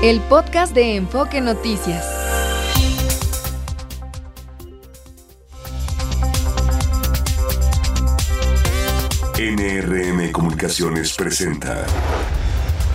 El 0.00 0.20
podcast 0.20 0.72
de 0.76 0.94
Enfoque 0.94 1.40
Noticias. 1.40 2.06
NRM 9.36 10.30
Comunicaciones 10.30 11.12
presenta 11.14 11.84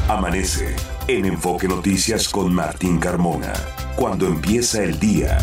Amanece 0.07 0.77
en 1.09 1.25
Enfoque 1.25 1.67
Noticias 1.67 2.29
con 2.29 2.53
Martín 2.53 2.99
Carmona. 2.99 3.51
Cuando 3.97 4.25
empieza 4.25 4.81
el 4.81 4.97
día. 4.97 5.39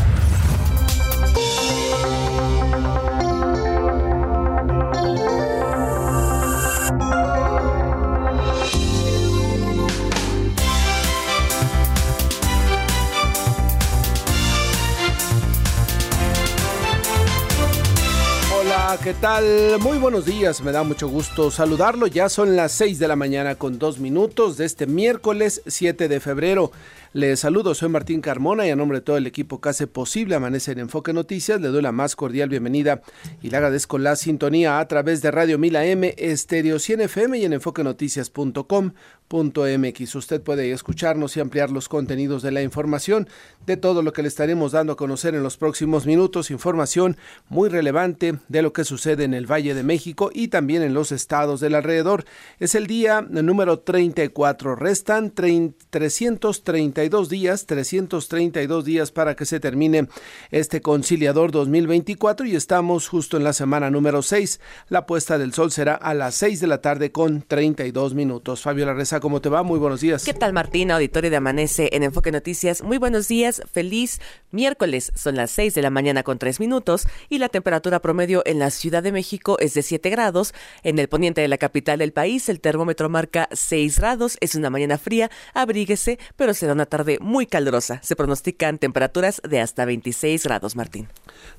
¿Qué 19.03 19.14
tal? 19.14 19.79
Muy 19.81 19.99
buenos 19.99 20.27
días, 20.27 20.63
me 20.63 20.72
da 20.72 20.82
mucho 20.82 21.08
gusto 21.08 21.50
saludarlo. 21.50 22.07
Ya 22.07 22.29
son 22.29 22.57
las 22.57 22.72
6 22.72 22.99
de 22.99 23.08
la 23.08 23.17
mañana 23.17 23.54
con 23.54 23.79
dos 23.79 23.99
minutos 23.99 24.57
de 24.57 24.67
este 24.67 24.86
miércoles 24.86 25.63
7 25.67 26.08
de 26.08 26.21
febrero. 26.21 26.72
Les 27.13 27.41
saludo, 27.41 27.75
soy 27.75 27.89
Martín 27.89 28.21
Carmona 28.21 28.69
y 28.69 28.71
a 28.71 28.77
nombre 28.77 28.99
de 28.99 29.03
todo 29.03 29.17
el 29.17 29.27
equipo 29.27 29.61
que 29.61 29.73
posible 29.89 30.37
Amanece 30.37 30.71
en 30.71 30.79
Enfoque 30.79 31.13
Noticias, 31.13 31.61
le 31.61 31.67
doy 31.67 31.83
la 31.83 31.91
más 31.91 32.14
cordial 32.14 32.48
bienvenida 32.48 33.03
y 33.42 33.50
le 33.50 33.56
agradezco 33.56 33.98
la 33.98 34.14
sintonía 34.14 34.78
a 34.78 34.86
través 34.86 35.20
de 35.20 35.33
Radio 35.33 35.59
Mila 35.59 35.84
M, 35.84 36.14
Estéreo 36.17 36.78
100 36.78 37.00
FM 37.00 37.39
y 37.39 37.47
en 37.47 37.55
enfoquenoticias.com.mx. 37.55 40.14
Usted 40.14 40.41
puede 40.41 40.70
escucharnos 40.70 41.36
y 41.36 41.41
ampliar 41.41 41.73
los 41.73 41.89
contenidos 41.89 42.42
de 42.42 42.53
la 42.53 42.62
información 42.62 43.28
de 43.67 43.77
todo 43.77 44.03
lo 44.03 44.12
que 44.12 44.22
le 44.22 44.28
estaremos 44.28 44.70
dando 44.70 44.92
a 44.92 44.97
conocer 44.97 45.34
en 45.34 45.42
los 45.42 45.56
próximos 45.56 46.06
minutos, 46.06 46.52
información 46.52 47.17
muy 47.48 47.70
relevante 47.70 48.39
de 48.47 48.62
lo 48.62 48.72
que 48.72 48.84
sucede 48.84 49.24
en 49.24 49.34
el 49.34 49.50
Valle 49.50 49.74
de 49.74 49.83
México 49.83 50.30
y 50.33 50.47
también 50.47 50.83
en 50.83 50.95
los 50.95 51.11
estados 51.11 51.58
del 51.58 51.74
alrededor. 51.74 52.24
Es 52.61 52.77
el 52.77 52.86
día 52.86 53.20
número 53.20 53.80
34, 53.80 54.77
restan 54.77 55.33
330 55.33 56.99
días, 57.08 57.66
332 57.66 58.84
días 58.84 59.10
para 59.10 59.34
que 59.34 59.46
se 59.46 59.58
termine 59.58 60.08
este 60.50 60.82
conciliador 60.82 61.50
2024 61.50 62.46
y 62.46 62.56
estamos 62.56 63.08
justo 63.08 63.36
en 63.36 63.44
la 63.44 63.52
semana 63.52 63.90
número 63.90 64.20
6. 64.22 64.60
La 64.88 65.06
puesta 65.06 65.38
del 65.38 65.54
sol 65.54 65.72
será 65.72 65.94
a 65.94 66.12
las 66.12 66.34
6 66.34 66.60
de 66.60 66.66
la 66.66 66.82
tarde 66.82 67.10
con 67.10 67.42
32 67.42 68.14
minutos. 68.14 68.62
Fabiola 68.62 68.92
Reza, 68.92 69.20
¿cómo 69.20 69.40
te 69.40 69.48
va? 69.48 69.62
Muy 69.62 69.78
buenos 69.78 70.00
días. 70.00 70.24
¿Qué 70.24 70.34
tal, 70.34 70.52
Martín? 70.52 70.90
Auditorio 70.90 71.30
de 71.30 71.36
Amanece 71.36 71.88
en 71.92 72.02
Enfoque 72.02 72.32
Noticias. 72.32 72.82
Muy 72.82 72.98
buenos 72.98 73.28
días. 73.28 73.62
Feliz 73.72 74.20
miércoles. 74.50 75.12
Son 75.14 75.36
las 75.36 75.50
6 75.52 75.74
de 75.74 75.82
la 75.82 75.90
mañana 75.90 76.22
con 76.22 76.38
3 76.38 76.60
minutos 76.60 77.06
y 77.28 77.38
la 77.38 77.48
temperatura 77.48 78.00
promedio 78.00 78.42
en 78.44 78.58
la 78.58 78.70
Ciudad 78.70 79.02
de 79.02 79.12
México 79.12 79.56
es 79.58 79.74
de 79.74 79.82
7 79.82 80.10
grados. 80.10 80.52
En 80.82 80.98
el 80.98 81.08
poniente 81.08 81.40
de 81.40 81.48
la 81.48 81.58
capital 81.58 82.00
del 82.00 82.12
país, 82.12 82.48
el 82.48 82.60
termómetro 82.60 83.08
marca 83.08 83.48
6 83.52 83.98
grados. 83.98 84.36
Es 84.40 84.54
una 84.54 84.70
mañana 84.70 84.98
fría. 84.98 85.30
Abríguese, 85.54 86.18
pero 86.36 86.52
será 86.52 86.72
una 86.74 86.86
tarde 86.91 87.19
muy 87.22 87.46
calurosa. 87.46 88.00
Se 88.02 88.16
pronostican 88.16 88.77
temperaturas 88.77 89.41
de 89.48 89.60
hasta 89.60 89.86
26 89.86 90.44
grados, 90.44 90.77
Martín. 90.77 91.08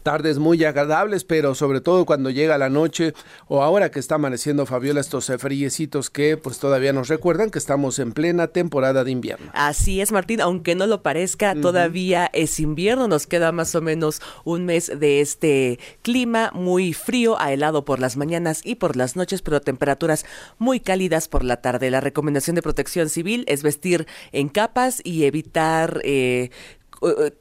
Tardes 0.03 0.37
muy 0.37 0.63
agradables, 0.63 1.23
pero 1.23 1.55
sobre 1.55 1.81
todo 1.81 2.05
cuando 2.05 2.29
llega 2.29 2.57
la 2.57 2.69
noche 2.69 3.13
o 3.47 3.63
ahora 3.63 3.89
que 3.89 3.99
está 3.99 4.15
amaneciendo 4.15 4.67
Fabiola 4.67 5.01
estos 5.01 5.31
friecitos 5.39 6.09
que 6.09 6.37
pues 6.37 6.59
todavía 6.59 6.93
nos 6.93 7.07
recuerdan 7.07 7.49
que 7.49 7.59
estamos 7.59 7.97
en 7.99 8.11
plena 8.11 8.47
temporada 8.47 9.03
de 9.03 9.11
invierno. 9.11 9.49
Así 9.53 10.01
es, 10.01 10.11
Martín, 10.11 10.41
aunque 10.41 10.75
no 10.75 10.85
lo 10.87 11.01
parezca, 11.01 11.55
todavía 11.55 12.29
es 12.33 12.59
invierno, 12.59 13.07
nos 13.07 13.27
queda 13.27 13.51
más 13.51 13.73
o 13.75 13.81
menos 13.81 14.21
un 14.43 14.65
mes 14.65 14.91
de 14.99 15.21
este 15.21 15.79
clima 16.01 16.51
muy 16.53 16.93
frío 16.93 17.39
a 17.39 17.53
helado 17.53 17.85
por 17.85 17.99
las 17.99 18.17
mañanas 18.17 18.61
y 18.63 18.75
por 18.75 18.95
las 18.95 19.15
noches, 19.15 19.41
pero 19.41 19.61
temperaturas 19.61 20.25
muy 20.57 20.79
cálidas 20.79 21.27
por 21.27 21.43
la 21.43 21.57
tarde. 21.57 21.91
La 21.91 22.01
recomendación 22.01 22.55
de 22.55 22.61
protección 22.61 23.09
civil 23.09 23.45
es 23.47 23.63
vestir 23.63 24.07
en 24.31 24.49
capas 24.49 25.01
y 25.03 25.20
evitar 25.25 26.01
eh, 26.03 26.49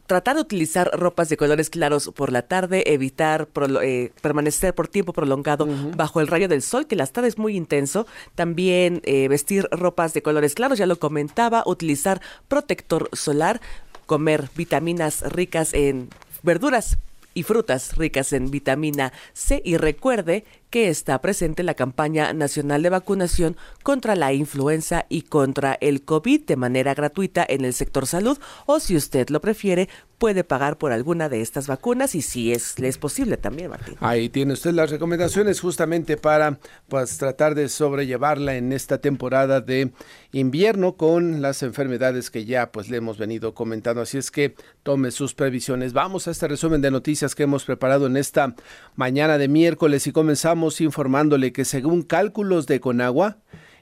tratar 0.06 0.36
de 0.36 0.40
utilizar 0.40 0.90
ropas 0.94 1.28
de 1.28 1.36
colores 1.36 1.68
claros 1.68 2.10
por 2.14 2.32
la 2.32 2.42
tarde, 2.42 2.94
evitar 2.94 3.46
eh, 3.82 4.10
permanecer 4.22 4.74
por 4.74 4.88
tiempo 4.88 5.12
prolongado 5.12 5.68
bajo 5.96 6.22
el 6.22 6.28
rayo 6.28 6.48
del 6.48 6.62
sol, 6.62 6.86
que 6.86 6.96
la 6.96 7.06
tarde 7.06 7.28
es 7.28 7.36
muy 7.36 7.56
intenso. 7.56 8.06
También 8.34 9.02
eh, 9.04 9.28
vestir 9.28 9.68
ropas 9.70 10.14
de 10.14 10.22
colores 10.22 10.54
claros, 10.54 10.78
ya 10.78 10.86
lo 10.86 10.98
comentaba, 10.98 11.62
utilizar 11.66 12.22
protector 12.48 13.10
solar, 13.12 13.60
comer 14.06 14.48
vitaminas 14.56 15.20
ricas 15.30 15.74
en 15.74 16.08
verduras 16.42 16.96
y 17.34 17.42
frutas 17.42 17.96
ricas 17.96 18.32
en 18.32 18.50
vitamina 18.50 19.12
C 19.34 19.60
y 19.62 19.76
recuerde 19.76 20.44
que 20.70 20.88
está 20.88 21.20
presente 21.20 21.62
la 21.62 21.74
campaña 21.74 22.32
nacional 22.32 22.82
de 22.82 22.90
vacunación 22.90 23.56
contra 23.82 24.14
la 24.14 24.32
influenza 24.32 25.06
y 25.08 25.22
contra 25.22 25.76
el 25.80 26.02
COVID 26.02 26.42
de 26.46 26.56
manera 26.56 26.94
gratuita 26.94 27.44
en 27.46 27.64
el 27.64 27.74
sector 27.74 28.06
salud 28.06 28.38
o 28.66 28.80
si 28.80 28.96
usted 28.96 29.28
lo 29.30 29.40
prefiere 29.40 29.88
puede 30.20 30.44
pagar 30.44 30.76
por 30.76 30.92
alguna 30.92 31.30
de 31.30 31.40
estas 31.40 31.66
vacunas 31.66 32.14
y 32.14 32.20
si 32.20 32.52
es, 32.52 32.78
es 32.78 32.98
posible 32.98 33.38
también, 33.38 33.70
Martín. 33.70 33.96
Ahí 34.00 34.28
tiene 34.28 34.52
usted 34.52 34.72
las 34.72 34.90
recomendaciones 34.90 35.60
justamente 35.60 36.18
para 36.18 36.58
pues 36.88 37.16
tratar 37.16 37.54
de 37.54 37.70
sobrellevarla 37.70 38.54
en 38.56 38.74
esta 38.74 38.98
temporada 38.98 39.62
de 39.62 39.92
invierno 40.32 40.96
con 40.96 41.40
las 41.40 41.62
enfermedades 41.62 42.30
que 42.30 42.44
ya 42.44 42.70
pues 42.70 42.90
le 42.90 42.98
hemos 42.98 43.16
venido 43.16 43.54
comentando, 43.54 44.02
así 44.02 44.18
es 44.18 44.30
que 44.30 44.54
tome 44.82 45.10
sus 45.10 45.32
previsiones. 45.32 45.94
Vamos 45.94 46.28
a 46.28 46.32
este 46.32 46.48
resumen 46.48 46.82
de 46.82 46.90
noticias 46.90 47.34
que 47.34 47.44
hemos 47.44 47.64
preparado 47.64 48.06
en 48.06 48.18
esta 48.18 48.54
mañana 48.96 49.38
de 49.38 49.48
miércoles 49.48 50.06
y 50.06 50.12
comenzamos 50.12 50.59
informándole 50.80 51.52
que 51.52 51.64
según 51.64 52.02
cálculos 52.02 52.66
de 52.66 52.80
Conagua, 52.80 53.38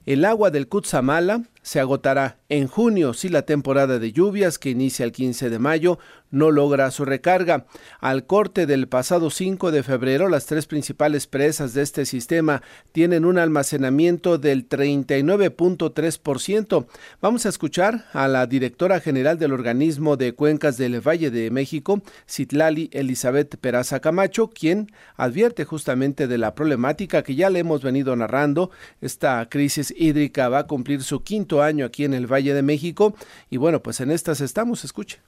el 0.07 0.25
agua 0.25 0.51
del 0.51 0.69
Cutzamala 0.69 1.43
se 1.69 1.81
agotará 1.81 2.39
en 2.49 2.67
junio 2.67 3.13
si 3.13 3.29
la 3.29 3.43
temporada 3.43 3.99
de 3.99 4.11
lluvias 4.11 4.59
que 4.59 4.71
inicia 4.71 5.05
el 5.05 5.13
15 5.13 5.51
de 5.51 5.59
mayo 5.59 5.99
no 6.31 6.51
logra 6.51 6.91
su 6.91 7.05
recarga. 7.05 7.67
Al 8.01 8.25
corte 8.27 8.65
del 8.67 8.89
pasado 8.89 9.29
5 9.29 9.71
de 9.71 9.83
febrero, 9.83 10.31
las 10.31 10.47
tres 10.47 10.65
principales 10.67 11.27
presas 11.27 11.75
de 11.75 11.83
este 11.83 12.07
sistema 12.07 12.63
tienen 12.93 13.27
un 13.27 13.37
almacenamiento 13.39 14.39
del 14.39 14.67
39.3%. 14.69 16.87
Vamos 17.21 17.45
a 17.45 17.51
escuchar 17.51 18.07
a 18.13 18.29
la 18.29 18.47
directora 18.47 19.01
general 19.01 19.39
del 19.39 19.53
organismo 19.53 20.17
de 20.17 20.33
cuencas 20.35 20.79
del 20.79 21.07
Valle 21.07 21.31
de 21.31 21.51
México, 21.51 22.01
Citlali 22.27 22.89
Elizabeth 22.93 23.57
Peraza 23.57 24.01
Camacho, 24.01 24.49
quien 24.49 24.91
advierte 25.17 25.67
justamente 25.67 26.29
de 26.29 26.39
la 26.39 26.55
problemática 26.55 27.23
que 27.23 27.35
ya 27.35 27.51
le 27.51 27.59
hemos 27.59 27.83
venido 27.83 28.17
narrando. 28.17 28.71
Esta 29.03 29.47
crisis 29.51 29.93
hídrica 29.97 30.49
va 30.49 30.61
a 30.61 30.67
cumplir 30.67 31.03
su 31.03 31.23
quinto 31.23 31.58
año 31.63 31.87
aquí 31.87 32.05
en 32.05 32.15
el 32.15 32.27
Valle 32.27 32.55
de 32.55 32.63
México 32.63 33.15
y 33.51 33.57
bueno, 33.57 33.83
pues 33.83 34.01
en 34.01 34.11
estas 34.11 34.41
estamos, 34.41 34.85
escuche. 34.85 35.21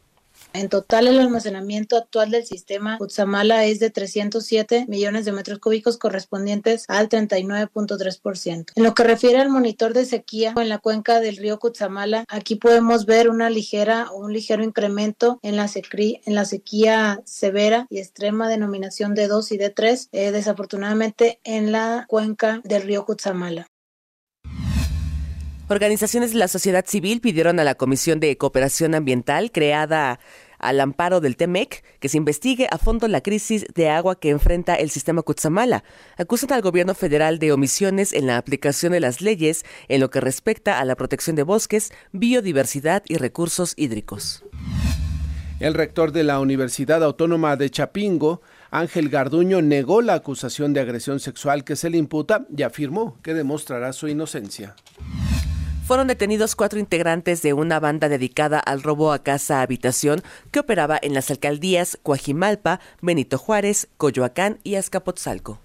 En 0.53 0.69
total, 0.69 1.07
el 1.07 1.21
almacenamiento 1.21 1.97
actual 1.97 2.31
del 2.31 2.45
sistema 2.45 2.99
Cutzamala 2.99 3.65
es 3.67 3.79
de 3.79 3.91
307 3.91 4.87
millones 4.89 5.25
de 5.25 5.33
metros 5.33 5.61
cúbicos 5.61 5.97
correspondientes 5.97 6.85
al 6.89 7.09
39.3%. 7.09 8.73
En 8.75 8.83
lo 8.83 8.95
que 8.95 9.05
refiere 9.05 9.39
al 9.39 9.49
monitor 9.49 9.95
de 9.95 10.05
sequía 10.05 10.55
en 10.57 10.69
la 10.69 10.79
cuenca 10.79 11.21
del 11.21 11.37
río 11.37 11.59
Cutzamala, 11.59 12.25
aquí 12.29 12.57
podemos 12.57 13.07
ver 13.07 13.31
una 13.31 13.49
ligera 13.49 14.11
o 14.11 14.19
un 14.19 14.33
ligero 14.33 14.65
incremento 14.65 15.39
en 15.43 15.57
la, 15.57 15.71
en 15.73 16.35
la 16.35 16.45
sequía 16.45 17.23
severa 17.25 17.87
y 17.89 17.99
extrema 17.99 18.49
denominación 18.49 19.15
de 19.15 19.29
2 19.29 19.53
y 19.53 19.57
de 19.57 19.71
3, 19.71 20.09
eh, 20.13 20.33
desafortunadamente 20.33 21.39
en 21.45 21.71
la 21.71 22.07
cuenca 22.09 22.61
del 22.65 22.83
río 22.83 23.05
Cutzamala. 23.05 23.69
Organizaciones 25.73 26.33
de 26.33 26.39
la 26.39 26.49
sociedad 26.49 26.85
civil 26.85 27.21
pidieron 27.21 27.61
a 27.61 27.65
la 27.65 27.77
Comisión 27.77 28.19
de 28.19 28.37
Cooperación 28.37 28.97
Ambiental, 28.97 29.53
creada 29.53 30.19
al 30.59 30.81
amparo 30.81 31.21
del 31.21 31.37
TEMEC, 31.37 31.85
que 32.01 32.09
se 32.09 32.17
investigue 32.17 32.67
a 32.73 32.77
fondo 32.77 33.07
la 33.07 33.21
crisis 33.21 33.65
de 33.73 33.89
agua 33.89 34.19
que 34.19 34.31
enfrenta 34.31 34.75
el 34.75 34.91
sistema 34.91 35.23
Cutzamala. 35.23 35.85
Acusan 36.19 36.53
al 36.53 36.61
gobierno 36.61 36.97
federal 36.97 37.39
de 37.39 37.53
omisiones 37.53 38.13
en 38.13 38.27
la 38.27 38.37
aplicación 38.37 38.91
de 38.91 38.99
las 38.99 39.21
leyes 39.21 39.65
en 39.87 40.01
lo 40.01 40.11
que 40.11 40.21
respecta 40.21 40.81
a 40.81 40.85
la 40.85 40.97
protección 40.97 41.37
de 41.37 41.45
bosques, 41.45 41.93
biodiversidad 42.11 43.05
y 43.07 43.19
recursos 43.19 43.75
hídricos. 43.77 44.43
El 45.61 45.75
rector 45.75 46.11
de 46.11 46.25
la 46.25 46.41
Universidad 46.41 47.05
Autónoma 47.05 47.55
de 47.55 47.71
Chapingo, 47.71 48.43
Ángel 48.73 49.09
Garduño, 49.09 49.63
negó 49.63 50.03
la 50.03 50.15
acusación 50.15 50.73
de 50.73 50.81
agresión 50.81 51.21
sexual 51.21 51.63
que 51.63 51.77
se 51.77 51.91
le 51.91 51.99
imputa 51.99 52.45
y 52.57 52.65
afirmó 52.65 53.19
que 53.23 53.35
demostrará 53.35 53.93
su 53.93 54.09
inocencia 54.09 54.75
fueron 55.91 56.07
detenidos 56.07 56.55
cuatro 56.55 56.79
integrantes 56.79 57.43
de 57.43 57.53
una 57.53 57.81
banda 57.81 58.09
dedicada 58.09 58.61
al 58.61 58.81
robo 58.81 59.13
a 59.13 59.25
casa 59.25 59.61
habitación 59.61 60.23
que 60.53 60.61
operaba 60.61 60.97
en 61.03 61.15
las 61.15 61.33
alcaldías 61.33 61.99
Coajimalpa, 62.05 62.79
Benito 63.03 63.39
Juárez, 63.39 63.89
Coyoacán 63.97 64.61
y 64.63 64.77
Azcapotzalco. 64.77 65.59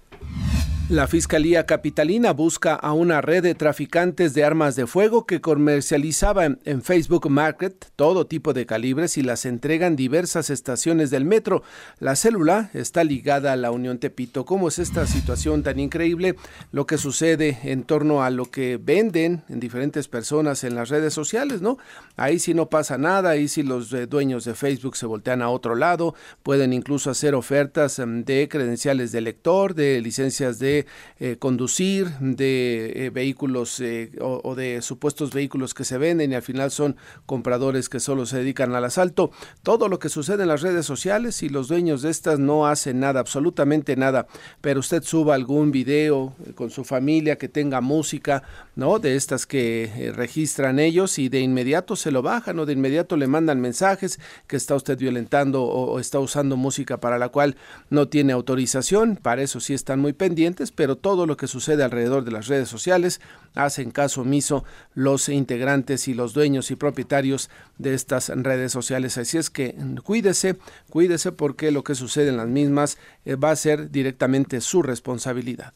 La 0.88 1.08
Fiscalía 1.08 1.66
Capitalina 1.66 2.32
busca 2.32 2.76
a 2.76 2.92
una 2.92 3.20
red 3.20 3.42
de 3.42 3.56
traficantes 3.56 4.34
de 4.34 4.44
armas 4.44 4.76
de 4.76 4.86
fuego 4.86 5.26
que 5.26 5.40
comercializaba 5.40 6.44
en, 6.44 6.82
Facebook 6.82 7.28
Market 7.28 7.86
todo 7.96 8.28
tipo 8.28 8.52
de 8.52 8.66
calibres 8.66 9.18
y 9.18 9.22
las 9.22 9.46
entrega 9.46 9.88
en 9.88 9.96
diversas 9.96 10.48
estaciones 10.48 11.10
del 11.10 11.24
metro. 11.24 11.64
La 11.98 12.14
célula 12.14 12.70
está 12.72 13.02
ligada 13.02 13.52
a 13.52 13.56
la 13.56 13.72
Unión 13.72 13.98
Tepito. 13.98 14.44
¿Cómo 14.44 14.68
es 14.68 14.78
esta 14.78 15.08
situación 15.08 15.64
tan 15.64 15.80
increíble? 15.80 16.36
Lo 16.70 16.86
que 16.86 16.98
sucede 16.98 17.58
en 17.64 17.82
torno 17.82 18.22
a 18.22 18.30
lo 18.30 18.52
que 18.52 18.78
venden 18.80 19.42
en 19.48 19.58
diferentes 19.58 20.06
personas 20.06 20.62
en 20.62 20.76
las 20.76 20.88
redes 20.88 21.12
sociales, 21.12 21.62
¿no? 21.62 21.78
Ahí 22.14 22.38
sí 22.38 22.54
no 22.54 22.70
pasa 22.70 22.96
nada, 22.96 23.30
ahí 23.30 23.48
sí 23.48 23.64
los 23.64 23.92
eh, 23.92 24.06
dueños 24.06 24.44
de 24.44 24.54
Facebook 24.54 24.96
se 24.96 25.06
voltean 25.06 25.42
a 25.42 25.48
otro 25.48 25.74
lado, 25.74 26.14
pueden 26.44 26.72
incluso 26.72 27.10
hacer 27.10 27.34
ofertas 27.34 27.98
em, 27.98 28.22
de 28.22 28.48
credenciales 28.48 29.10
de 29.10 29.20
lector, 29.20 29.74
de 29.74 30.00
licencias 30.00 30.60
de 30.60 30.75
eh, 31.18 31.36
conducir, 31.38 32.08
de 32.20 33.06
eh, 33.06 33.10
vehículos 33.10 33.80
eh, 33.80 34.10
o, 34.20 34.54
de 34.54 34.82
supuestos 34.82 35.32
vehículos 35.32 35.72
que 35.72 35.84
se 35.84 35.96
venden 35.96 36.32
y 36.32 36.34
al 36.34 36.42
final 36.42 36.70
son 36.70 36.96
compradores 37.24 37.88
que 37.88 38.00
solo 38.00 38.26
se 38.26 38.38
dedican 38.38 38.74
al 38.74 38.84
asalto. 38.84 39.30
Todo 39.62 39.88
lo 39.88 39.98
que 39.98 40.08
sucede 40.08 40.42
en 40.42 40.48
las 40.48 40.62
redes 40.62 40.84
sociales 40.84 41.42
y 41.42 41.48
los 41.48 41.68
dueños 41.68 42.02
de 42.02 42.10
estas 42.10 42.38
no 42.38 42.66
hacen 42.66 43.00
nada, 43.00 43.20
absolutamente 43.20 43.96
nada. 43.96 44.26
Pero 44.60 44.80
usted 44.80 45.02
suba 45.02 45.34
algún 45.34 45.70
video 45.70 46.34
con 46.54 46.70
su 46.70 46.84
familia 46.84 47.38
que 47.38 47.48
tenga 47.48 47.80
música, 47.80 48.42
¿no? 48.74 48.98
De 48.98 49.16
estas 49.16 49.46
que 49.46 50.12
registran 50.14 50.78
ellos 50.78 51.18
y 51.18 51.28
de 51.28 51.40
inmediato 51.40 51.96
se 51.96 52.10
lo 52.10 52.22
bajan 52.22 52.58
o 52.58 52.66
de 52.66 52.72
inmediato 52.72 53.16
le 53.16 53.26
mandan 53.26 53.60
mensajes 53.60 54.18
que 54.46 54.56
está 54.56 54.74
usted 54.74 54.98
violentando 54.98 55.64
o 55.64 55.98
está 56.00 56.18
usando 56.18 56.56
música 56.56 56.98
para 56.98 57.18
la 57.18 57.28
cual 57.28 57.56
no 57.90 58.08
tiene 58.08 58.32
autorización. 58.32 59.16
Para 59.16 59.42
eso 59.42 59.60
sí 59.60 59.74
están 59.74 60.00
muy 60.00 60.12
pendientes 60.12 60.65
pero 60.72 60.96
todo 60.96 61.26
lo 61.26 61.36
que 61.36 61.46
sucede 61.46 61.82
alrededor 61.82 62.24
de 62.24 62.30
las 62.30 62.46
redes 62.46 62.68
sociales 62.68 63.20
hacen 63.54 63.90
caso 63.90 64.22
omiso 64.22 64.64
los 64.94 65.28
integrantes 65.28 66.08
y 66.08 66.14
los 66.14 66.32
dueños 66.34 66.70
y 66.70 66.76
propietarios 66.76 67.50
de 67.78 67.94
estas 67.94 68.28
redes 68.28 68.72
sociales. 68.72 69.18
Así 69.18 69.38
es 69.38 69.50
que 69.50 69.74
cuídese, 70.04 70.56
cuídese 70.90 71.32
porque 71.32 71.70
lo 71.70 71.84
que 71.84 71.94
sucede 71.94 72.28
en 72.28 72.36
las 72.36 72.48
mismas 72.48 72.98
eh, 73.24 73.36
va 73.36 73.50
a 73.50 73.56
ser 73.56 73.90
directamente 73.90 74.60
su 74.60 74.82
responsabilidad. 74.82 75.72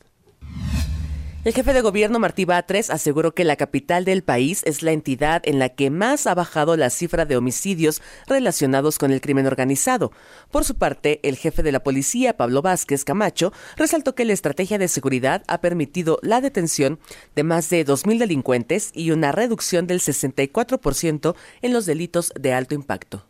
El 1.43 1.55
jefe 1.55 1.73
de 1.73 1.81
gobierno 1.81 2.19
Martí 2.19 2.45
Batres 2.45 2.91
aseguró 2.91 3.33
que 3.33 3.45
la 3.45 3.57
capital 3.57 4.05
del 4.05 4.23
país 4.23 4.61
es 4.67 4.83
la 4.83 4.93
entidad 4.93 5.41
en 5.47 5.59
la 5.59 5.71
que 5.71 5.89
más 5.89 6.27
ha 6.27 6.35
bajado 6.35 6.77
la 6.77 6.91
cifra 6.91 7.25
de 7.25 7.39
homicidios 7.39 8.03
relacionados 8.27 8.99
con 8.99 9.11
el 9.11 9.23
crimen 9.23 9.47
organizado. 9.47 10.13
Por 10.51 10.67
su 10.67 10.75
parte, 10.75 11.19
el 11.23 11.37
jefe 11.37 11.63
de 11.63 11.73
la 11.73 11.83
policía, 11.83 12.37
Pablo 12.37 12.61
Vázquez 12.61 13.07
Camacho, 13.07 13.55
resaltó 13.79 14.15
que 14.15 14.27
la 14.27 14.35
estrategia 14.35 14.77
de 14.77 14.89
seguridad 14.89 15.43
ha 15.49 15.63
permitido 15.63 16.19
la 16.21 16.43
detención 16.43 16.99
de 17.35 17.43
más 17.43 17.71
de 17.71 17.87
2.000 17.87 18.19
delincuentes 18.19 18.91
y 18.93 19.11
una 19.11 19.33
reducción 19.33 19.87
del 19.87 20.01
64% 20.01 21.35
en 21.63 21.73
los 21.73 21.87
delitos 21.87 22.35
de 22.39 22.53
alto 22.53 22.75
impacto. 22.75 23.30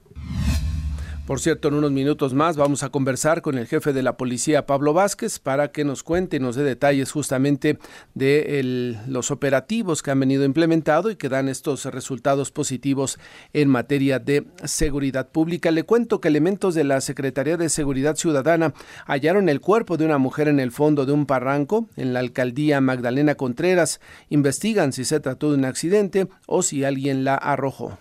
Por 1.30 1.38
cierto, 1.38 1.68
en 1.68 1.74
unos 1.74 1.92
minutos 1.92 2.34
más 2.34 2.56
vamos 2.56 2.82
a 2.82 2.88
conversar 2.88 3.40
con 3.40 3.56
el 3.56 3.68
jefe 3.68 3.92
de 3.92 4.02
la 4.02 4.16
policía, 4.16 4.66
Pablo 4.66 4.92
Vázquez, 4.92 5.38
para 5.38 5.70
que 5.70 5.84
nos 5.84 6.02
cuente 6.02 6.38
y 6.38 6.40
nos 6.40 6.56
dé 6.56 6.64
detalles 6.64 7.12
justamente 7.12 7.78
de 8.14 8.96
los 9.06 9.30
operativos 9.30 10.02
que 10.02 10.10
han 10.10 10.18
venido 10.18 10.44
implementado 10.44 11.08
y 11.08 11.14
que 11.14 11.28
dan 11.28 11.48
estos 11.48 11.84
resultados 11.84 12.50
positivos 12.50 13.20
en 13.52 13.68
materia 13.68 14.18
de 14.18 14.44
seguridad 14.64 15.28
pública. 15.28 15.70
Le 15.70 15.84
cuento 15.84 16.20
que 16.20 16.26
elementos 16.26 16.74
de 16.74 16.82
la 16.82 17.00
Secretaría 17.00 17.56
de 17.56 17.68
Seguridad 17.68 18.16
Ciudadana 18.16 18.74
hallaron 19.06 19.48
el 19.48 19.60
cuerpo 19.60 19.96
de 19.96 20.06
una 20.06 20.18
mujer 20.18 20.48
en 20.48 20.58
el 20.58 20.72
fondo 20.72 21.06
de 21.06 21.12
un 21.12 21.26
barranco 21.26 21.86
en 21.96 22.12
la 22.12 22.18
alcaldía 22.18 22.80
Magdalena 22.80 23.36
Contreras. 23.36 24.00
Investigan 24.30 24.92
si 24.92 25.04
se 25.04 25.20
trató 25.20 25.52
de 25.52 25.58
un 25.58 25.64
accidente 25.64 26.26
o 26.48 26.64
si 26.64 26.82
alguien 26.82 27.22
la 27.22 27.36
arrojó. 27.36 27.98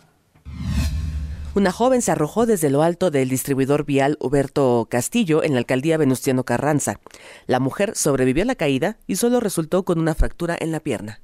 Una 1.59 1.73
joven 1.73 2.01
se 2.01 2.13
arrojó 2.13 2.45
desde 2.45 2.69
lo 2.69 2.83
alto 2.83 3.11
del 3.11 3.27
distribuidor 3.27 3.83
vial 3.83 4.15
Huberto 4.21 4.87
Castillo 4.89 5.43
en 5.43 5.51
la 5.51 5.57
alcaldía 5.57 5.97
Venustiano 5.97 6.45
Carranza. 6.45 7.01
La 7.47 7.59
mujer 7.59 7.97
sobrevivió 7.97 8.43
a 8.43 8.45
la 8.45 8.55
caída 8.55 8.97
y 9.07 9.17
solo 9.17 9.41
resultó 9.41 9.83
con 9.83 9.99
una 9.99 10.15
fractura 10.15 10.55
en 10.57 10.71
la 10.71 10.79
pierna. 10.79 11.19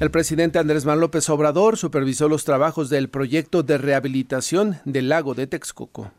El 0.00 0.10
presidente 0.10 0.58
Andrés 0.58 0.86
Manuel 0.86 1.02
López 1.02 1.28
Obrador 1.28 1.76
supervisó 1.76 2.30
los 2.30 2.44
trabajos 2.44 2.88
del 2.88 3.10
proyecto 3.10 3.62
de 3.62 3.76
rehabilitación 3.76 4.78
del 4.86 5.10
lago 5.10 5.34
de 5.34 5.48
Texcoco. 5.48 6.10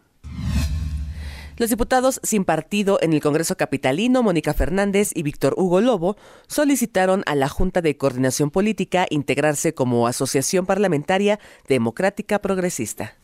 Los 1.58 1.70
diputados 1.70 2.20
sin 2.22 2.44
partido 2.44 3.00
en 3.02 3.14
el 3.14 3.22
Congreso 3.22 3.56
Capitalino, 3.56 4.22
Mónica 4.22 4.54
Fernández 4.54 5.12
y 5.16 5.24
Víctor 5.24 5.54
Hugo 5.56 5.80
Lobo, 5.80 6.18
solicitaron 6.48 7.24
a 7.28 7.36
la 7.36 7.48
Junta 7.48 7.82
de 7.82 7.96
Coordinación 7.96 8.52
Política 8.52 9.08
integrarse 9.10 9.74
como 9.74 10.06
Asociación 10.06 10.66
Parlamentaria 10.66 11.40
Democrática 11.70 12.40
Progresista. 12.40 13.16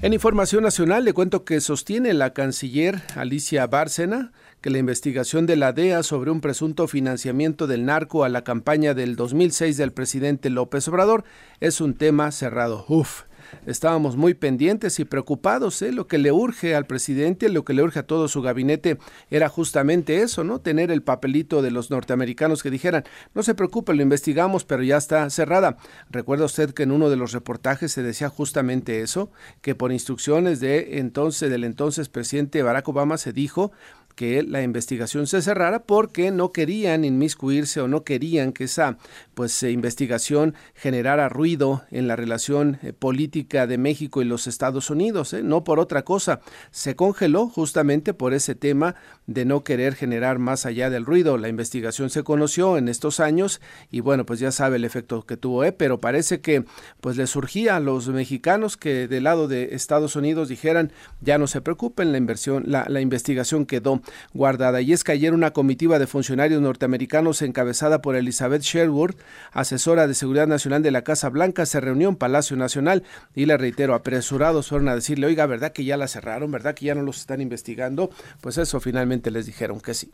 En 0.00 0.14
Información 0.14 0.62
Nacional 0.62 1.04
le 1.04 1.12
cuento 1.12 1.44
que 1.44 1.60
sostiene 1.60 2.14
la 2.14 2.32
canciller 2.32 3.02
Alicia 3.16 3.66
Bárcena 3.66 4.32
que 4.62 4.70
la 4.70 4.78
investigación 4.78 5.44
de 5.44 5.56
la 5.56 5.74
DEA 5.74 6.02
sobre 6.02 6.30
un 6.30 6.40
presunto 6.40 6.88
financiamiento 6.88 7.66
del 7.66 7.84
narco 7.84 8.24
a 8.24 8.30
la 8.30 8.42
campaña 8.42 8.94
del 8.94 9.14
2006 9.14 9.76
del 9.76 9.92
presidente 9.92 10.48
López 10.48 10.88
Obrador 10.88 11.24
es 11.60 11.82
un 11.82 11.92
tema 11.92 12.30
cerrado. 12.30 12.86
Uf, 12.88 13.24
estábamos 13.66 14.16
muy 14.16 14.34
pendientes 14.34 14.98
y 15.00 15.04
preocupados. 15.04 15.82
¿eh? 15.82 15.92
Lo 15.92 16.06
que 16.06 16.18
le 16.18 16.32
urge 16.32 16.74
al 16.74 16.86
presidente, 16.86 17.48
lo 17.48 17.64
que 17.64 17.74
le 17.74 17.82
urge 17.82 18.00
a 18.00 18.06
todo 18.06 18.28
su 18.28 18.42
gabinete 18.42 18.98
era 19.30 19.48
justamente 19.48 20.22
eso, 20.22 20.44
¿no? 20.44 20.60
Tener 20.60 20.90
el 20.90 21.02
papelito 21.02 21.62
de 21.62 21.70
los 21.70 21.90
norteamericanos 21.90 22.62
que 22.62 22.70
dijeran, 22.70 23.04
no 23.34 23.42
se 23.42 23.54
preocupe, 23.54 23.94
lo 23.94 24.02
investigamos, 24.02 24.64
pero 24.64 24.82
ya 24.82 24.96
está 24.96 25.28
cerrada. 25.30 25.76
Recuerda 26.10 26.44
usted 26.44 26.72
que 26.72 26.82
en 26.84 26.92
uno 26.92 27.10
de 27.10 27.16
los 27.16 27.32
reportajes 27.32 27.92
se 27.92 28.02
decía 28.02 28.28
justamente 28.28 29.00
eso, 29.02 29.30
que 29.60 29.74
por 29.74 29.92
instrucciones 29.92 30.60
de 30.60 30.98
entonces, 30.98 31.50
del 31.50 31.64
entonces 31.64 32.08
presidente 32.08 32.62
Barack 32.62 32.88
Obama 32.88 33.18
se 33.18 33.32
dijo 33.32 33.72
que 34.14 34.42
la 34.42 34.62
investigación 34.62 35.26
se 35.26 35.42
cerrara 35.42 35.84
porque 35.84 36.30
no 36.30 36.52
querían 36.52 37.04
inmiscuirse 37.04 37.80
o 37.80 37.88
no 37.88 38.04
querían 38.04 38.52
que 38.52 38.64
esa 38.64 38.98
pues 39.34 39.62
eh, 39.62 39.70
investigación 39.70 40.54
generara 40.74 41.28
ruido 41.28 41.82
en 41.90 42.08
la 42.08 42.16
relación 42.16 42.78
eh, 42.82 42.92
política 42.92 43.66
de 43.66 43.78
México 43.78 44.20
y 44.20 44.24
los 44.24 44.46
Estados 44.46 44.90
Unidos, 44.90 45.32
¿eh? 45.32 45.42
no 45.42 45.64
por 45.64 45.78
otra 45.78 46.02
cosa. 46.04 46.40
Se 46.70 46.96
congeló 46.96 47.48
justamente 47.48 48.14
por 48.14 48.34
ese 48.34 48.54
tema 48.54 48.94
de 49.26 49.44
no 49.44 49.64
querer 49.64 49.94
generar 49.94 50.38
más 50.38 50.66
allá 50.66 50.90
del 50.90 51.06
ruido. 51.06 51.38
La 51.38 51.48
investigación 51.48 52.10
se 52.10 52.22
conoció 52.22 52.76
en 52.76 52.88
estos 52.88 53.20
años 53.20 53.60
y 53.90 54.00
bueno, 54.00 54.26
pues 54.26 54.40
ya 54.40 54.52
sabe 54.52 54.76
el 54.76 54.84
efecto 54.84 55.22
que 55.22 55.36
tuvo, 55.36 55.60
pero 55.76 56.00
parece 56.00 56.40
que 56.40 56.64
pues 57.00 57.16
le 57.16 57.26
surgía 57.26 57.76
a 57.76 57.80
los 57.80 58.08
mexicanos 58.08 58.76
que 58.76 59.08
del 59.08 59.24
lado 59.24 59.48
de 59.48 59.74
Estados 59.74 60.16
Unidos 60.16 60.48
dijeran 60.48 60.92
ya 61.20 61.38
no 61.38 61.46
se 61.46 61.60
preocupen, 61.60 62.12
la 62.12 62.18
inversión, 62.18 62.64
la, 62.66 62.86
la 62.88 63.00
investigación 63.00 63.66
quedó 63.66 64.02
guardada. 64.32 64.80
Y 64.80 64.92
es 64.92 65.04
que 65.04 65.12
ayer 65.12 65.34
una 65.34 65.52
comitiva 65.52 65.98
de 65.98 66.06
funcionarios 66.06 66.60
norteamericanos 66.60 67.42
encabezada 67.42 68.02
por 68.02 68.16
Elizabeth 68.16 68.62
Sherwood, 68.62 69.14
asesora 69.52 70.06
de 70.06 70.14
Seguridad 70.14 70.46
Nacional 70.46 70.82
de 70.82 70.90
la 70.90 71.02
Casa 71.02 71.28
Blanca, 71.28 71.66
se 71.66 71.80
reunió 71.80 72.08
en 72.08 72.16
Palacio 72.16 72.56
Nacional 72.56 73.02
y 73.34 73.46
le 73.46 73.56
reitero, 73.56 73.94
apresurados 73.94 74.68
fueron 74.68 74.88
a 74.88 74.94
decirle, 74.94 75.26
oiga, 75.26 75.46
¿verdad 75.46 75.72
que 75.72 75.84
ya 75.84 75.96
la 75.96 76.08
cerraron? 76.08 76.50
¿Verdad 76.50 76.74
que 76.74 76.86
ya 76.86 76.94
no 76.94 77.02
los 77.02 77.18
están 77.18 77.40
investigando? 77.40 78.10
Pues 78.40 78.58
eso 78.58 78.80
finalmente 78.80 79.30
les 79.30 79.46
dijeron 79.46 79.80
que 79.80 79.94
sí. 79.94 80.12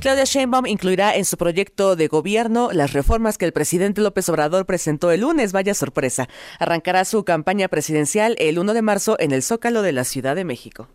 Claudia 0.00 0.24
Sheinbaum 0.24 0.66
incluirá 0.66 1.14
en 1.14 1.26
su 1.26 1.36
proyecto 1.36 1.94
de 1.94 2.08
gobierno 2.08 2.70
las 2.72 2.94
reformas 2.94 3.36
que 3.36 3.44
el 3.44 3.52
presidente 3.52 4.00
López 4.00 4.30
Obrador 4.30 4.64
presentó 4.64 5.10
el 5.10 5.20
lunes. 5.20 5.52
Vaya 5.52 5.74
sorpresa. 5.74 6.26
Arrancará 6.58 7.04
su 7.04 7.22
campaña 7.24 7.68
presidencial 7.68 8.34
el 8.38 8.58
1 8.58 8.72
de 8.72 8.80
marzo 8.80 9.16
en 9.18 9.32
el 9.32 9.42
Zócalo 9.42 9.82
de 9.82 9.92
la 9.92 10.04
Ciudad 10.04 10.34
de 10.36 10.44
México. 10.44 10.88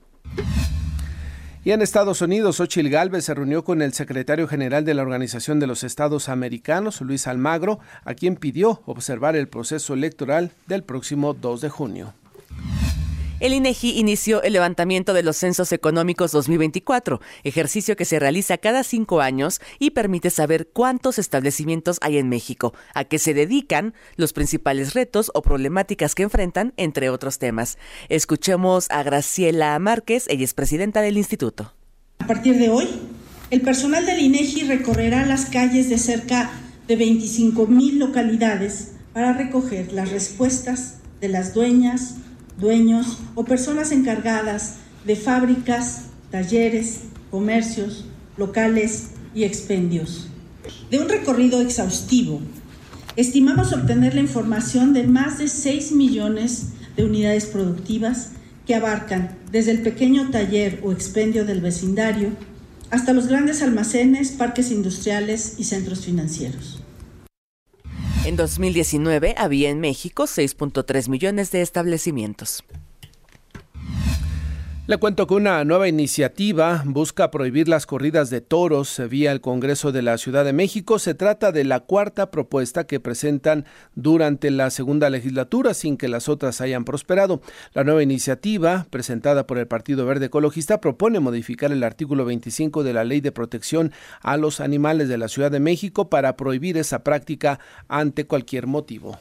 Y 1.66 1.72
en 1.72 1.82
Estados 1.82 2.22
Unidos, 2.22 2.60
Ochil 2.60 2.92
Gálvez 2.92 3.26
se 3.26 3.34
reunió 3.34 3.64
con 3.64 3.82
el 3.82 3.92
secretario 3.92 4.48
general 4.48 4.86
de 4.86 4.94
la 4.94 5.02
Organización 5.02 5.60
de 5.60 5.66
los 5.66 5.84
Estados 5.84 6.30
Americanos, 6.30 7.02
Luis 7.02 7.26
Almagro, 7.26 7.80
a 8.04 8.14
quien 8.14 8.36
pidió 8.36 8.84
observar 8.86 9.36
el 9.36 9.48
proceso 9.48 9.96
electoral 9.96 10.52
del 10.68 10.84
próximo 10.84 11.34
2 11.34 11.62
de 11.62 11.70
junio. 11.70 12.14
El 13.42 13.52
INEGI 13.52 14.00
inició 14.00 14.42
el 14.44 14.54
levantamiento 14.54 15.14
de 15.14 15.22
los 15.22 15.36
censos 15.36 15.74
económicos 15.74 16.32
2024, 16.32 17.20
ejercicio 17.44 17.98
que 17.98 18.06
se 18.06 18.18
realiza 18.18 18.58
cada 18.58 18.82
cinco 18.86 19.20
años 19.20 19.60
y 19.78 19.90
permite 19.90 20.30
saber 20.30 20.70
cuántos 20.72 21.20
establecimientos 21.20 21.98
hay 22.00 22.18
en 22.18 22.30
México, 22.30 22.74
a 22.94 23.04
qué 23.04 23.20
se 23.20 23.34
dedican, 23.34 23.94
los 24.16 24.32
principales 24.32 24.94
retos 24.94 25.32
o 25.34 25.42
problemáticas 25.42 26.16
que 26.16 26.24
enfrentan, 26.24 26.74
entre 26.78 27.10
otros 27.10 27.38
temas. 27.38 27.78
Escuchemos 28.08 28.88
a 28.90 29.04
Graciela 29.04 29.78
Márquez, 29.80 30.28
ella 30.30 30.46
es 30.46 30.54
presidenta 30.54 31.02
del 31.02 31.18
instituto. 31.18 31.74
A 32.20 32.28
partir 32.28 32.58
de 32.58 32.70
hoy, 32.70 32.88
el 33.52 33.60
personal 33.60 34.06
del 34.06 34.22
INEGI 34.22 34.64
recorrerá 34.64 35.26
las 35.26 35.48
calles 35.48 35.90
de 35.90 35.98
cerca 35.98 36.52
de 36.88 36.96
25 36.96 37.68
mil 37.68 38.00
localidades 38.00 38.94
para 39.12 39.34
recoger 39.34 39.92
las 39.92 40.12
respuestas 40.12 41.00
de 41.20 41.28
las 41.28 41.54
dueñas, 41.54 42.16
dueños 42.58 43.20
o 43.36 43.46
personas 43.46 43.92
encargadas 43.92 44.78
de 45.06 45.16
fábricas, 45.16 46.06
talleres, 46.32 47.02
comercios, 47.32 48.06
locales 48.38 49.10
y 49.34 49.44
expendios. 49.44 50.30
De 50.90 51.00
un 51.00 51.10
recorrido 51.10 51.62
exhaustivo, 51.62 52.42
estimamos 53.16 53.74
obtener 53.74 54.16
la 54.16 54.22
información 54.22 54.94
de 54.94 55.06
más 55.06 55.38
de 55.38 55.48
6 55.48 55.92
millones 55.92 56.70
de 56.96 57.06
unidades 57.06 57.46
productivas 57.46 58.32
que 58.66 58.76
abarcan 58.76 59.38
desde 59.52 59.72
el 59.72 59.82
pequeño 59.82 60.32
taller 60.32 60.80
o 60.84 60.92
expendio 60.92 61.46
del 61.46 61.62
vecindario 61.62 62.32
hasta 62.90 63.14
los 63.14 63.28
grandes 63.28 63.62
almacenes, 63.62 64.32
parques 64.32 64.72
industriales 64.72 65.56
y 65.58 65.66
centros 65.66 66.06
financieros. 66.06 66.82
En 68.26 68.38
2019 68.38 69.36
había 69.38 69.70
en 69.70 69.80
México 69.80 70.24
6.3 70.24 71.10
millones 71.10 71.52
de 71.52 71.62
establecimientos. 71.62 72.64
Le 74.88 74.98
cuento 74.98 75.26
que 75.26 75.34
una 75.34 75.64
nueva 75.64 75.88
iniciativa 75.88 76.84
busca 76.86 77.32
prohibir 77.32 77.68
las 77.68 77.88
corridas 77.88 78.30
de 78.30 78.40
toros 78.40 79.02
vía 79.10 79.32
el 79.32 79.42
Congreso 79.42 79.92
de 79.92 80.04
la 80.04 80.20
Ciudad 80.20 80.46
de 80.46 80.54
México. 80.54 81.00
Se 81.00 81.16
trata 81.16 81.52
de 81.52 81.64
la 81.64 81.80
cuarta 81.80 82.30
propuesta 82.30 82.86
que 82.86 83.00
presentan 83.00 83.66
durante 83.96 84.52
la 84.52 84.70
segunda 84.70 85.10
legislatura 85.10 85.74
sin 85.74 85.98
que 85.98 86.08
las 86.08 86.30
otras 86.30 86.62
hayan 86.62 86.86
prosperado. 86.86 87.42
La 87.74 87.84
nueva 87.84 88.04
iniciativa, 88.04 88.86
presentada 88.92 89.48
por 89.48 89.58
el 89.58 89.66
Partido 89.66 90.06
Verde 90.06 90.28
Ecologista, 90.28 90.80
propone 90.80 91.20
modificar 91.20 91.72
el 91.72 91.84
artículo 91.84 92.24
25 92.24 92.84
de 92.84 92.94
la 92.94 93.04
Ley 93.04 93.22
de 93.22 93.32
Protección 93.32 93.92
a 94.22 94.38
los 94.38 94.60
Animales 94.60 95.10
de 95.10 95.18
la 95.18 95.30
Ciudad 95.30 95.50
de 95.50 95.60
México 95.60 96.12
para 96.12 96.38
prohibir 96.38 96.78
esa 96.78 97.04
práctica 97.04 97.60
ante 97.88 98.28
cualquier 98.28 98.68
motivo. 98.68 99.18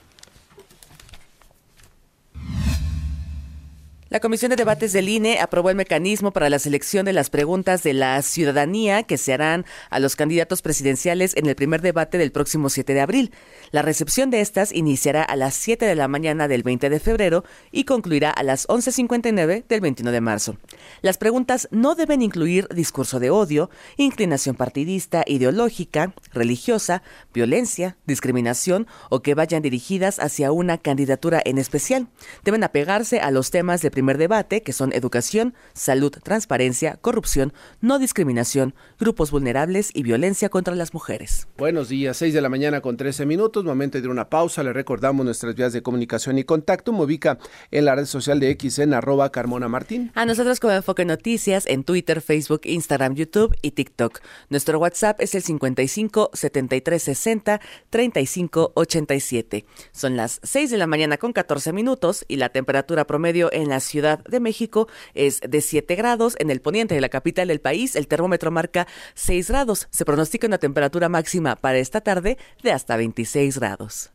La 4.14 4.20
Comisión 4.20 4.50
de 4.50 4.54
Debates 4.54 4.92
del 4.92 5.08
INE 5.08 5.40
aprobó 5.40 5.70
el 5.70 5.76
mecanismo 5.76 6.30
para 6.30 6.48
la 6.48 6.60
selección 6.60 7.04
de 7.04 7.12
las 7.12 7.30
preguntas 7.30 7.82
de 7.82 7.94
la 7.94 8.22
ciudadanía 8.22 9.02
que 9.02 9.18
se 9.18 9.32
harán 9.32 9.64
a 9.90 9.98
los 9.98 10.14
candidatos 10.14 10.62
presidenciales 10.62 11.34
en 11.34 11.46
el 11.46 11.56
primer 11.56 11.82
debate 11.82 12.16
del 12.16 12.30
próximo 12.30 12.68
7 12.68 12.94
de 12.94 13.00
abril. 13.00 13.32
La 13.72 13.82
recepción 13.82 14.30
de 14.30 14.40
estas 14.40 14.70
iniciará 14.70 15.24
a 15.24 15.34
las 15.34 15.54
7 15.54 15.84
de 15.84 15.96
la 15.96 16.06
mañana 16.06 16.46
del 16.46 16.62
20 16.62 16.90
de 16.90 17.00
febrero 17.00 17.42
y 17.72 17.86
concluirá 17.86 18.30
a 18.30 18.44
las 18.44 18.68
11.59 18.68 19.66
del 19.66 19.80
21 19.80 20.12
de 20.12 20.20
marzo. 20.20 20.58
Las 21.02 21.18
preguntas 21.18 21.66
no 21.72 21.96
deben 21.96 22.22
incluir 22.22 22.68
discurso 22.68 23.18
de 23.18 23.30
odio, 23.30 23.68
inclinación 23.96 24.54
partidista, 24.54 25.24
ideológica, 25.26 26.14
religiosa, 26.32 27.02
violencia, 27.32 27.96
discriminación 28.06 28.86
o 29.10 29.22
que 29.22 29.34
vayan 29.34 29.62
dirigidas 29.62 30.20
hacia 30.20 30.52
una 30.52 30.78
candidatura 30.78 31.42
en 31.44 31.58
especial. 31.58 32.06
Deben 32.44 32.62
apegarse 32.62 33.18
a 33.18 33.32
los 33.32 33.50
temas 33.50 33.82
de 33.82 33.90
primer 33.90 34.03
debate, 34.12 34.62
que 34.62 34.72
son 34.72 34.92
educación, 34.92 35.54
salud, 35.72 36.12
transparencia, 36.22 36.98
corrupción, 37.00 37.52
no 37.80 37.98
discriminación, 37.98 38.74
grupos 39.00 39.30
vulnerables 39.30 39.90
y 39.94 40.02
violencia 40.02 40.50
contra 40.50 40.74
las 40.74 40.92
mujeres. 40.92 41.48
Buenos 41.56 41.88
días, 41.88 42.16
6 42.18 42.34
de 42.34 42.40
la 42.40 42.48
mañana 42.50 42.82
con 42.82 42.96
13 42.96 43.24
minutos, 43.24 43.64
momento 43.64 44.00
de 44.00 44.08
una 44.08 44.28
pausa. 44.28 44.62
Le 44.62 44.72
recordamos 44.72 45.24
nuestras 45.24 45.54
vías 45.54 45.72
de 45.72 45.82
comunicación 45.82 46.38
y 46.38 46.44
contacto. 46.44 46.92
Me 46.92 47.02
ubica 47.02 47.38
en 47.70 47.86
la 47.86 47.94
red 47.94 48.04
social 48.04 48.40
de 48.40 48.50
X 48.50 48.78
en 48.80 48.92
arroba 48.92 49.32
Carmona 49.32 49.68
Martín. 49.68 50.12
A 50.14 50.26
nosotros 50.26 50.60
como 50.60 50.74
Enfoque 50.74 51.04
Noticias 51.04 51.66
en 51.66 51.84
Twitter, 51.84 52.20
Facebook, 52.20 52.62
Instagram, 52.64 53.14
YouTube 53.14 53.56
y 53.62 53.70
TikTok. 53.70 54.20
Nuestro 54.50 54.78
WhatsApp 54.78 55.20
es 55.20 55.34
el 55.34 55.42
55 55.42 56.30
73 56.34 57.02
60 57.02 57.60
35 57.90 58.72
87. 58.74 59.64
Son 59.92 60.16
las 60.16 60.40
6 60.42 60.70
de 60.70 60.78
la 60.78 60.86
mañana 60.86 61.16
con 61.16 61.32
14 61.32 61.72
minutos 61.72 62.24
y 62.28 62.36
la 62.36 62.50
temperatura 62.50 63.06
promedio 63.06 63.52
en 63.52 63.68
la 63.68 63.80
Ciudad 63.80 63.93
de 64.02 64.40
México 64.40 64.88
es 65.14 65.40
de 65.40 65.60
7 65.60 65.94
grados. 65.94 66.36
En 66.38 66.50
el 66.50 66.60
poniente 66.60 66.94
de 66.94 67.00
la 67.00 67.08
capital 67.08 67.48
del 67.48 67.60
país, 67.60 67.96
el 67.96 68.08
termómetro 68.08 68.50
marca 68.50 68.86
6 69.14 69.48
grados. 69.48 69.88
Se 69.90 70.04
pronostica 70.04 70.46
una 70.46 70.58
temperatura 70.58 71.08
máxima 71.08 71.56
para 71.56 71.78
esta 71.78 72.00
tarde 72.00 72.38
de 72.62 72.72
hasta 72.72 72.96
26 72.96 73.58
grados. 73.58 74.10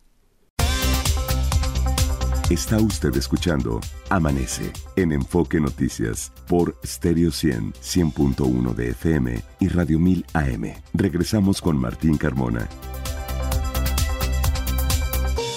Está 2.50 2.78
usted 2.78 3.16
escuchando 3.16 3.80
Amanece 4.08 4.72
en 4.96 5.12
Enfoque 5.12 5.60
Noticias 5.60 6.32
por 6.48 6.76
Stereo 6.84 7.30
100, 7.30 7.74
100.1 7.74 8.74
de 8.74 8.90
FM 8.90 9.40
y 9.60 9.68
Radio 9.68 10.00
1000 10.00 10.26
AM. 10.32 10.74
Regresamos 10.92 11.60
con 11.60 11.76
Martín 11.76 12.16
Carmona. 12.16 12.68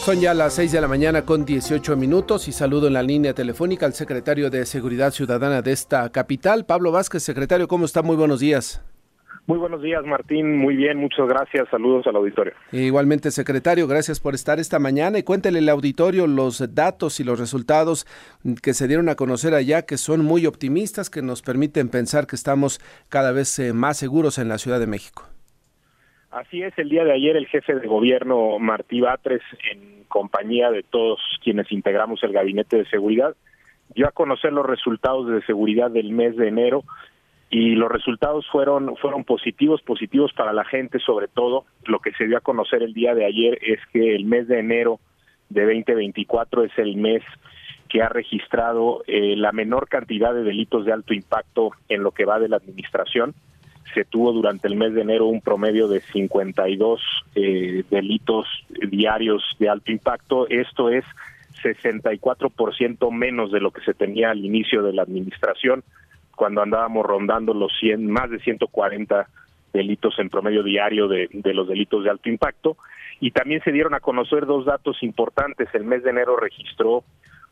Son 0.03 0.19
ya 0.19 0.33
las 0.33 0.55
6 0.55 0.73
de 0.73 0.81
la 0.81 0.89
mañana 0.89 1.21
con 1.21 1.45
18 1.45 1.95
minutos 1.95 2.49
y 2.49 2.51
saludo 2.51 2.87
en 2.87 2.93
la 2.93 3.01
línea 3.01 3.33
telefónica 3.33 3.85
al 3.85 3.93
secretario 3.93 4.49
de 4.49 4.65
Seguridad 4.65 5.11
Ciudadana 5.11 5.61
de 5.61 5.71
esta 5.71 6.11
capital, 6.11 6.65
Pablo 6.65 6.91
Vázquez. 6.91 7.23
Secretario, 7.23 7.69
¿cómo 7.69 7.85
está? 7.85 8.01
Muy 8.01 8.17
buenos 8.17 8.41
días. 8.41 8.83
Muy 9.47 9.57
buenos 9.57 9.81
días, 9.81 10.03
Martín. 10.05 10.57
Muy 10.57 10.75
bien, 10.75 10.97
muchas 10.97 11.25
gracias. 11.29 11.69
Saludos 11.71 12.05
al 12.05 12.17
auditorio. 12.17 12.51
Igualmente, 12.73 13.31
secretario, 13.31 13.87
gracias 13.87 14.19
por 14.19 14.35
estar 14.35 14.59
esta 14.59 14.77
mañana 14.77 15.19
y 15.19 15.23
cuéntele 15.23 15.59
al 15.59 15.69
auditorio 15.69 16.27
los 16.27 16.75
datos 16.75 17.21
y 17.21 17.23
los 17.23 17.39
resultados 17.39 18.05
que 18.61 18.73
se 18.73 18.89
dieron 18.89 19.07
a 19.07 19.15
conocer 19.15 19.53
allá, 19.53 19.83
que 19.83 19.95
son 19.95 20.25
muy 20.25 20.45
optimistas, 20.47 21.09
que 21.09 21.21
nos 21.21 21.41
permiten 21.41 21.87
pensar 21.87 22.27
que 22.27 22.35
estamos 22.35 22.81
cada 23.07 23.31
vez 23.31 23.57
eh, 23.57 23.71
más 23.71 23.95
seguros 23.95 24.37
en 24.37 24.49
la 24.49 24.57
Ciudad 24.57 24.81
de 24.81 24.87
México. 24.87 25.32
Así 26.33 26.63
es, 26.63 26.75
el 26.79 26.89
día 26.89 27.03
de 27.03 27.13
ayer 27.13 27.37
el 27.37 27.45
jefe 27.45 27.75
de 27.75 27.85
gobierno 27.85 28.57
Martí 28.57 29.01
Batres, 29.01 29.43
en 29.71 30.03
compañía 30.07 30.71
de 30.71 30.81
todos 30.81 31.19
quienes 31.43 31.71
integramos 31.71 32.23
el 32.23 32.33
gabinete 32.33 32.77
de 32.77 32.85
seguridad, 32.85 33.35
dio 33.93 34.07
a 34.07 34.11
conocer 34.11 34.51
los 34.51 34.65
resultados 34.65 35.29
de 35.29 35.43
seguridad 35.43 35.91
del 35.91 36.09
mes 36.09 36.35
de 36.35 36.47
enero 36.47 36.85
y 37.51 37.75
los 37.75 37.91
resultados 37.91 38.47
fueron 38.51 38.95
fueron 38.97 39.25
positivos, 39.25 39.83
positivos 39.83 40.33
para 40.33 40.53
la 40.53 40.65
gente 40.65 40.97
sobre 40.97 41.27
todo. 41.27 41.65
Lo 41.85 41.99
que 41.99 42.13
se 42.13 42.25
dio 42.25 42.37
a 42.37 42.41
conocer 42.41 42.81
el 42.81 42.95
día 42.95 43.13
de 43.13 43.25
ayer 43.25 43.59
es 43.61 43.79
que 43.91 44.15
el 44.15 44.25
mes 44.25 44.47
de 44.47 44.57
enero 44.57 44.99
de 45.49 45.65
2024 45.65 46.63
es 46.63 46.71
el 46.79 46.95
mes 46.95 47.21
que 47.89 48.01
ha 48.01 48.09
registrado 48.09 49.03
eh, 49.05 49.35
la 49.35 49.51
menor 49.51 49.87
cantidad 49.87 50.33
de 50.33 50.41
delitos 50.41 50.83
de 50.83 50.93
alto 50.93 51.13
impacto 51.13 51.73
en 51.89 52.01
lo 52.01 52.09
que 52.09 52.25
va 52.25 52.39
de 52.39 52.49
la 52.49 52.57
administración 52.57 53.35
se 53.93 54.05
tuvo 54.05 54.31
durante 54.31 54.67
el 54.67 54.75
mes 54.75 54.93
de 54.93 55.01
enero 55.01 55.25
un 55.27 55.41
promedio 55.41 55.87
de 55.87 56.01
52 56.01 57.01
eh, 57.35 57.83
delitos 57.89 58.47
diarios 58.89 59.43
de 59.59 59.69
alto 59.69 59.91
impacto. 59.91 60.47
Esto 60.49 60.89
es 60.89 61.05
64% 61.63 63.11
menos 63.11 63.51
de 63.51 63.59
lo 63.59 63.71
que 63.71 63.81
se 63.81 63.93
tenía 63.93 64.31
al 64.31 64.43
inicio 64.43 64.83
de 64.83 64.93
la 64.93 65.03
administración, 65.03 65.83
cuando 66.35 66.61
andábamos 66.61 67.05
rondando 67.05 67.53
los 67.53 67.71
100, 67.79 68.09
más 68.09 68.29
de 68.29 68.39
140 68.39 69.27
delitos 69.71 70.17
en 70.19 70.29
promedio 70.29 70.63
diario 70.63 71.07
de, 71.07 71.29
los 71.53 71.67
delitos 71.67 72.03
de 72.03 72.09
alto 72.09 72.29
impacto. 72.29 72.77
Y 73.19 73.31
también 73.31 73.61
se 73.63 73.71
dieron 73.71 73.93
a 73.93 73.99
conocer 73.99 74.45
dos 74.45 74.65
datos 74.65 75.01
importantes. 75.01 75.69
El 75.73 75.83
mes 75.83 76.03
de 76.03 76.09
enero 76.09 76.35
registró 76.35 77.03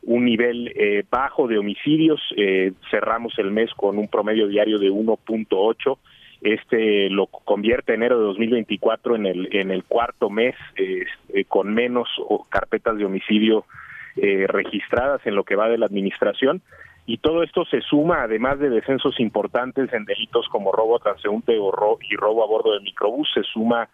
un 0.02 0.24
nivel 0.24 0.72
eh, 0.74 1.04
bajo 1.08 1.46
de 1.46 1.58
homicidios. 1.58 2.20
Eh, 2.36 2.72
cerramos 2.90 3.38
el 3.38 3.50
mes 3.50 3.70
con 3.74 3.98
un 3.98 4.08
promedio 4.08 4.48
diario 4.48 4.78
de 4.78 4.90
1.8 4.90 5.98
este 6.42 7.08
lo 7.08 7.26
convierte 7.26 7.94
enero 7.94 8.18
de 8.18 8.24
2024 8.24 9.16
en 9.16 9.26
el 9.26 9.48
en 9.52 9.70
el 9.70 9.84
cuarto 9.84 10.28
mes 10.28 10.54
eh, 10.76 11.04
con 11.48 11.72
menos 11.72 12.08
carpetas 12.50 12.98
de 12.98 13.04
homicidio 13.04 13.64
eh, 14.16 14.46
registradas 14.48 15.24
en 15.26 15.34
lo 15.34 15.44
que 15.44 15.56
va 15.56 15.68
de 15.68 15.78
la 15.78 15.86
administración. 15.86 16.60
Y 17.06 17.18
todo 17.18 17.42
esto 17.42 17.64
se 17.64 17.80
suma 17.80 18.22
además 18.22 18.58
de 18.58 18.70
descensos 18.70 19.18
importantes 19.18 19.92
en 19.92 20.04
delitos 20.04 20.48
como 20.48 20.70
robo 20.70 20.98
transeúnte 20.98 21.56
o 21.58 21.98
y 22.08 22.16
robo 22.16 22.44
a 22.44 22.46
bordo 22.46 22.74
de 22.74 22.80
microbús 22.80 23.28
se 23.32 23.42
suma 23.42 23.88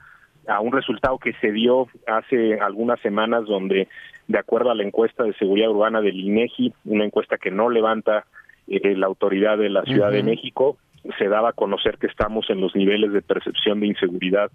a 0.47 0.61
un 0.61 0.73
resultado 0.73 1.19
que 1.19 1.35
se 1.35 1.53
dio 1.53 1.87
hace 2.07 2.59
algunas 2.61 3.01
semanas 3.01 3.45
donde 3.47 3.89
de 4.27 4.39
acuerdo 4.39 4.71
a 4.71 4.75
la 4.75 4.83
encuesta 4.83 5.23
de 5.23 5.35
seguridad 5.35 5.71
urbana 5.71 6.01
del 6.01 6.19
INEGI 6.19 6.73
una 6.87 7.05
encuesta 7.05 7.39
que 7.39 7.51
no 7.51 7.71
levanta 7.71 8.25
eh, 8.67 8.97
la 8.97 9.07
autoridad 9.07 9.57
de 9.57 9.71
la 9.71 9.83
Ciudad 9.85 10.11
de 10.11 10.23
México 10.23 10.77
se 11.19 11.29
daba 11.29 11.51
a 11.51 11.53
conocer 11.53 11.99
que 11.99 12.07
estamos 12.07 12.49
en 12.51 12.61
los 12.61 12.75
niveles 12.75 13.13
de 13.13 13.23
percepción 13.23 13.81
de 13.81 13.89
inseguridad 13.89 14.51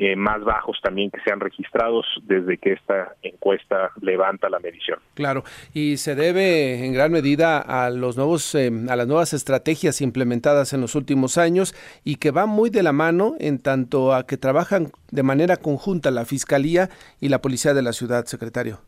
eh, 0.00 0.14
más 0.14 0.44
bajos 0.44 0.78
también 0.82 1.10
que 1.10 1.20
se 1.22 1.32
han 1.32 1.40
registrado 1.40 2.02
desde 2.22 2.58
que 2.58 2.74
esta 2.74 3.16
encuesta 3.22 3.90
levanta 4.00 4.48
la 4.48 4.60
medición. 4.60 5.00
Claro, 5.14 5.42
y 5.74 5.96
se 5.96 6.14
debe 6.14 6.84
en 6.84 6.92
gran 6.92 7.10
medida 7.10 7.58
a 7.58 7.90
los 7.90 8.16
nuevos 8.16 8.54
eh, 8.54 8.70
a 8.88 8.96
las 8.96 9.08
nuevas 9.08 9.32
estrategias 9.32 10.00
implementadas 10.00 10.72
en 10.72 10.82
los 10.82 10.94
últimos 10.94 11.36
años 11.36 11.74
y 12.04 12.16
que 12.16 12.30
van 12.30 12.48
muy 12.48 12.70
de 12.70 12.84
la 12.84 12.92
mano 12.92 13.34
en 13.40 13.58
tanto 13.58 14.14
a 14.14 14.24
que 14.24 14.36
trabajan 14.36 14.92
de 15.10 15.22
manera 15.22 15.56
conjunta 15.56 16.10
la 16.10 16.26
Fiscalía 16.26 16.90
y 17.20 17.28
la 17.28 17.40
Policía 17.40 17.74
de 17.74 17.82
la 17.82 17.92
Ciudad, 17.92 18.26
secretario. 18.26 18.80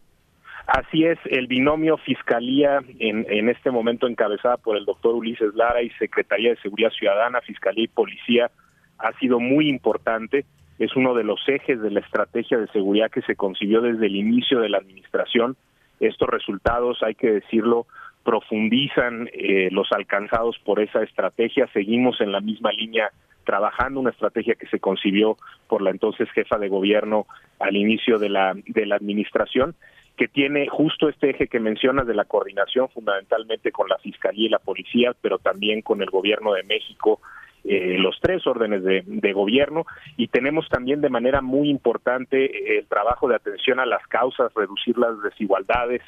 Así 0.70 1.04
es, 1.04 1.18
el 1.24 1.48
binomio 1.48 1.96
Fiscalía, 1.96 2.78
en, 3.00 3.26
en 3.28 3.48
este 3.48 3.72
momento 3.72 4.06
encabezada 4.06 4.56
por 4.56 4.76
el 4.76 4.84
doctor 4.84 5.16
Ulises 5.16 5.52
Lara 5.56 5.82
y 5.82 5.90
Secretaría 5.90 6.50
de 6.50 6.60
Seguridad 6.60 6.90
Ciudadana, 6.90 7.40
Fiscalía 7.40 7.82
y 7.82 7.88
Policía, 7.88 8.52
ha 8.98 9.12
sido 9.14 9.40
muy 9.40 9.68
importante. 9.68 10.44
Es 10.78 10.94
uno 10.94 11.14
de 11.14 11.24
los 11.24 11.40
ejes 11.48 11.82
de 11.82 11.90
la 11.90 11.98
estrategia 11.98 12.56
de 12.56 12.68
seguridad 12.68 13.10
que 13.10 13.22
se 13.22 13.34
concibió 13.34 13.80
desde 13.80 14.06
el 14.06 14.14
inicio 14.14 14.60
de 14.60 14.68
la 14.68 14.78
administración. 14.78 15.56
Estos 15.98 16.28
resultados, 16.28 17.02
hay 17.02 17.16
que 17.16 17.32
decirlo, 17.32 17.88
profundizan 18.22 19.28
eh, 19.32 19.70
los 19.72 19.90
alcanzados 19.90 20.56
por 20.64 20.78
esa 20.78 21.02
estrategia. 21.02 21.66
Seguimos 21.72 22.20
en 22.20 22.30
la 22.30 22.40
misma 22.40 22.70
línea 22.70 23.10
trabajando 23.44 23.98
una 23.98 24.10
estrategia 24.10 24.54
que 24.54 24.68
se 24.68 24.78
concibió 24.78 25.36
por 25.66 25.82
la 25.82 25.90
entonces 25.90 26.30
jefa 26.30 26.58
de 26.58 26.68
gobierno 26.68 27.26
al 27.58 27.74
inicio 27.74 28.20
de 28.20 28.28
la, 28.28 28.54
de 28.66 28.86
la 28.86 28.94
administración, 28.94 29.74
que 30.20 30.28
tiene 30.28 30.68
justo 30.68 31.08
este 31.08 31.30
eje 31.30 31.48
que 31.48 31.58
mencionas 31.58 32.06
de 32.06 32.12
la 32.12 32.26
coordinación 32.26 32.90
fundamentalmente 32.90 33.72
con 33.72 33.88
la 33.88 33.96
Fiscalía 33.96 34.44
y 34.44 34.50
la 34.50 34.58
Policía, 34.58 35.16
pero 35.18 35.38
también 35.38 35.80
con 35.80 36.02
el 36.02 36.10
Gobierno 36.10 36.52
de 36.52 36.62
México, 36.62 37.22
eh, 37.64 37.96
los 37.98 38.20
tres 38.20 38.46
órdenes 38.46 38.84
de, 38.84 39.32
gobierno 39.32 39.86
y 40.18 40.28
tenemos 40.28 40.68
también 40.68 41.00
de 41.00 41.08
manera 41.08 41.40
muy 41.40 41.70
importante 41.70 42.76
el 42.76 42.86
trabajo 42.86 43.28
de 43.28 43.36
atención 43.36 43.80
a 43.80 43.86
las 43.86 44.06
causas, 44.08 44.52
reducir 44.54 44.98
las 44.98 45.22
desigualdades, 45.22 46.02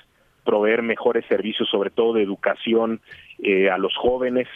proveer 0.45 0.83
mejores 0.83 1.25
servicios, 1.25 1.71
sobre 1.71 1.89
todo 1.89 2.13
de 2.13 2.23
educación 2.23 3.01
eh, 3.43 3.71
a 3.71 3.79
los 3.79 3.97
jóvenes 3.97 4.47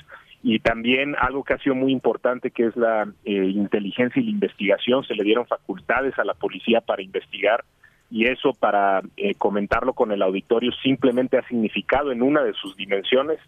y 0.43 0.59
también 0.59 1.17
algo 1.19 1.45
que 1.45 1.55
ha 1.55 1.59
sido 1.59 1.75
muy 1.75 1.93
importante 1.93 2.51
que 2.51 2.67
es 2.67 2.77
la 2.77 3.09
eh, 3.25 3.33
inteligencia 3.33 4.21
y 4.21 4.27
la 4.27 4.33
investigación. 4.33 5.03
Se 5.05 5.15
le 5.15 5.25
dieron 5.25 5.47
facultades 5.47 6.19
a 6.19 6.25
la 6.25 6.35
policía 6.35 6.83
para 6.83 7.01
investigar 7.01 7.65
y 8.11 8.27
eso 8.27 8.53
para 8.53 9.03
eh, 9.17 9.35
comentarlo 9.35 9.93
con 9.93 10.13
el 10.13 10.23
auditorio 10.23 10.71
simplemente 10.83 11.39
ha 11.39 11.49
significado 11.49 12.13
en 12.13 12.23
una 12.23 12.43
de 12.43 12.53
sus 12.55 12.77
dimensiones 12.77 13.39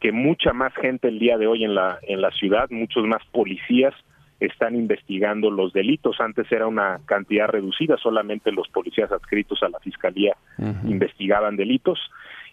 que 0.00 0.12
mucha 0.12 0.52
más 0.52 0.74
gente 0.74 1.08
el 1.08 1.18
día 1.18 1.38
de 1.38 1.46
hoy 1.46 1.64
en 1.64 1.74
la 1.74 1.98
en 2.02 2.20
la 2.20 2.30
ciudad, 2.30 2.68
muchos 2.70 3.06
más 3.06 3.22
policías 3.32 3.94
están 4.40 4.74
investigando 4.74 5.50
los 5.50 5.72
delitos. 5.72 6.20
Antes 6.20 6.50
era 6.52 6.66
una 6.66 7.00
cantidad 7.06 7.48
reducida, 7.48 7.96
solamente 7.96 8.52
los 8.52 8.68
policías 8.68 9.10
adscritos 9.10 9.62
a 9.62 9.68
la 9.68 9.78
Fiscalía 9.80 10.36
investigaban 10.84 11.56
delitos. 11.56 11.98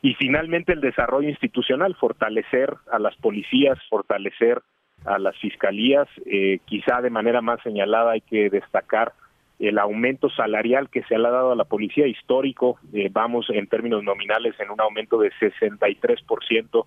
Y 0.02 0.14
finalmente 0.16 0.74
el 0.74 0.82
desarrollo 0.82 1.30
institucional, 1.30 1.96
fortalecer 1.96 2.74
a 2.92 3.00
las 3.00 3.16
policías, 3.18 3.78
fortalecer 3.90 4.62
a 5.06 5.18
las 5.18 5.38
fiscalías. 5.38 6.08
Eh, 6.26 6.60
quizá 6.66 7.02
de 7.02 7.10
manera 7.10 7.42
más 7.42 7.62
señalada 7.64 8.12
hay 8.12 8.22
que 8.22 8.50
destacar 8.50 9.14
el 9.60 9.80
aumento 9.80 10.30
salarial 10.30 10.90
que 10.90 11.04
se 11.04 11.18
le 11.18 11.28
ha 11.28 11.32
dado 11.32 11.52
a 11.52 11.56
la 11.56 11.66
policía 11.66 12.08
histórico. 12.08 12.80
Eh, 12.94 13.10
vamos 13.12 13.48
en 13.50 13.68
términos 13.68 14.04
nominales 14.04 14.60
en 14.60 14.72
un 14.72 14.82
aumento 14.82 15.18
de 15.20 15.32
63% 15.40 16.86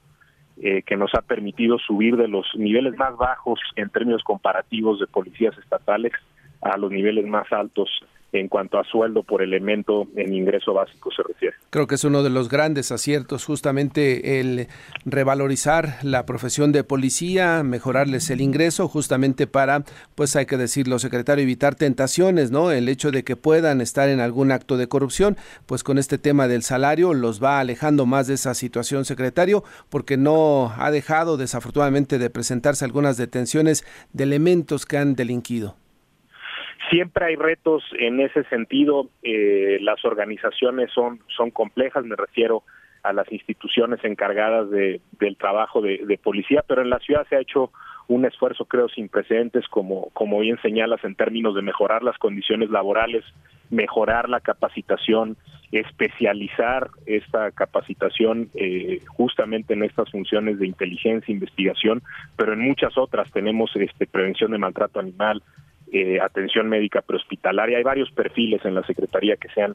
eh, 0.59 0.83
que 0.83 0.97
nos 0.97 1.15
ha 1.15 1.23
permitido 1.23 1.79
subir 1.79 2.17
de 2.17 2.29
los 2.29 2.47
niveles 2.55 2.97
más 2.97 3.17
bajos 3.17 3.61
en 3.77 3.91
términos 3.91 4.23
comparativos 4.25 5.01
de 5.01 5.07
policías 5.07 5.57
estatales 5.59 6.13
a 6.63 6.77
los 6.77 6.91
niveles 6.91 7.27
más 7.27 7.53
altos 7.53 7.91
en 8.41 8.49
cuanto 8.49 8.79
a 8.79 8.85
sueldo 8.85 9.23
por 9.23 9.43
elemento 9.43 10.07
en 10.17 10.35
ingreso 10.35 10.73
básico 10.75 11.11
se 11.11 11.23
refiere. 11.23 11.57
Creo 11.71 11.87
que 11.87 11.97
es 11.97 12.05
uno 12.05 12.23
de 12.23 12.31
los 12.31 12.49
grandes 12.49 12.93
aciertos 12.93 13.45
justamente 13.45 14.41
el 14.41 14.69
revalorizar 15.05 15.99
la 16.03 16.27
profesión 16.27 16.73
de 16.73 16.85
policía, 16.85 17.63
mejorarles 17.63 18.31
el 18.31 18.41
ingreso 18.41 18.89
justamente 18.89 19.47
para, 19.47 19.85
pues 20.15 20.37
hay 20.37 20.47
que 20.47 20.57
decirlo, 20.57 20.99
secretario, 20.99 21.43
evitar 21.43 21.75
tentaciones, 21.75 22.51
¿no? 22.51 22.71
El 22.71 22.89
hecho 22.89 23.11
de 23.11 23.25
que 23.25 23.37
puedan 23.37 23.81
estar 23.81 24.09
en 24.09 24.21
algún 24.21 24.53
acto 24.53 24.77
de 24.77 24.89
corrupción, 24.89 25.37
pues 25.67 25.83
con 25.83 25.99
este 25.99 26.19
tema 26.19 26.49
del 26.49 26.63
salario 26.63 27.15
los 27.15 27.43
va 27.43 27.61
alejando 27.61 28.07
más 28.07 28.27
de 28.27 28.35
esa 28.35 28.55
situación, 28.55 29.05
secretario, 29.05 29.65
porque 29.89 30.17
no 30.17 30.73
ha 30.77 30.91
dejado 30.91 31.37
desafortunadamente 31.37 32.19
de 32.19 32.31
presentarse 32.31 32.85
algunas 32.85 33.17
detenciones 33.17 33.85
de 34.13 34.25
elementos 34.25 34.87
que 34.87 34.99
han 34.99 35.15
delinquido. 35.15 35.77
Siempre 36.91 37.27
hay 37.27 37.37
retos 37.37 37.83
en 37.99 38.21
ese 38.21 38.45
sentido. 38.45 39.09
Eh, 39.23 39.79
las 39.81 40.05
organizaciones 40.05 40.91
son, 40.93 41.21
son 41.37 41.51
complejas, 41.51 42.05
me 42.05 42.17
refiero 42.17 42.63
a 43.07 43.13
las 43.13 43.31
instituciones 43.33 44.03
encargadas 44.05 44.69
de, 44.71 45.01
del 45.21 45.37
trabajo 45.37 45.81
de, 45.81 46.19
policía, 46.23 46.65
pero 46.67 46.83
en 46.83 46.91
la 46.91 46.99
ciudad 46.99 47.27
se 47.29 47.37
ha 47.37 47.41
hecho 47.41 47.71
un 48.09 48.25
esfuerzo, 48.25 48.65
creo, 48.65 48.89
sin 48.89 49.09
precedentes, 49.09 49.67
como, 49.69 50.11
como 50.11 50.41
bien 50.41 50.61
señalas, 50.61 51.03
en 51.05 51.15
términos 51.15 51.55
de 51.55 51.63
mejorar 51.63 52.03
las 52.03 52.19
condiciones 52.19 52.71
laborales, 52.71 53.25
mejorar 53.71 54.29
la 54.29 54.41
capacitación, 54.41 55.37
especializar 55.73 56.91
esta 57.07 57.51
capacitación 57.53 58.49
eh, 58.55 59.01
justamente 59.07 59.75
en 59.75 59.85
estas 59.85 60.11
funciones 60.11 60.59
de 60.59 60.67
inteligencia, 60.67 61.33
investigación, 61.33 62.03
pero 62.37 62.53
en 62.53 62.61
muchas 62.61 62.97
otras 62.99 63.31
tenemos 63.31 63.71
este, 63.77 64.07
prevención 64.07 64.51
de 64.53 64.59
maltrato 64.59 65.01
animal, 65.01 65.43
eh, 65.93 66.21
atención 66.21 66.69
médica 66.69 67.03
prehospitalaria. 67.03 67.79
Hay 67.79 67.85
varios 67.85 68.11
perfiles 68.11 68.65
en 68.65 68.75
la 68.75 68.85
Secretaría 68.85 69.37
que 69.37 69.49
se 69.49 69.63
han 69.63 69.75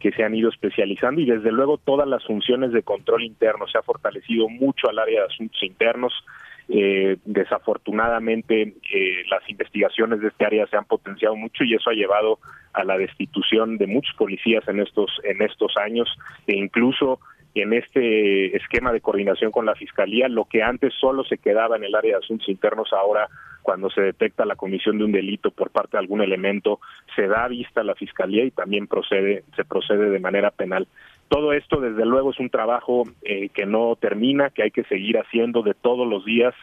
que 0.00 0.12
se 0.12 0.24
han 0.24 0.34
ido 0.34 0.48
especializando 0.48 1.20
y 1.20 1.26
desde 1.26 1.52
luego 1.52 1.76
todas 1.76 2.08
las 2.08 2.24
funciones 2.24 2.72
de 2.72 2.82
control 2.82 3.22
interno 3.22 3.66
se 3.68 3.76
ha 3.76 3.82
fortalecido 3.82 4.48
mucho 4.48 4.88
al 4.88 4.98
área 4.98 5.20
de 5.20 5.26
asuntos 5.26 5.62
internos. 5.62 6.12
Eh, 6.72 7.18
desafortunadamente 7.24 8.62
eh, 8.62 9.24
las 9.28 9.46
investigaciones 9.50 10.20
de 10.20 10.28
este 10.28 10.46
área 10.46 10.66
se 10.68 10.76
han 10.76 10.84
potenciado 10.84 11.36
mucho 11.36 11.64
y 11.64 11.74
eso 11.74 11.90
ha 11.90 11.94
llevado 11.94 12.38
a 12.72 12.84
la 12.84 12.96
destitución 12.96 13.76
de 13.76 13.88
muchos 13.88 14.14
policías 14.16 14.66
en 14.68 14.78
estos 14.78 15.10
en 15.24 15.42
estos 15.42 15.74
años 15.76 16.08
e 16.46 16.56
incluso 16.56 17.18
en 17.54 17.72
este 17.72 18.56
esquema 18.56 18.92
de 18.92 19.00
coordinación 19.00 19.50
con 19.50 19.66
la 19.66 19.74
Fiscalía, 19.74 20.28
lo 20.28 20.44
que 20.44 20.62
antes 20.62 20.94
solo 20.94 21.24
se 21.24 21.38
quedaba 21.38 21.76
en 21.76 21.84
el 21.84 21.94
área 21.94 22.12
de 22.12 22.24
asuntos 22.24 22.48
internos, 22.48 22.92
ahora 22.92 23.28
cuando 23.62 23.90
se 23.90 24.00
detecta 24.00 24.44
la 24.44 24.56
comisión 24.56 24.98
de 24.98 25.04
un 25.04 25.12
delito 25.12 25.50
por 25.50 25.70
parte 25.70 25.92
de 25.92 26.00
algún 26.00 26.20
elemento, 26.20 26.80
se 27.16 27.26
da 27.26 27.48
vista 27.48 27.80
a 27.80 27.84
la 27.84 27.94
Fiscalía 27.94 28.44
y 28.44 28.50
también 28.50 28.86
procede, 28.86 29.44
se 29.56 29.64
procede 29.64 30.10
de 30.10 30.18
manera 30.18 30.50
penal. 30.50 30.86
Todo 31.28 31.52
esto, 31.52 31.80
desde 31.80 32.04
luego, 32.04 32.30
es 32.30 32.40
un 32.40 32.50
trabajo 32.50 33.04
eh, 33.22 33.50
que 33.50 33.66
no 33.66 33.96
termina, 33.96 34.50
que 34.50 34.64
hay 34.64 34.70
que 34.70 34.84
seguir 34.84 35.18
haciendo 35.18 35.62
de 35.62 35.74
todos 35.74 36.08
los 36.08 36.24
días 36.24 36.54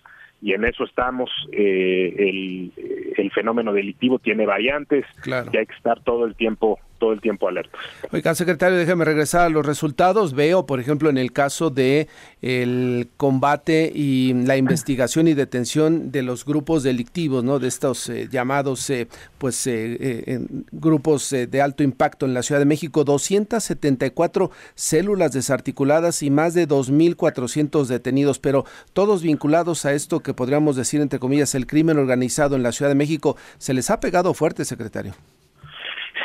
y 0.42 0.54
en 0.54 0.66
eso 0.66 0.84
estamos. 0.84 1.30
Eh, 1.52 2.14
el, 2.18 2.72
el, 3.18 3.32
fenómeno 3.32 3.74
delictivo 3.74 4.20
tiene 4.20 4.46
variantes 4.46 5.06
y 5.26 5.32
hay 5.32 5.66
que 5.66 5.76
estar 5.76 6.02
todo 6.02 6.26
el 6.26 6.36
tiempo 6.36 6.80
todo 6.98 7.14
el 7.14 7.22
tiempo 7.22 7.48
alerta. 7.48 7.78
Oiga, 8.12 8.36
secretario, 8.36 8.78
déjeme 8.78 9.06
regresar 9.06 9.42
a 9.42 9.50
los 9.50 9.66
resultados. 9.66 10.34
Veo, 10.34 10.66
por 10.66 10.80
ejemplo, 10.80 11.10
en 11.10 11.18
el 11.18 11.32
caso 11.32 11.70
de 11.70 12.08
el 12.42 13.10
combate 13.18 13.92
y 13.94 14.34
la 14.34 14.58
investigación 14.58 15.28
y 15.28 15.34
detención 15.34 16.12
de 16.12 16.24
los 16.24 16.46
grupos 16.46 16.84
delictivos, 16.84 17.44
¿no? 17.44 17.60
De 17.60 17.68
estos 17.68 18.10
eh, 18.10 18.28
llamados, 18.32 18.90
eh, 18.90 19.08
pues, 19.38 19.66
eh, 19.68 20.40
grupos 20.72 21.30
de 21.30 21.62
alto 21.62 21.84
impacto 21.84 22.26
en 22.26 22.34
la 22.34 22.44
Ciudad 22.44 22.60
de 22.60 22.66
México, 22.66 23.04
274 23.04 24.52
células 24.76 25.32
desarticuladas 25.32 26.24
y 26.24 26.30
más 26.30 26.54
de 26.54 26.68
2.400 26.68 27.86
detenidos, 27.88 28.40
pero 28.40 28.66
todos 28.94 29.22
vinculados 29.22 29.86
a 29.86 29.94
esto 29.94 30.22
que 30.22 30.34
podríamos 30.34 30.76
decir, 30.76 31.02
entre 31.02 31.20
comillas, 31.20 31.56
el 31.56 31.68
crimen 31.68 31.98
organizado 31.98 32.56
en 32.56 32.64
la 32.64 32.72
Ciudad 32.72 32.90
de 32.90 32.96
México. 32.96 33.38
¿Se 33.58 33.74
les 33.74 33.90
ha 33.90 34.00
pegado 34.00 34.34
fuerte, 34.34 34.66
secretario? 34.66 35.14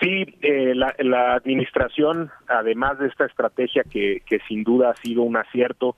Sí, 0.03 0.27
eh, 0.43 0.75
la, 0.75 0.95
la, 0.99 1.35
administración, 1.35 2.31
además 2.49 2.99
de 2.99 3.07
esta 3.07 3.25
estrategia 3.25 3.85
que, 3.85 4.21
que 4.27 4.41
sin 4.49 4.65
duda 4.65 4.91
ha 4.91 4.97
sido 4.97 5.23
un 5.23 5.37
acierto, 5.37 5.97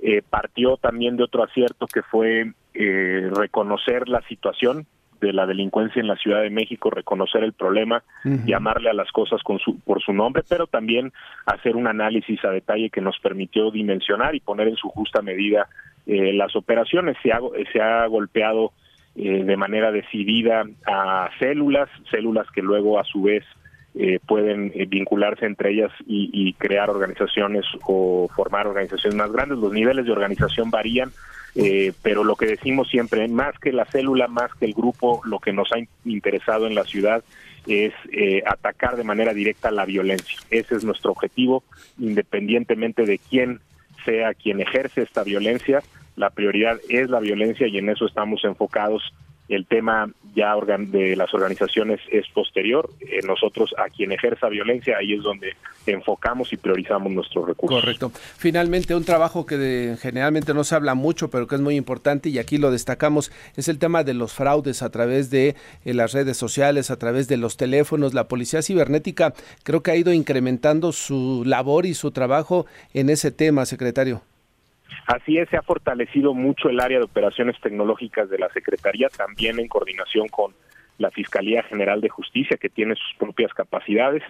eh, 0.00 0.22
partió 0.28 0.78
también 0.78 1.16
de 1.16 1.24
otro 1.24 1.44
acierto 1.44 1.86
que 1.86 2.02
fue 2.02 2.52
eh, 2.72 3.30
reconocer 3.30 4.08
la 4.08 4.22
situación 4.22 4.86
de 5.20 5.32
la 5.34 5.46
delincuencia 5.46 6.00
en 6.00 6.08
la 6.08 6.16
Ciudad 6.16 6.42
de 6.42 6.50
México, 6.50 6.90
reconocer 6.90 7.44
el 7.44 7.52
problema, 7.52 8.02
llamarle 8.24 8.90
a 8.90 8.94
las 8.94 9.12
cosas 9.12 9.40
con 9.44 9.60
su, 9.60 9.78
por 9.78 10.02
su 10.02 10.12
nombre, 10.12 10.42
pero 10.48 10.66
también 10.66 11.12
hacer 11.46 11.76
un 11.76 11.86
análisis 11.86 12.44
a 12.44 12.50
detalle 12.50 12.90
que 12.90 13.00
nos 13.00 13.20
permitió 13.20 13.70
dimensionar 13.70 14.34
y 14.34 14.40
poner 14.40 14.66
en 14.66 14.74
su 14.74 14.88
justa 14.88 15.22
medida 15.22 15.68
eh, 16.06 16.32
las 16.32 16.56
operaciones. 16.56 17.16
Se 17.22 17.30
ha, 17.30 17.38
se 17.72 17.80
ha 17.80 18.04
golpeado 18.06 18.72
eh, 19.14 19.44
de 19.44 19.56
manera 19.58 19.92
decidida 19.92 20.64
a 20.86 21.28
células, 21.38 21.90
células 22.10 22.46
que 22.50 22.62
luego 22.62 22.98
a 22.98 23.04
su 23.04 23.22
vez 23.22 23.44
eh, 23.94 24.18
pueden 24.26 24.72
eh, 24.74 24.86
vincularse 24.86 25.44
entre 25.44 25.72
ellas 25.72 25.92
y, 26.06 26.54
crear 26.54 26.88
organizaciones 26.88 27.66
o 27.84 28.26
formar 28.34 28.66
organizaciones 28.66 29.14
más 29.14 29.30
grandes. 29.30 29.58
Los 29.58 29.72
niveles 29.72 30.06
de 30.06 30.12
organización 30.12 30.70
varían, 30.70 31.10
pero 32.02 32.24
lo 32.24 32.36
que 32.36 32.46
decimos 32.46 32.88
siempre, 32.88 33.28
más 33.28 33.58
que 33.58 33.72
la 33.72 33.84
célula, 33.84 34.28
más 34.28 34.54
que 34.54 34.64
el 34.64 34.72
grupo, 34.72 35.20
lo 35.26 35.38
que 35.38 35.52
nos 35.52 35.70
ha 35.72 35.78
interesado 36.06 36.66
en 36.66 36.74
la 36.74 36.84
ciudad 36.84 37.22
es 37.66 37.92
atacar 38.46 38.96
de 38.96 39.04
manera 39.04 39.34
directa 39.34 39.70
la 39.70 39.84
violencia. 39.84 40.38
Ese 40.50 40.76
es 40.76 40.84
nuestro 40.84 41.10
objetivo, 41.10 41.62
independientemente 41.98 43.04
de 43.04 43.18
quién 43.18 43.60
sea 44.06 44.32
quien 44.32 44.60
ejerce 44.60 45.02
esta 45.02 45.24
violencia, 45.24 45.82
la 46.16 46.30
prioridad 46.30 46.78
es 46.88 47.10
la 47.10 47.20
violencia 47.20 47.66
y 47.66 47.78
en 47.78 47.88
eso 47.88 48.06
estamos 48.06 48.44
enfocados. 48.44 49.02
El 49.48 49.66
tema 49.66 50.10
ya 50.34 50.54
de 50.78 51.16
las 51.16 51.34
organizaciones 51.34 52.00
es 52.10 52.26
posterior. 52.28 52.88
Eh, 53.00 53.20
nosotros 53.26 53.74
a 53.76 53.90
quien 53.90 54.12
ejerza 54.12 54.48
violencia, 54.48 54.96
ahí 54.98 55.14
es 55.14 55.22
donde 55.22 55.56
enfocamos 55.86 56.52
y 56.52 56.56
priorizamos 56.56 57.12
nuestros 57.12 57.48
recursos. 57.48 57.80
Correcto. 57.80 58.12
Finalmente, 58.38 58.94
un 58.94 59.04
trabajo 59.04 59.44
que 59.44 59.96
generalmente 60.00 60.54
no 60.54 60.64
se 60.64 60.74
habla 60.74 60.94
mucho, 60.94 61.28
pero 61.28 61.46
que 61.46 61.56
es 61.56 61.60
muy 61.60 61.76
importante 61.76 62.28
y 62.28 62.38
aquí 62.38 62.56
lo 62.56 62.70
destacamos, 62.70 63.32
es 63.56 63.68
el 63.68 63.78
tema 63.78 64.04
de 64.04 64.14
los 64.14 64.32
fraudes 64.32 64.82
a 64.82 64.90
través 64.90 65.30
de 65.30 65.56
eh, 65.84 65.92
las 65.92 66.12
redes 66.12 66.36
sociales, 66.36 66.90
a 66.90 66.98
través 66.98 67.28
de 67.28 67.36
los 67.36 67.56
teléfonos. 67.56 68.14
La 68.14 68.28
policía 68.28 68.62
cibernética 68.62 69.34
creo 69.64 69.82
que 69.82 69.90
ha 69.90 69.96
ido 69.96 70.12
incrementando 70.12 70.92
su 70.92 71.42
labor 71.44 71.84
y 71.84 71.94
su 71.94 72.10
trabajo 72.10 72.66
en 72.94 73.10
ese 73.10 73.32
tema, 73.32 73.66
secretario. 73.66 74.22
Así 75.06 75.38
es, 75.38 75.48
se 75.48 75.56
ha 75.56 75.62
fortalecido 75.62 76.34
mucho 76.34 76.68
el 76.68 76.80
área 76.80 76.98
de 76.98 77.04
operaciones 77.04 77.60
tecnológicas 77.60 78.30
de 78.30 78.38
la 78.38 78.48
Secretaría, 78.50 79.08
también 79.08 79.58
en 79.58 79.68
coordinación 79.68 80.28
con 80.28 80.54
la 80.98 81.10
Fiscalía 81.10 81.62
General 81.64 82.00
de 82.00 82.08
Justicia, 82.08 82.56
que 82.56 82.68
tiene 82.68 82.94
sus 82.94 83.14
propias 83.18 83.52
capacidades. 83.52 84.22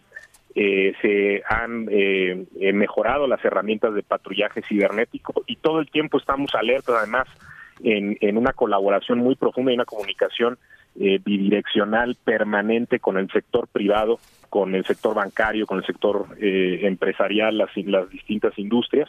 Eh, 0.54 0.94
se 1.00 1.42
han 1.48 1.88
eh, 1.90 2.44
eh, 2.60 2.72
mejorado 2.74 3.26
las 3.26 3.42
herramientas 3.42 3.94
de 3.94 4.02
patrullaje 4.02 4.60
cibernético 4.62 5.44
y 5.46 5.56
todo 5.56 5.80
el 5.80 5.90
tiempo 5.90 6.18
estamos 6.18 6.54
alertas, 6.54 6.96
además, 6.98 7.26
en, 7.82 8.36
una 8.36 8.52
colaboración 8.52 9.18
muy 9.18 9.34
profunda 9.34 9.72
y 9.72 9.74
una 9.74 9.84
comunicación 9.84 10.58
bidireccional 10.94 12.16
permanente 12.22 13.00
con 13.00 13.16
el 13.16 13.30
sector 13.30 13.66
privado, 13.66 14.20
con 14.50 14.74
el 14.74 14.84
sector 14.84 15.14
bancario, 15.14 15.66
con 15.66 15.78
el 15.78 15.86
sector 15.86 16.26
empresarial, 16.38 17.56
las, 17.56 17.70
las 17.76 18.10
distintas 18.10 18.56
industrias, 18.58 19.08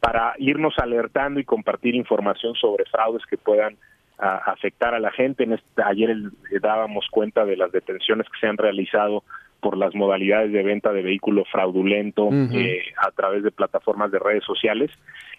para 0.00 0.34
irnos 0.38 0.74
alertando 0.78 1.40
y 1.40 1.44
compartir 1.44 1.94
información 1.94 2.54
sobre 2.54 2.84
fraudes 2.84 3.24
que 3.26 3.36
puedan 3.36 3.76
afectar 4.18 4.94
a 4.94 5.00
la 5.00 5.10
gente. 5.10 5.44
En 5.44 5.52
este, 5.52 5.82
ayer 5.82 6.16
dábamos 6.62 7.06
cuenta 7.10 7.44
de 7.44 7.56
las 7.56 7.70
detenciones 7.72 8.26
que 8.28 8.40
se 8.40 8.46
han 8.46 8.56
realizado 8.56 9.22
por 9.60 9.76
las 9.76 9.94
modalidades 9.94 10.52
de 10.52 10.62
venta 10.62 10.92
de 10.92 11.02
vehículo 11.02 11.44
fraudulento 11.50 12.28
eh, 12.32 12.82
a 12.98 13.10
través 13.10 13.42
de 13.42 13.50
plataformas 13.50 14.10
de 14.10 14.18
redes 14.18 14.44
sociales. 14.44 14.90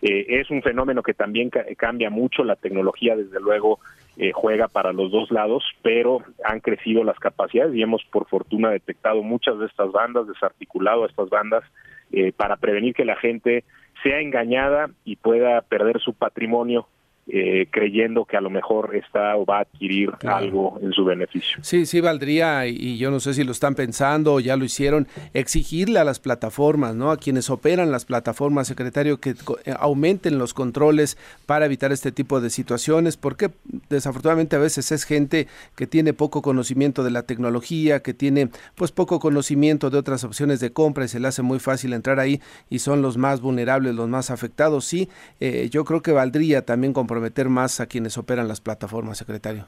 Eh, 0.02 0.26
es 0.28 0.50
un 0.50 0.62
fenómeno 0.62 1.02
que 1.02 1.14
también 1.14 1.50
cambia 1.78 2.10
mucho, 2.10 2.44
la 2.44 2.56
tecnología 2.56 3.16
desde 3.16 3.40
luego 3.40 3.80
eh, 4.18 4.32
juega 4.34 4.68
para 4.68 4.92
los 4.92 5.12
dos 5.12 5.32
lados, 5.32 5.64
pero 5.82 6.24
han 6.44 6.60
crecido 6.60 7.04
las 7.04 7.18
capacidades 7.20 7.76
y 7.76 7.82
hemos 7.82 8.04
por 8.06 8.28
fortuna 8.28 8.70
detectado 8.70 9.24
muchas 9.24 9.60
de 9.60 9.68
estas 9.68 9.92
bandas, 9.92 10.28
desarticulado 10.28 11.04
a 11.04 11.08
estas 11.08 11.30
bandas 11.30 11.64
para 12.36 12.58
prevenir 12.58 12.94
que 12.94 13.06
la 13.06 13.16
gente 13.16 13.64
sea 14.04 14.20
engañada 14.20 14.90
y 15.04 15.16
pueda 15.16 15.62
perder 15.62 16.00
su 16.00 16.14
patrimonio 16.14 16.88
eh, 17.30 17.68
creyendo 17.70 18.24
que 18.24 18.38
a 18.38 18.42
lo 18.42 18.50
mejor 18.50 18.96
está 18.96 19.36
o 19.36 19.46
va 19.46 19.58
a 19.58 19.62
adquirir 19.62 20.12
algo 20.26 20.80
en 20.82 20.94
su 20.94 21.04
beneficio. 21.04 21.58
Sí, 21.62 21.86
sí 21.86 22.00
valdría, 22.00 22.66
y 22.68 22.98
yo 22.98 23.12
no 23.12 23.20
sé 23.20 23.34
si 23.34 23.44
lo 23.44 23.52
están 23.52 23.76
pensando 23.76 24.36
o 24.36 24.40
ya 24.40 24.56
lo 24.56 24.64
hicieron, 24.64 25.10
exigirle 25.34 26.00
a 26.00 26.06
las 26.06 26.20
plataformas, 26.20 26.96
¿no? 26.96 27.12
A 27.12 27.18
quienes 27.18 27.50
operan 27.50 27.92
las 27.92 28.06
plataformas, 28.06 28.68
secretario, 28.68 29.20
que 29.20 29.32
eh, 29.32 29.74
aumenten 29.78 30.38
los 30.38 30.54
controles 30.54 31.18
para 31.46 31.66
evitar 31.66 31.92
este 31.92 32.14
tipo 32.14 32.40
de 32.40 32.50
situaciones, 32.50 33.18
porque 33.18 33.50
desafortunadamente 33.90 34.56
a 34.56 34.60
veces 34.60 34.94
es 34.94 35.04
gente 35.04 35.48
que 35.76 35.86
tiene 35.86 36.14
poco 36.14 36.42
conocimiento 36.42 37.04
de 37.04 37.12
la 37.12 37.24
tecnología, 37.24 38.02
que 38.02 38.14
tiene 38.14 38.52
pues 38.76 38.94
poco 38.94 39.20
conocimiento 39.20 39.90
de 39.90 39.98
otras 39.98 40.24
opciones 40.24 40.62
de 40.62 40.72
compra 40.72 41.04
y 41.04 41.10
se 41.10 41.20
le 41.20 41.28
hace 41.28 41.42
muy 41.42 41.60
fácil 41.60 41.92
entrar 41.92 42.22
ahí 42.22 42.40
y 42.70 42.80
son 42.80 43.02
los 43.02 43.18
más 43.18 43.42
vulnerables, 43.42 43.96
los 43.96 44.08
más 44.08 44.32
afectados. 44.32 44.86
Sí, 44.86 45.10
eh, 45.42 45.68
yo 45.70 45.84
creo 45.84 46.02
que 46.02 46.14
valdría 46.14 46.66
también 46.66 46.94
comprometer 46.94 47.17
meter 47.22 47.50
más 47.50 47.80
a 47.80 47.88
quienes 47.88 48.18
operan 48.18 48.48
las 48.48 48.62
plataformas, 48.62 49.18
secretario? 49.18 49.66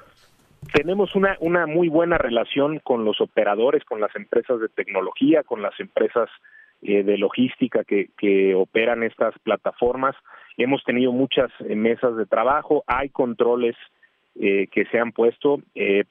Tenemos 0.73 1.15
una, 1.15 1.37
una 1.39 1.65
muy 1.67 1.87
buena 1.87 2.17
relación 2.17 2.79
con 2.79 3.05
los 3.05 3.21
operadores, 3.21 3.83
con 3.85 4.01
las 4.01 4.13
empresas 4.15 4.59
de 4.59 4.67
tecnología, 4.67 5.43
con 5.43 5.61
las 5.61 5.79
empresas 5.79 6.29
eh, 6.81 7.03
de 7.03 7.17
logística 7.17 7.83
que, 7.83 8.09
que 8.17 8.55
operan 8.55 9.03
estas 9.03 9.37
plataformas. 9.39 10.15
Hemos 10.57 10.83
tenido 10.83 11.11
muchas 11.11 11.49
eh, 11.61 11.75
mesas 11.75 12.17
de 12.17 12.25
trabajo, 12.25 12.83
hay 12.87 13.09
controles 13.09 13.75
eh, 14.35 14.67
que 14.71 14.85
se 14.85 14.99
han 14.99 15.11
puesto, 15.11 15.61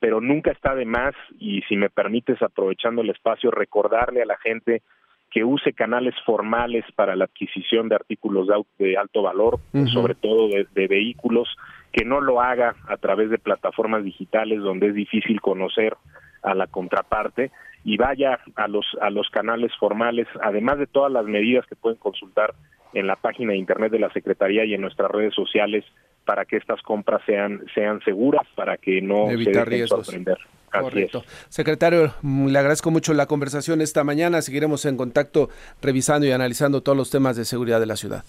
pero 0.01 0.20
nunca 0.20 0.51
está 0.51 0.74
de 0.74 0.85
más, 0.85 1.14
y 1.38 1.62
si 1.62 1.77
me 1.77 1.88
permites, 1.88 2.42
aprovechando 2.42 3.01
el 3.03 3.11
espacio, 3.11 3.51
recordarle 3.51 4.22
a 4.22 4.27
la 4.27 4.37
gente 4.38 4.83
que 5.30 5.44
use 5.44 5.72
canales 5.72 6.14
formales 6.24 6.84
para 6.94 7.14
la 7.16 7.24
adquisición 7.24 7.88
de 7.88 7.96
artículos 7.96 8.48
de, 8.78 8.96
alto 8.96 9.22
valor, 9.22 9.60
sobre 9.92 10.14
todo 10.14 10.48
de, 10.48 10.86
vehículos, 10.86 11.48
que 11.92 12.04
no 12.04 12.20
lo 12.20 12.40
haga 12.40 12.76
a 12.88 12.96
través 12.96 13.30
de 13.30 13.38
plataformas 13.38 14.04
digitales 14.04 14.60
donde 14.60 14.88
es 14.88 14.94
difícil 14.94 15.40
conocer 15.40 15.96
a 16.42 16.54
la 16.54 16.66
contraparte 16.66 17.50
y 17.84 17.96
vaya 17.96 18.40
a 18.56 18.68
los 18.68 18.86
a 19.00 19.10
los 19.10 19.28
canales 19.30 19.72
formales, 19.78 20.26
además 20.42 20.78
de 20.78 20.86
todas 20.86 21.12
las 21.12 21.24
medidas 21.26 21.66
que 21.66 21.76
pueden 21.76 21.98
consultar 21.98 22.54
en 22.94 23.06
la 23.06 23.16
página 23.16 23.52
de 23.52 23.58
internet 23.58 23.92
de 23.92 23.98
la 23.98 24.12
Secretaría 24.12 24.64
y 24.64 24.74
en 24.74 24.80
nuestras 24.80 25.10
redes 25.10 25.34
sociales 25.34 25.84
para 26.24 26.44
que 26.44 26.56
estas 26.56 26.80
compras 26.82 27.22
sean 27.26 27.62
sean 27.74 28.00
seguras, 28.00 28.46
para 28.54 28.76
que 28.76 29.00
no 29.02 29.28
se 29.28 29.50
dejen 29.50 29.88
sorprender. 29.88 30.38
Correcto. 30.70 31.24
Secretario, 31.48 32.14
mm, 32.22 32.48
le 32.48 32.59
agradezco 32.59 32.90
mucho 32.90 33.14
la 33.14 33.26
conversación 33.26 33.81
esta 33.81 34.04
mañana. 34.04 34.42
Seguiremos 34.42 34.85
en 34.85 34.96
contacto 34.96 35.48
revisando 35.81 36.26
y 36.26 36.33
analizando 36.33 36.83
todos 36.83 36.96
los 36.96 37.11
temas 37.11 37.37
de 37.37 37.44
seguridad 37.44 37.81
de 37.81 37.87
la 37.87 37.96
ciudad. 37.96 38.24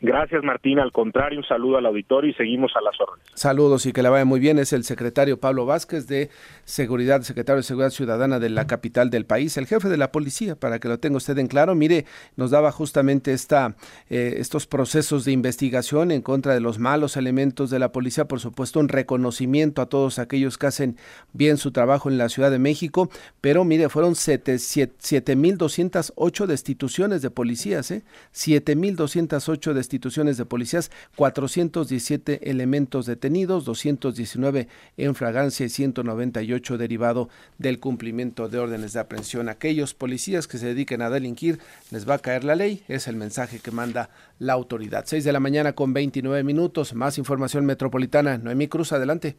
Gracias, 0.00 0.42
Martín. 0.44 0.78
Al 0.78 0.92
contrario, 0.92 1.38
un 1.38 1.46
saludo 1.46 1.78
al 1.78 1.86
auditorio 1.86 2.30
y 2.30 2.34
seguimos 2.34 2.72
a 2.76 2.82
las 2.82 3.00
órdenes. 3.00 3.26
Saludos 3.34 3.86
y 3.86 3.92
que 3.92 4.02
le 4.02 4.10
vaya 4.10 4.24
muy 4.24 4.40
bien. 4.40 4.58
Es 4.58 4.72
el 4.72 4.82
secretario 4.84 5.38
Pablo 5.40 5.64
Vázquez 5.64 6.06
de 6.06 6.28
Seguridad, 6.64 7.22
secretario 7.22 7.58
de 7.58 7.62
Seguridad 7.62 7.90
Ciudadana 7.90 8.38
de 8.38 8.50
la 8.50 8.66
capital 8.66 9.08
del 9.10 9.24
país, 9.24 9.56
el 9.56 9.66
jefe 9.66 9.88
de 9.88 9.96
la 9.96 10.12
policía, 10.12 10.56
para 10.56 10.78
que 10.78 10.88
lo 10.88 10.98
tenga 10.98 11.16
usted 11.16 11.38
en 11.38 11.46
claro. 11.46 11.74
Mire, 11.74 12.04
nos 12.36 12.50
daba 12.50 12.72
justamente 12.72 13.32
esta, 13.32 13.76
eh, 14.10 14.34
estos 14.38 14.66
procesos 14.66 15.24
de 15.24 15.32
investigación 15.32 16.10
en 16.10 16.20
contra 16.20 16.52
de 16.52 16.60
los 16.60 16.78
malos 16.78 17.16
elementos 17.16 17.70
de 17.70 17.78
la 17.78 17.92
policía, 17.92 18.26
por 18.26 18.40
supuesto, 18.40 18.80
un 18.80 18.88
reconocimiento 18.88 19.80
a 19.80 19.86
todos 19.86 20.18
aquellos 20.18 20.58
que 20.58 20.66
hacen 20.66 20.98
bien 21.32 21.56
su 21.56 21.72
trabajo 21.72 22.10
en 22.10 22.18
la 22.18 22.28
Ciudad 22.28 22.50
de 22.50 22.58
México, 22.58 23.08
pero 23.40 23.64
mire, 23.64 23.88
fueron 23.88 24.12
7.208 24.12 26.46
destituciones 26.46 27.22
de 27.22 27.30
policías, 27.30 27.90
¿eh? 27.90 28.02
7.208 28.34 29.72
destituciones 29.72 29.85
instituciones 29.86 30.36
de 30.36 30.44
policías, 30.44 30.90
417 31.16 32.50
elementos 32.50 33.06
detenidos, 33.06 33.64
219 33.64 34.68
en 34.96 35.14
fragancia 35.14 35.64
y 35.66 35.68
198 35.68 36.78
derivado 36.78 37.28
del 37.58 37.78
cumplimiento 37.78 38.48
de 38.48 38.58
órdenes 38.58 38.92
de 38.92 39.00
aprehensión. 39.00 39.48
Aquellos 39.48 39.94
policías 39.94 40.48
que 40.48 40.58
se 40.58 40.66
dediquen 40.66 41.02
a 41.02 41.10
delinquir, 41.10 41.60
les 41.90 42.08
va 42.08 42.14
a 42.14 42.18
caer 42.18 42.44
la 42.44 42.56
ley, 42.56 42.82
es 42.88 43.06
el 43.06 43.16
mensaje 43.16 43.60
que 43.60 43.70
manda 43.70 44.10
la 44.38 44.54
autoridad. 44.54 45.04
6 45.06 45.24
de 45.24 45.32
la 45.32 45.40
mañana 45.40 45.72
con 45.72 45.92
29 45.92 46.42
minutos, 46.42 46.94
más 46.94 47.18
información 47.18 47.64
metropolitana. 47.64 48.38
Noemí 48.38 48.68
Cruz, 48.68 48.92
adelante. 48.92 49.36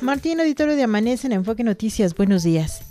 Martín, 0.00 0.40
auditorio 0.40 0.76
de 0.76 0.84
Amanece 0.84 1.26
en 1.26 1.34
Enfoque 1.34 1.64
Noticias, 1.64 2.14
buenos 2.14 2.42
días. 2.42 2.87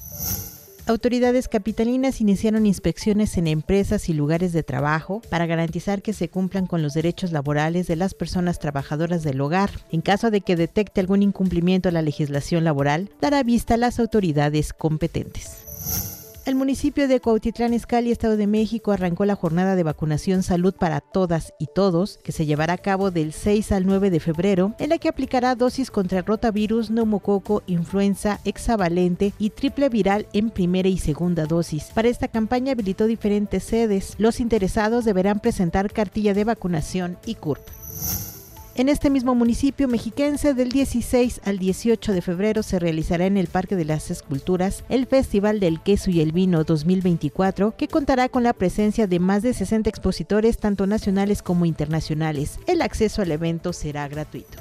Autoridades 0.88 1.50
capitalinas 1.50 2.22
iniciaron 2.22 2.66
inspecciones 2.66 3.38
en 3.38 3.48
empresas 3.48 4.08
y 4.08 4.14
lugares 4.14 4.54
de 4.54 4.64
trabajo 4.64 5.22
para 5.30 5.46
garantizar 5.46 6.02
que 6.02 6.14
se 6.14 6.30
cumplan 6.30 6.66
con 6.66 6.82
los 6.82 6.94
derechos 6.94 7.34
laborales 7.34 7.88
de 7.88 7.98
las 7.98 8.14
personas 8.14 8.60
trabajadoras 8.60 9.22
del 9.22 9.42
hogar. 9.42 9.70
En 9.92 10.00
caso 10.00 10.32
de 10.32 10.40
que 10.40 10.56
detecte 10.56 11.02
algún 11.02 11.24
incumplimiento 11.24 11.90
a 11.90 11.92
la 11.92 12.02
legislación 12.02 12.64
laboral, 12.64 13.10
dará 13.20 13.44
vista 13.44 13.74
a 13.74 13.78
las 13.78 14.00
autoridades 14.00 14.72
competentes. 14.72 16.17
El 16.48 16.56
municipio 16.56 17.10
de 17.10 17.20
Cuautitlán 17.20 17.74
Izcalli, 17.74 18.10
Estado 18.10 18.38
de 18.38 18.48
México, 18.48 18.94
arrancó 18.94 19.26
la 19.26 19.36
jornada 19.36 19.76
de 19.76 19.84
vacunación 19.84 20.44
Salud 20.44 20.74
para 20.74 21.02
Todas 21.02 21.54
y 21.60 21.68
Todos, 21.68 22.20
que 22.24 22.32
se 22.32 22.46
llevará 22.46 22.72
a 22.72 22.78
cabo 22.78 23.12
del 23.12 23.34
6 23.34 23.74
al 23.74 23.86
9 23.86 24.10
de 24.10 24.22
febrero, 24.22 24.74
en 24.80 24.92
la 24.92 24.98
que 24.98 25.10
aplicará 25.10 25.56
dosis 25.56 25.92
contra 25.92 26.22
rotavirus, 26.22 26.90
neumococo, 26.90 27.64
influenza, 27.68 28.40
hexavalente 28.46 29.34
y 29.38 29.50
triple 29.50 29.90
viral 29.90 30.30
en 30.32 30.50
primera 30.50 30.88
y 30.88 31.00
segunda 31.00 31.46
dosis. 31.48 31.92
Para 31.94 32.08
esta 32.08 32.30
campaña 32.30 32.72
habilitó 32.72 33.08
diferentes 33.08 33.66
sedes. 33.66 34.16
Los 34.18 34.40
interesados 34.40 35.04
deberán 35.04 35.42
presentar 35.42 35.92
cartilla 35.92 36.34
de 36.34 36.46
vacunación 36.46 37.18
y 37.26 37.36
CURP. 37.36 37.60
En 38.78 38.90
este 38.90 39.10
mismo 39.10 39.34
municipio 39.34 39.88
mexiquense, 39.88 40.54
del 40.54 40.70
16 40.70 41.42
al 41.46 41.58
18 41.58 42.14
de 42.14 42.22
febrero 42.22 42.62
se 42.62 42.78
realizará 42.78 43.26
en 43.26 43.36
el 43.36 43.48
Parque 43.48 43.76
de 43.76 43.86
las 43.86 44.12
Esculturas 44.12 44.84
el 44.88 45.08
Festival 45.08 45.60
del 45.60 45.82
Queso 45.82 46.12
y 46.12 46.22
el 46.22 46.32
Vino 46.32 46.64
2024, 46.64 47.76
que 47.76 47.88
contará 47.88 48.30
con 48.30 48.44
la 48.44 48.54
presencia 48.54 49.08
de 49.08 49.20
más 49.20 49.42
de 49.42 49.56
60 49.56 49.90
expositores, 49.90 50.60
tanto 50.60 50.86
nacionales 50.86 51.42
como 51.42 51.66
internacionales. 51.66 52.60
El 52.68 52.84
acceso 52.84 53.24
al 53.24 53.32
evento 53.32 53.74
será 53.74 54.08
gratuito. 54.08 54.60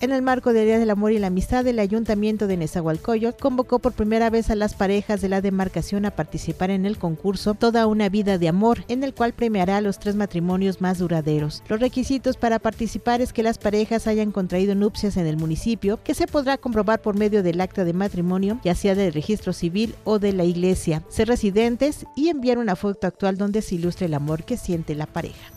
En 0.00 0.12
el 0.12 0.22
marco 0.22 0.52
del 0.52 0.66
Día 0.66 0.78
del 0.78 0.90
Amor 0.90 1.12
y 1.12 1.18
la 1.18 1.28
Amistad, 1.28 1.66
el 1.66 1.78
Ayuntamiento 1.78 2.46
de 2.46 2.56
Nezahualcóyotl 2.56 3.40
convocó 3.40 3.78
por 3.78 3.92
primera 3.92 4.28
vez 4.28 4.50
a 4.50 4.54
las 4.54 4.74
parejas 4.74 5.22
de 5.22 5.28
la 5.28 5.40
demarcación 5.40 6.04
a 6.04 6.10
participar 6.10 6.70
en 6.70 6.84
el 6.84 6.98
concurso 6.98 7.54
Toda 7.54 7.86
una 7.86 8.08
vida 8.08 8.36
de 8.36 8.48
amor, 8.48 8.84
en 8.88 9.02
el 9.02 9.14
cual 9.14 9.32
premiará 9.32 9.78
a 9.78 9.80
los 9.80 9.98
tres 9.98 10.14
matrimonios 10.14 10.80
más 10.80 10.98
duraderos. 10.98 11.62
Los 11.68 11.80
requisitos 11.80 12.36
para 12.36 12.58
participar 12.58 13.22
es 13.22 13.32
que 13.32 13.42
las 13.42 13.56
parejas 13.56 14.06
hayan 14.06 14.30
contraído 14.30 14.74
nupcias 14.74 15.16
en 15.16 15.26
el 15.26 15.38
municipio, 15.38 15.98
que 16.02 16.14
se 16.14 16.26
podrá 16.26 16.58
comprobar 16.58 17.00
por 17.00 17.16
medio 17.16 17.42
del 17.42 17.60
acta 17.60 17.84
de 17.84 17.92
matrimonio, 17.94 18.58
ya 18.62 18.74
sea 18.74 18.94
del 18.94 19.14
registro 19.14 19.52
civil 19.52 19.94
o 20.04 20.18
de 20.18 20.32
la 20.32 20.44
iglesia, 20.44 21.02
ser 21.08 21.28
residentes 21.28 22.04
y 22.14 22.28
enviar 22.28 22.58
una 22.58 22.76
foto 22.76 23.06
actual 23.06 23.38
donde 23.38 23.62
se 23.62 23.76
ilustre 23.76 24.06
el 24.06 24.14
amor 24.14 24.44
que 24.44 24.56
siente 24.56 24.94
la 24.94 25.06
pareja. 25.06 25.53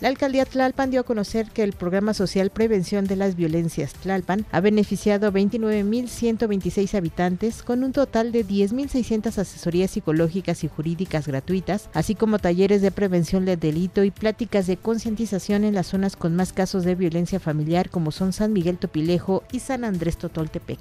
La 0.00 0.08
alcaldía 0.08 0.44
Tlalpan 0.44 0.92
dio 0.92 1.00
a 1.00 1.04
conocer 1.04 1.50
que 1.50 1.64
el 1.64 1.72
programa 1.72 2.14
social 2.14 2.50
Prevención 2.50 3.06
de 3.06 3.16
las 3.16 3.34
Violencias 3.34 3.94
Tlalpan 3.94 4.46
ha 4.52 4.60
beneficiado 4.60 5.26
a 5.26 5.32
29.126 5.32 6.94
habitantes 6.94 7.64
con 7.64 7.82
un 7.82 7.92
total 7.92 8.30
de 8.30 8.46
10.600 8.46 9.38
asesorías 9.38 9.90
psicológicas 9.90 10.62
y 10.62 10.68
jurídicas 10.68 11.26
gratuitas, 11.26 11.90
así 11.94 12.14
como 12.14 12.38
talleres 12.38 12.80
de 12.80 12.92
prevención 12.92 13.44
del 13.44 13.58
delito 13.58 14.04
y 14.04 14.12
pláticas 14.12 14.68
de 14.68 14.76
concientización 14.76 15.64
en 15.64 15.74
las 15.74 15.88
zonas 15.88 16.14
con 16.14 16.36
más 16.36 16.52
casos 16.52 16.84
de 16.84 16.94
violencia 16.94 17.40
familiar 17.40 17.90
como 17.90 18.12
son 18.12 18.32
San 18.32 18.52
Miguel 18.52 18.78
Topilejo 18.78 19.42
y 19.50 19.58
San 19.58 19.82
Andrés 19.82 20.16
Totoltepec. 20.16 20.78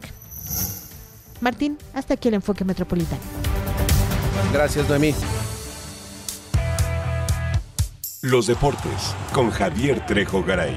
Martín, 1.42 1.80
hasta 1.94 2.14
aquí 2.14 2.28
el 2.28 2.36
enfoque 2.36 2.66
metropolitano. 2.66 3.22
Gracias, 4.54 4.88
Noemí. 4.88 5.16
Los 8.30 8.48
deportes 8.48 9.16
con 9.32 9.50
Javier 9.52 10.06
Trejo 10.06 10.44
Garay. 10.44 10.76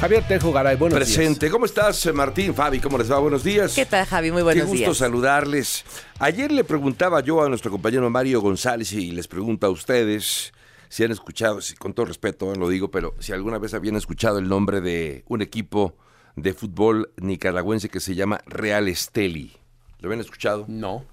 Javier 0.00 0.22
Trejo 0.26 0.52
Garay, 0.52 0.76
buenos 0.76 0.98
Presente. 0.98 1.48
¿Cómo 1.50 1.64
estás, 1.64 2.12
Martín? 2.12 2.52
Fabi, 2.54 2.78
¿cómo 2.80 2.98
les 2.98 3.10
va? 3.10 3.18
Buenos 3.20 3.42
días. 3.42 3.74
¿Qué 3.74 3.86
tal, 3.86 4.04
Javi? 4.04 4.30
Muy 4.32 4.42
buenos 4.42 4.64
Qué 4.64 4.68
gusto 4.68 4.84
días. 4.86 4.96
saludarles. 4.98 5.84
Ayer 6.18 6.50
le 6.52 6.62
preguntaba 6.64 7.20
yo 7.20 7.42
a 7.42 7.48
nuestro 7.48 7.70
compañero 7.70 8.10
Mario 8.10 8.40
González 8.42 8.92
y 8.92 9.12
les 9.12 9.28
pregunto 9.28 9.66
a 9.66 9.70
ustedes 9.70 10.52
si 10.90 11.04
han 11.04 11.12
escuchado, 11.12 11.62
si- 11.62 11.74
con 11.76 11.94
todo 11.94 12.04
respeto 12.06 12.52
eh, 12.52 12.56
lo 12.56 12.68
digo, 12.68 12.90
pero 12.90 13.14
si 13.20 13.32
alguna 13.32 13.58
vez 13.58 13.72
habían 13.72 13.96
escuchado 13.96 14.38
el 14.38 14.48
nombre 14.48 14.80
de 14.82 15.24
un 15.28 15.40
equipo 15.40 15.96
de 16.36 16.52
fútbol 16.52 17.10
nicaragüense 17.16 17.88
que 17.88 18.00
se 18.00 18.14
llama 18.14 18.40
Real 18.46 18.88
Esteli. 18.88 19.56
¿Lo 20.00 20.08
habían 20.08 20.20
escuchado? 20.20 20.66
No. 20.68 21.04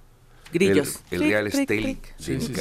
Grillos. 0.51 0.99
El, 1.11 1.21
Real 1.21 1.47
Esteli 1.47 1.93
de 1.93 1.99
Sí, 2.17 2.41
sí, 2.41 2.47
sí. 2.47 2.53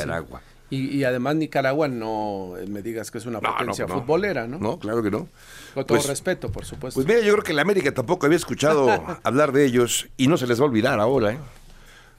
Y, 0.71 0.97
y 0.99 1.05
además 1.05 1.35
Nicaragua 1.37 1.89
no 1.89 2.55
me 2.69 2.81
digas 2.81 3.11
que 3.11 3.19
es 3.19 3.27
una 3.27 3.41
No, 3.41 3.51
no, 3.51 3.57
potencia 3.59 3.87
no. 3.87 3.95
futbolera, 3.95 4.47
¿no? 4.47 4.59
No, 4.59 4.79
claro 4.79 5.03
que 5.03 5.11
no. 5.11 5.27
Con 5.75 5.85
todo 5.85 5.99
Pues- 5.99 6.07
respeto, 6.09 6.51
por 6.53 6.65
supuesto. 6.65 6.99
Pues 7.01 7.07
mira, 7.07 7.27
yo 7.27 7.33
creo 7.33 7.43
que 7.45 7.53
la 7.53 7.63
América 7.63 7.93
tampoco 7.93 8.27
había 8.27 8.37
escuchado 8.37 8.89
hablar 9.25 9.51
de 9.53 9.65
ellos 9.65 10.09
y 10.17 10.29
no 10.29 10.37
se 10.37 10.47
les 10.47 10.61
va 10.61 10.65
a 10.65 10.69
olvidar 10.69 11.01
ahora, 11.01 11.33
¿eh? 11.33 11.39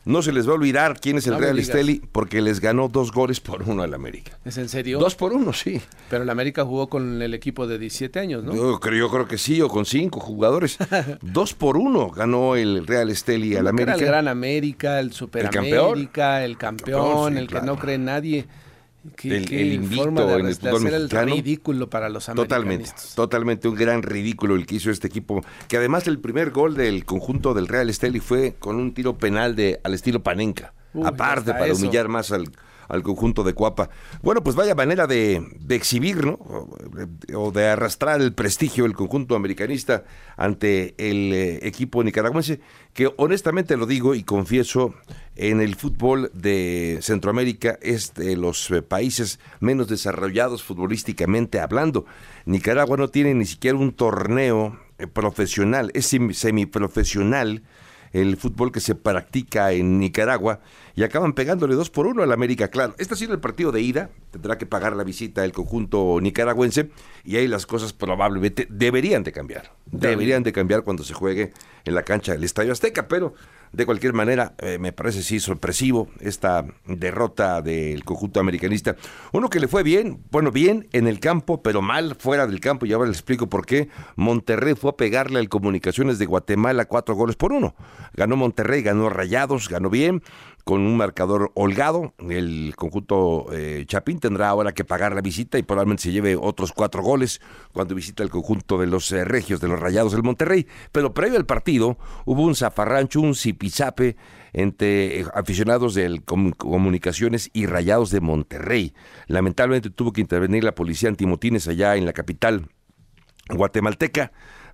No 0.03 0.23
se 0.23 0.31
les 0.31 0.47
va 0.47 0.53
a 0.53 0.55
olvidar 0.55 0.99
quién 0.99 1.17
es 1.17 1.27
el 1.27 1.33
No 1.33 1.39
Real. 1.39 1.59
Esteli 1.59 2.01
porque 2.11 2.41
les 2.41 2.59
ganó 2.59 2.87
dos 2.87 3.11
goles 3.11 3.39
por 3.39 3.61
uno 3.63 3.83
al 3.83 3.93
América. 3.93 4.39
¿Es 4.43 4.57
en 4.57 4.67
serio? 4.67 4.97
Dos 4.97 5.15
por 5.15 5.31
uno, 5.31 5.53
sí. 5.53 5.79
Pero 6.09 6.23
el 6.23 6.29
América 6.29 6.65
jugó 6.65 6.87
con 6.87 7.21
el 7.21 7.33
equipo 7.35 7.67
de 7.67 7.77
17 7.77 8.19
años, 8.19 8.43
¿no? 8.43 8.55
Yo, 8.55 8.79
creo, 8.79 8.97
yo 8.97 9.11
creo 9.11 9.27
que 9.27 9.37
sí, 9.37 9.61
o 9.61 9.69
con 9.69 9.85
cinco 9.85 10.19
jugadores. 10.19 10.77
dos 11.21 11.53
por 11.53 11.77
uno 11.77 12.09
ganó 12.09 12.55
el 12.55 12.87
Real 12.87 13.09
Esteli 13.09 13.55
al 13.55 13.67
América. 13.67 13.93
Era 13.93 14.03
el 14.03 14.07
Gran 14.07 14.27
América, 14.27 14.99
el 14.99 15.13
Super. 15.13 15.45
América, 15.55 16.43
el 16.43 16.57
campeón, 16.57 17.01
Campeón, 17.01 17.33
sí, 17.33 17.39
el 17.39 17.47
que 17.47 17.51
claro. 17.51 17.65
no 17.67 17.77
cree 17.77 17.97
nadie. 17.97 18.45
Qué, 19.15 19.37
El- 19.37 19.47
qué 19.49 19.61
el 19.61 19.73
invicto 19.73 20.03
forma 20.03 20.21
de, 20.25 20.39
en 20.39 20.45
el 20.47 20.55
fútbol 20.55 20.81
mexicano. 20.83 21.33
el 21.33 21.37
ridículo 21.43 21.89
para 21.89 22.09
los 22.09 22.25
Totalmente, 22.25 22.91
totalmente 23.15 23.67
un 23.67 23.75
gran 23.75 24.03
ridículo 24.03 24.55
el 24.55 24.65
que 24.67 24.75
hizo 24.75 24.91
este 24.91 25.07
equipo. 25.07 25.43
Que 25.67 25.77
además 25.77 26.07
el 26.07 26.19
primer 26.19 26.51
gol 26.51 26.75
del 26.75 27.03
conjunto 27.05 27.53
del 27.55 27.67
Real 27.67 27.89
Esteli 27.89 28.19
fue 28.19 28.55
con 28.59 28.75
un 28.75 28.93
tiro 28.93 29.17
penal 29.17 29.55
de 29.55 29.79
al 29.83 29.93
estilo 29.95 30.21
Panenca. 30.21 30.73
Uy, 30.93 31.03
aparte, 31.07 31.51
para 31.51 31.67
eso. 31.67 31.77
humillar 31.77 32.09
más 32.09 32.31
al, 32.31 32.51
al 32.91 33.03
conjunto 33.03 33.43
de 33.43 33.53
Cuapa. 33.53 33.89
Bueno, 34.21 34.43
pues 34.43 34.55
vaya 34.55 34.75
manera 34.75 35.07
de, 35.07 35.41
exhibir, 35.69 36.25
¿no? 36.25 36.39
O, 37.35 37.51
de 37.51 37.67
arrastrar 37.67 38.21
el 38.21 38.33
prestigio 38.33 38.83
del 38.83 38.93
conjunto 38.93 39.35
americanista 39.35 40.03
ante 40.37 40.93
el 40.97 41.33
eh, 41.33 41.59
equipo 41.67 42.03
nicaragüense, 42.03 42.59
que 42.93 43.09
honestamente 43.17 43.77
lo 43.77 43.85
digo 43.85 44.13
y 44.13 44.23
confieso, 44.23 44.93
en 45.37 45.61
el 45.61 45.75
fútbol 45.75 46.29
de 46.33 46.99
Centroamérica 47.01 47.79
es 47.81 48.13
de 48.13 48.35
los 48.35 48.69
eh, 48.69 48.81
países 48.81 49.39
menos 49.61 49.87
desarrollados 49.87 50.61
futbolísticamente 50.61 51.59
hablando. 51.59 52.05
Nicaragua 52.45 52.97
no 52.97 53.07
tiene 53.07 53.33
ni 53.33 53.45
siquiera 53.45 53.77
un 53.77 53.93
torneo 53.93 54.77
eh, 54.97 55.07
profesional, 55.07 55.91
es 55.93 56.13
sem- 56.13 56.33
semiprofesional 56.33 57.63
el 58.13 58.37
fútbol 58.37 58.71
que 58.71 58.79
se 58.79 58.95
practica 58.95 59.71
en 59.71 59.99
Nicaragua 59.99 60.59
y 60.95 61.03
acaban 61.03 61.33
pegándole 61.33 61.75
dos 61.75 61.89
por 61.89 62.07
uno 62.07 62.23
al 62.23 62.31
América, 62.31 62.69
claro. 62.69 62.95
Este 62.97 63.13
ha 63.13 63.17
sido 63.17 63.33
el 63.33 63.39
partido 63.39 63.71
de 63.71 63.81
ida, 63.81 64.09
tendrá 64.31 64.57
que 64.57 64.65
pagar 64.65 64.95
la 64.95 65.03
visita 65.03 65.41
del 65.41 65.51
conjunto 65.51 66.19
nicaragüense 66.21 66.89
y 67.23 67.35
ahí 67.35 67.47
las 67.47 67.65
cosas 67.65 67.93
probablemente 67.93 68.67
deberían 68.69 69.23
de 69.23 69.31
cambiar. 69.31 69.71
Deberían 69.85 70.43
de 70.43 70.53
cambiar 70.53 70.83
cuando 70.83 71.03
se 71.03 71.13
juegue 71.13 71.51
en 71.83 71.95
la 71.95 72.03
cancha 72.03 72.31
del 72.31 72.43
Estadio 72.43 72.71
Azteca, 72.71 73.07
pero 73.07 73.33
de 73.71 73.85
cualquier 73.85 74.13
manera 74.13 74.53
eh, 74.57 74.77
me 74.79 74.91
parece 74.91 75.23
sí 75.23 75.39
sorpresivo 75.39 76.09
esta 76.19 76.65
derrota 76.85 77.61
del 77.61 78.03
conjunto 78.03 78.39
americanista. 78.39 78.95
Uno 79.31 79.49
que 79.49 79.59
le 79.59 79.67
fue 79.67 79.83
bien, 79.83 80.21
bueno, 80.31 80.51
bien 80.51 80.87
en 80.91 81.07
el 81.07 81.19
campo, 81.19 81.61
pero 81.61 81.81
mal 81.81 82.15
fuera 82.15 82.47
del 82.47 82.59
campo 82.59 82.85
y 82.85 82.93
ahora 82.93 83.07
le 83.07 83.13
explico 83.13 83.47
por 83.47 83.65
qué. 83.65 83.89
Monterrey 84.15 84.75
fue 84.75 84.91
a 84.91 84.97
pegarle 84.97 85.39
al 85.39 85.49
Comunicaciones 85.49 86.19
de 86.19 86.25
Guatemala 86.25 86.85
cuatro 86.85 87.15
goles 87.15 87.35
por 87.35 87.53
uno. 87.53 87.75
Ganó 88.13 88.35
Monterrey, 88.35 88.81
ganó 88.81 89.09
Rayados, 89.09 89.69
ganó 89.69 89.89
bien 89.89 90.21
con 90.63 90.81
un 90.81 90.97
marcador 90.97 91.51
holgado. 91.55 92.13
El 92.29 92.73
conjunto 92.75 93.47
eh, 93.51 93.83
Chapín 93.87 94.19
tendrá 94.19 94.49
ahora 94.49 94.73
que 94.73 94.83
pagar 94.83 95.13
la 95.13 95.21
visita 95.21 95.57
y 95.57 95.63
probablemente 95.63 96.03
se 96.03 96.11
lleve 96.11 96.35
otros 96.35 96.71
cuatro 96.71 97.01
goles 97.01 97.41
cuando 97.73 97.95
visita 97.95 98.23
el 98.23 98.29
conjunto 98.29 98.77
de 98.77 98.87
los 98.87 99.11
eh, 99.11 99.25
regios, 99.25 99.59
de 99.59 99.67
los 99.67 99.79
rayados 99.79 100.11
del 100.11 100.23
Monterrey. 100.23 100.67
Pero 100.91 101.13
previo 101.13 101.37
al 101.37 101.45
partido 101.45 101.97
hubo 102.25 102.43
un 102.43 102.55
zafarrancho, 102.55 103.21
un 103.21 103.35
zipizape 103.35 104.15
entre 104.53 105.21
eh, 105.21 105.25
aficionados 105.33 105.97
Com- 106.25 106.51
Comunicaciones 106.51 107.49
y 107.53 107.65
Rayados 107.65 108.11
de 108.11 108.21
Monterrey. 108.21 108.93
Lamentablemente 109.27 109.89
tuvo 109.89 110.11
que 110.11 110.21
intervenir 110.21 110.63
la 110.63 110.75
policía 110.75 111.09
antimotines 111.09 111.67
allá 111.67 111.95
en 111.95 112.05
la 112.05 112.13
capital 112.13 112.67
guatemalteca 113.49 114.31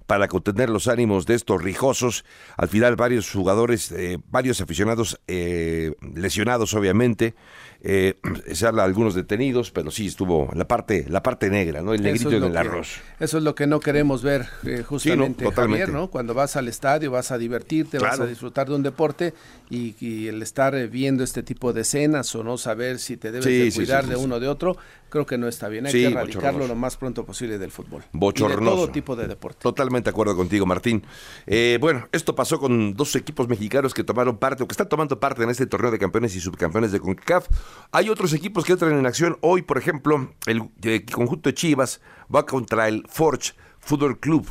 para 0.07 0.27
contener 0.27 0.69
los 0.69 0.87
ánimos 0.87 1.25
de 1.25 1.35
estos 1.35 1.61
rijosos. 1.61 2.25
Al 2.55 2.69
final 2.69 2.95
varios 2.95 3.29
jugadores, 3.31 3.91
eh, 3.91 4.17
varios 4.31 4.59
aficionados 4.61 5.19
eh, 5.27 5.93
lesionados 6.15 6.73
obviamente. 6.73 7.35
Eh, 7.81 8.15
se 8.53 8.65
habla 8.65 8.81
de 8.83 8.87
algunos 8.87 9.13
detenidos, 9.13 9.69
pero 9.69 9.91
sí 9.91 10.07
estuvo 10.07 10.49
la 10.55 10.67
parte, 10.67 11.05
la 11.09 11.21
parte 11.21 11.49
negra, 11.51 11.81
¿no? 11.83 11.93
El 11.93 12.01
negrito 12.01 12.29
es 12.29 12.35
en 12.35 12.43
el 12.45 12.51
que- 12.51 12.57
arroz. 12.57 12.87
Eso 13.19 13.37
es 13.37 13.43
lo 13.43 13.53
que 13.53 13.67
no 13.67 13.79
queremos 13.79 14.23
ver 14.23 14.47
eh, 14.65 14.81
justamente, 14.83 15.43
totalmente. 15.43 15.85
Javier, 15.85 15.89
¿no? 16.01 16.09
Cuando 16.09 16.33
vas 16.33 16.55
al 16.55 16.67
estadio, 16.69 17.11
vas 17.11 17.31
a 17.31 17.37
divertirte, 17.37 17.99
vas 17.99 18.19
a 18.19 18.25
disfrutar 18.25 18.67
de 18.69 18.75
un 18.75 18.81
deporte 18.83 19.33
y, 19.69 19.95
y 19.99 20.27
el 20.27 20.41
estar 20.41 20.73
eh, 20.73 20.87
viendo 20.87 21.23
este 21.23 21.43
tipo 21.43 21.71
de 21.73 21.81
escenas 21.81 22.33
o 22.33 22.43
no 22.43 22.57
saber 22.57 22.97
si 22.97 23.15
te 23.17 23.31
debes 23.31 23.45
Sí, 23.45 23.57
de 23.59 23.71
sí, 23.71 23.77
cuidar 23.77 24.05
sí, 24.05 24.09
de 24.11 24.15
sí, 24.15 24.23
uno 24.23 24.35
o 24.35 24.39
de 24.39 24.47
otro, 24.47 24.77
creo 25.09 25.25
que 25.25 25.37
no 25.37 25.47
está 25.47 25.67
bien. 25.69 25.85
Hay 25.85 25.91
Sí, 25.91 25.99
que 25.99 26.05
erradicarlo 26.07 26.41
bochornoso. 26.51 26.67
lo 26.67 26.75
más 26.75 26.97
pronto 26.97 27.25
posible 27.25 27.57
del 27.57 27.71
fútbol. 27.71 28.01
Y 28.01 28.03
de 28.13 28.19
Bochornoso. 28.19 28.75
todo 28.75 28.89
tipo 28.89 29.15
de 29.15 29.27
deporte. 29.27 29.59
Totalmente 29.61 30.05
de 30.05 30.11
acuerdo 30.11 30.35
contigo, 30.35 30.65
Martín. 30.65 31.03
Eh, 31.45 31.77
bueno, 31.81 32.07
esto 32.11 32.35
pasó 32.35 32.59
con 32.59 32.93
dos 32.93 33.15
equipos 33.15 33.47
mexicanos 33.47 33.93
que 33.93 34.03
tomaron 34.03 34.37
parte 34.37 34.63
o 34.63 34.67
que 34.67 34.73
están 34.73 34.89
tomando 34.89 35.19
parte 35.19 35.43
en 35.43 35.49
este 35.49 35.65
torneo 35.65 35.91
de 35.91 35.99
campeones 35.99 36.35
y 36.35 36.39
subcampeones 36.39 36.91
de 36.91 36.99
CONCACAF. 36.99 37.47
Hay 37.91 38.09
otros 38.09 38.33
equipos 38.33 38.65
que 38.65 38.73
entran 38.73 38.93
en 38.97 39.05
acción 39.05 39.37
hoy, 39.41 39.61
por 39.61 39.77
ejemplo, 39.77 40.29
el, 40.45 40.63
eh, 40.83 41.05
conjunto 41.11 41.49
de 41.49 41.53
Chivas 41.53 42.01
va 42.33 42.45
contra 42.45 42.87
el 42.87 43.03
Forge 43.09 43.53
Football 43.79 44.19
Club. 44.19 44.47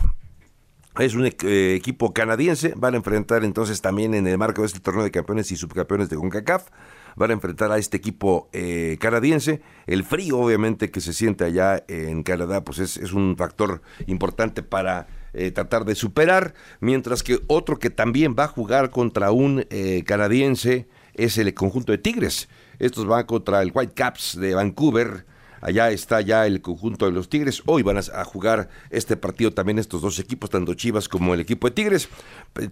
Es 0.99 1.15
un 1.15 1.27
eh, 1.27 1.75
equipo 1.75 2.15
canadiense, 2.15 2.73
van 2.75 2.95
a 2.95 2.97
enfrentar 2.97 3.45
entonces 3.45 3.83
también 3.83 4.15
en 4.15 4.27
el 4.27 4.39
marco 4.39 4.63
de 4.63 4.69
este 4.69 4.81
torneo 4.81 5.05
de 5.05 5.11
campeones 5.11 5.53
y 5.53 5.57
subcampeones 5.57 6.09
de 6.09 6.17
CONCACAF, 6.17 6.69
van 7.17 7.31
a 7.31 7.35
enfrentar 7.35 7.73
a 7.73 7.79
este 7.79 7.97
equipo 7.97 8.49
eh, 8.53 8.99
canadiense. 9.01 9.63
El 9.87 10.05
frío, 10.05 10.39
obviamente, 10.39 10.91
que 10.91 11.01
se 11.01 11.13
siente 11.13 11.45
allá 11.45 11.83
en 11.89 12.23
Canadá, 12.23 12.63
pues 12.63 12.79
es, 12.79 13.13
un 13.13 13.37
factor 13.37 13.83
importante 14.07 14.63
para 14.63 15.09
eh, 15.33 15.51
tratar 15.51 15.85
de 15.85 15.95
superar, 15.95 16.55
mientras 16.81 17.23
que 17.23 17.41
otro 17.47 17.79
que 17.79 17.91
también 17.91 18.37
va 18.39 18.45
a 18.45 18.49
jugar 18.49 18.91
contra 18.91 19.33
un 19.33 19.67
eh, 19.71 20.05
canadiense 20.07 20.89
es 21.15 21.39
el 21.39 21.53
conjunto 21.55 21.93
de 21.93 21.99
Tigres. 21.99 22.49
Estos 22.79 23.07
van 23.07 23.25
contra 23.25 23.63
el 23.63 23.73
Whitecaps 23.75 24.39
de 24.39 24.55
Vancouver. 24.55 25.25
Allá 25.63 25.91
está 25.91 26.21
ya 26.21 26.47
el 26.47 26.61
conjunto 26.61 27.07
de 27.07 27.13
los 27.13 27.31
Tigres. 27.31 27.63
Hoy 27.65 27.83
van 27.83 27.97
a, 27.97 28.25
jugar 28.25 28.69
este 28.91 29.17
partido 29.17 29.53
también 29.53 29.79
estos 29.79 30.03
dos 30.03 30.19
equipos, 30.19 30.51
tanto 30.51 30.75
Chivas 30.75 31.09
como 31.09 31.33
el 31.33 31.41
equipo 31.41 31.69
de 31.69 31.75
Tigres. 31.75 32.09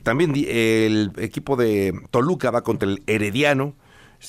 También 0.03 0.35
el 0.37 1.11
equipo 1.17 1.57
de 1.57 1.99
Toluca 2.11 2.51
va 2.51 2.63
contra 2.63 2.89
el 2.89 3.03
Herediano. 3.07 3.75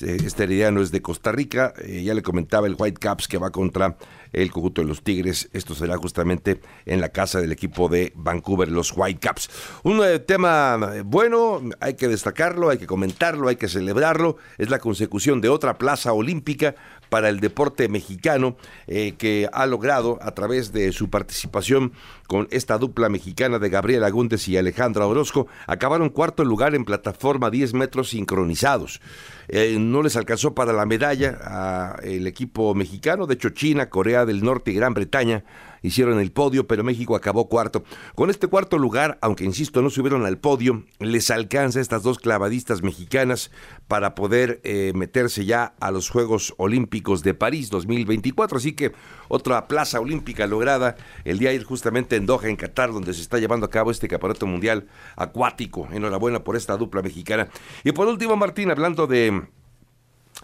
Este 0.01 0.43
Herediano 0.43 0.81
es 0.81 0.91
de 0.91 1.01
Costa 1.01 1.31
Rica. 1.31 1.73
Eh, 1.81 2.03
ya 2.03 2.13
le 2.13 2.21
comentaba 2.21 2.67
el 2.67 2.75
Whitecaps 2.77 3.27
que 3.27 3.38
va 3.38 3.51
contra 3.51 3.97
el 4.34 4.51
conjunto 4.51 4.81
de 4.81 4.88
los 4.88 5.03
Tigres. 5.03 5.49
Esto 5.53 5.75
será 5.75 5.97
justamente 5.97 6.60
en 6.86 7.01
la 7.01 7.10
casa 7.10 7.39
del 7.39 7.51
equipo 7.51 7.88
de 7.88 8.12
Vancouver, 8.15 8.69
los 8.69 8.93
Whitecaps. 8.95 9.49
Un 9.84 10.03
eh, 10.03 10.19
tema 10.19 10.91
eh, 10.93 11.03
bueno, 11.05 11.62
hay 11.79 11.95
que 11.95 12.08
destacarlo, 12.08 12.69
hay 12.69 12.77
que 12.77 12.88
comentarlo, 12.88 13.47
hay 13.47 13.55
que 13.55 13.67
celebrarlo. 13.67 14.38
Es 14.58 14.69
la 14.69 14.79
consecución 14.79 15.41
de 15.41 15.49
otra 15.49 15.77
plaza 15.77 16.13
olímpica 16.13 16.75
para 17.10 17.30
el 17.30 17.39
deporte 17.39 17.88
mexicano 17.89 18.56
eh, 18.88 19.13
que 19.18 19.50
ha 19.52 19.65
logrado 19.65 20.20
a 20.22 20.32
través 20.32 20.72
de 20.72 20.91
su 20.91 21.10
participación 21.10 21.94
con 22.28 22.48
esta 22.52 22.78
dupla 22.78 23.10
mexicana 23.10 23.60
de 23.60 23.70
Gabriel 23.70 24.04
Agúndez 24.04 24.48
y 24.48 24.58
Alejandra 24.58 25.06
Orozco, 25.06 25.48
acabaron 25.68 26.10
cuarto 26.10 26.44
lugar 26.44 26.76
en 26.76 26.86
plataforma 26.86 27.52
10 27.52 27.74
metros 27.74 28.10
sincronizados. 28.10 29.02
Eh, 29.48 29.78
no 29.80 30.02
les 30.02 30.15
alcanzó 30.15 30.56
para 30.56 30.74
la 30.74 30.86
medalla 30.86 31.96
al 32.00 32.26
equipo 32.26 32.74
mexicano, 32.74 33.28
de 33.28 33.36
hecho 33.36 33.50
China, 33.50 33.89
Corea 33.89 34.26
del 34.26 34.44
Norte 34.44 34.72
y 34.72 34.76
Gran 34.76 34.94
Bretaña 34.94 35.44
hicieron 35.86 36.19
el 36.19 36.32
podio, 36.32 36.67
pero 36.67 36.84
México 36.84 37.15
acabó 37.15 37.48
cuarto. 37.48 37.84
Con 38.15 38.30
este 38.30 38.48
cuarto 38.48 38.78
lugar, 38.78 39.17
aunque 39.21 39.43
insisto, 39.43 39.82
no 39.82 39.89
subieron 39.89 40.26
al 40.26 40.38
podio, 40.38 40.84
les 41.00 41.30
alcanza 41.32 41.80
a 41.80 41.82
estas 41.82 42.04
dos 42.04 42.19
clavadistas 42.19 42.82
mexicanas 42.82 43.52
para 43.88 44.15
poder 44.15 44.62
eh, 44.63 44.91
meterse 44.95 45.45
ya 45.45 45.76
a 45.80 45.91
los 45.91 46.10
Juegos 46.10 46.54
Olímpicos 46.58 47.24
de 47.24 47.34
París 47.34 47.69
2024. 47.69 48.58
Así 48.58 48.74
que 48.74 48.93
otra 49.28 49.67
plaza 49.67 50.00
olímpica 50.00 50.48
lograda 50.48 50.95
el 51.24 51.39
día 51.39 51.50
de 51.50 51.56
ayer 51.56 51.65
justamente 51.65 52.15
en 52.15 52.26
Doha, 52.26 52.50
en 52.50 52.56
Qatar, 52.56 52.91
donde 52.91 53.13
se 53.13 53.21
está 53.21 53.38
llevando 53.38 53.65
a 53.65 53.69
cabo 53.69 53.91
este 53.91 54.08
campeonato 54.08 54.48
mundial 54.48 54.88
acuático. 55.15 55.88
Enhorabuena 55.91 56.43
por 56.43 56.56
esta 56.56 56.78
dupla 56.78 57.02
mexicana. 57.02 57.48
Y 57.84 57.91
por 57.91 58.08
último, 58.08 58.36
Martín, 58.36 58.71
hablando 58.71 59.08
de 59.08 59.43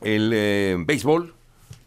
el 0.02 0.32
eh, 0.34 0.78
béisbol, 0.86 1.34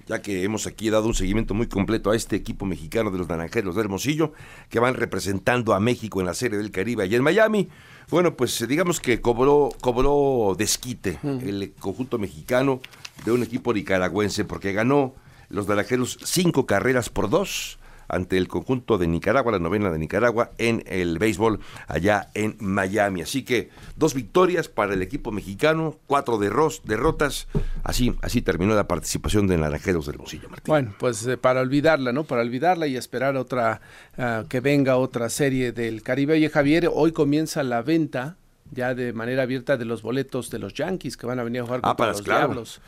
ya 0.06 0.20
que 0.22 0.44
hemos 0.44 0.66
aquí 0.66 0.90
dado 0.90 1.06
un 1.06 1.14
seguimiento 1.14 1.54
muy 1.54 1.66
completo 1.66 2.10
a 2.10 2.16
este 2.16 2.36
equipo 2.36 2.66
mexicano 2.66 3.10
de 3.10 3.18
los 3.18 3.28
Naranjeros 3.28 3.74
de 3.74 3.80
Hermosillo, 3.82 4.32
que 4.68 4.80
van 4.80 4.94
representando 4.94 5.74
a 5.74 5.80
México 5.80 6.20
en 6.20 6.26
la 6.26 6.34
Serie 6.34 6.58
del 6.58 6.70
Caribe 6.70 7.06
y 7.06 7.14
en 7.14 7.22
Miami. 7.22 7.68
Bueno, 8.10 8.36
pues 8.36 8.66
digamos 8.68 9.00
que 9.00 9.20
cobró, 9.20 9.70
cobró 9.80 10.54
desquite 10.58 11.18
el 11.22 11.72
conjunto 11.78 12.18
mexicano 12.18 12.80
de 13.24 13.32
un 13.32 13.42
equipo 13.42 13.72
nicaragüense, 13.72 14.44
porque 14.44 14.72
ganó 14.72 15.14
los 15.48 15.68
Naranjeros 15.68 16.18
cinco 16.22 16.66
carreras 16.66 17.08
por 17.08 17.30
dos 17.30 17.78
ante 18.08 18.36
el 18.36 18.48
conjunto 18.48 18.98
de 18.98 19.06
Nicaragua, 19.06 19.52
la 19.52 19.58
novena 19.58 19.90
de 19.90 19.98
Nicaragua, 19.98 20.50
en 20.58 20.82
el 20.86 21.18
béisbol 21.18 21.60
allá 21.86 22.28
en 22.34 22.56
Miami. 22.60 23.22
Así 23.22 23.42
que 23.42 23.70
dos 23.96 24.14
victorias 24.14 24.68
para 24.68 24.94
el 24.94 25.02
equipo 25.02 25.32
mexicano, 25.32 25.96
cuatro 26.06 26.38
derrotas. 26.38 27.48
Así, 27.82 28.14
así 28.22 28.42
terminó 28.42 28.74
la 28.74 28.88
participación 28.88 29.46
de 29.46 29.58
Naranjeros 29.58 30.06
del 30.06 30.18
Bolsillo, 30.18 30.48
Martín. 30.48 30.70
Bueno, 30.70 30.94
pues 30.98 31.26
eh, 31.26 31.36
para 31.36 31.60
olvidarla, 31.60 32.12
¿no? 32.12 32.24
Para 32.24 32.42
olvidarla 32.42 32.86
y 32.86 32.96
esperar 32.96 33.36
otra, 33.36 33.80
ah, 34.18 34.44
que 34.48 34.60
venga 34.60 34.96
otra 34.96 35.28
serie 35.28 35.72
del 35.72 36.02
Caribe. 36.02 36.34
Oye, 36.34 36.48
Javier, 36.48 36.90
hoy 36.92 37.12
comienza 37.12 37.62
la 37.62 37.82
venta 37.82 38.36
ya 38.70 38.94
de 38.94 39.12
manera 39.12 39.42
abierta 39.42 39.76
de 39.76 39.84
los 39.84 40.02
boletos 40.02 40.50
de 40.50 40.58
los 40.58 40.74
Yankees 40.74 41.16
que 41.16 41.26
van 41.26 41.38
a 41.38 41.44
venir 41.44 41.62
a 41.62 41.64
jugar 41.64 41.80
ah, 41.82 41.88
contra 41.88 42.06
los 42.08 42.24
Diablos 42.24 42.80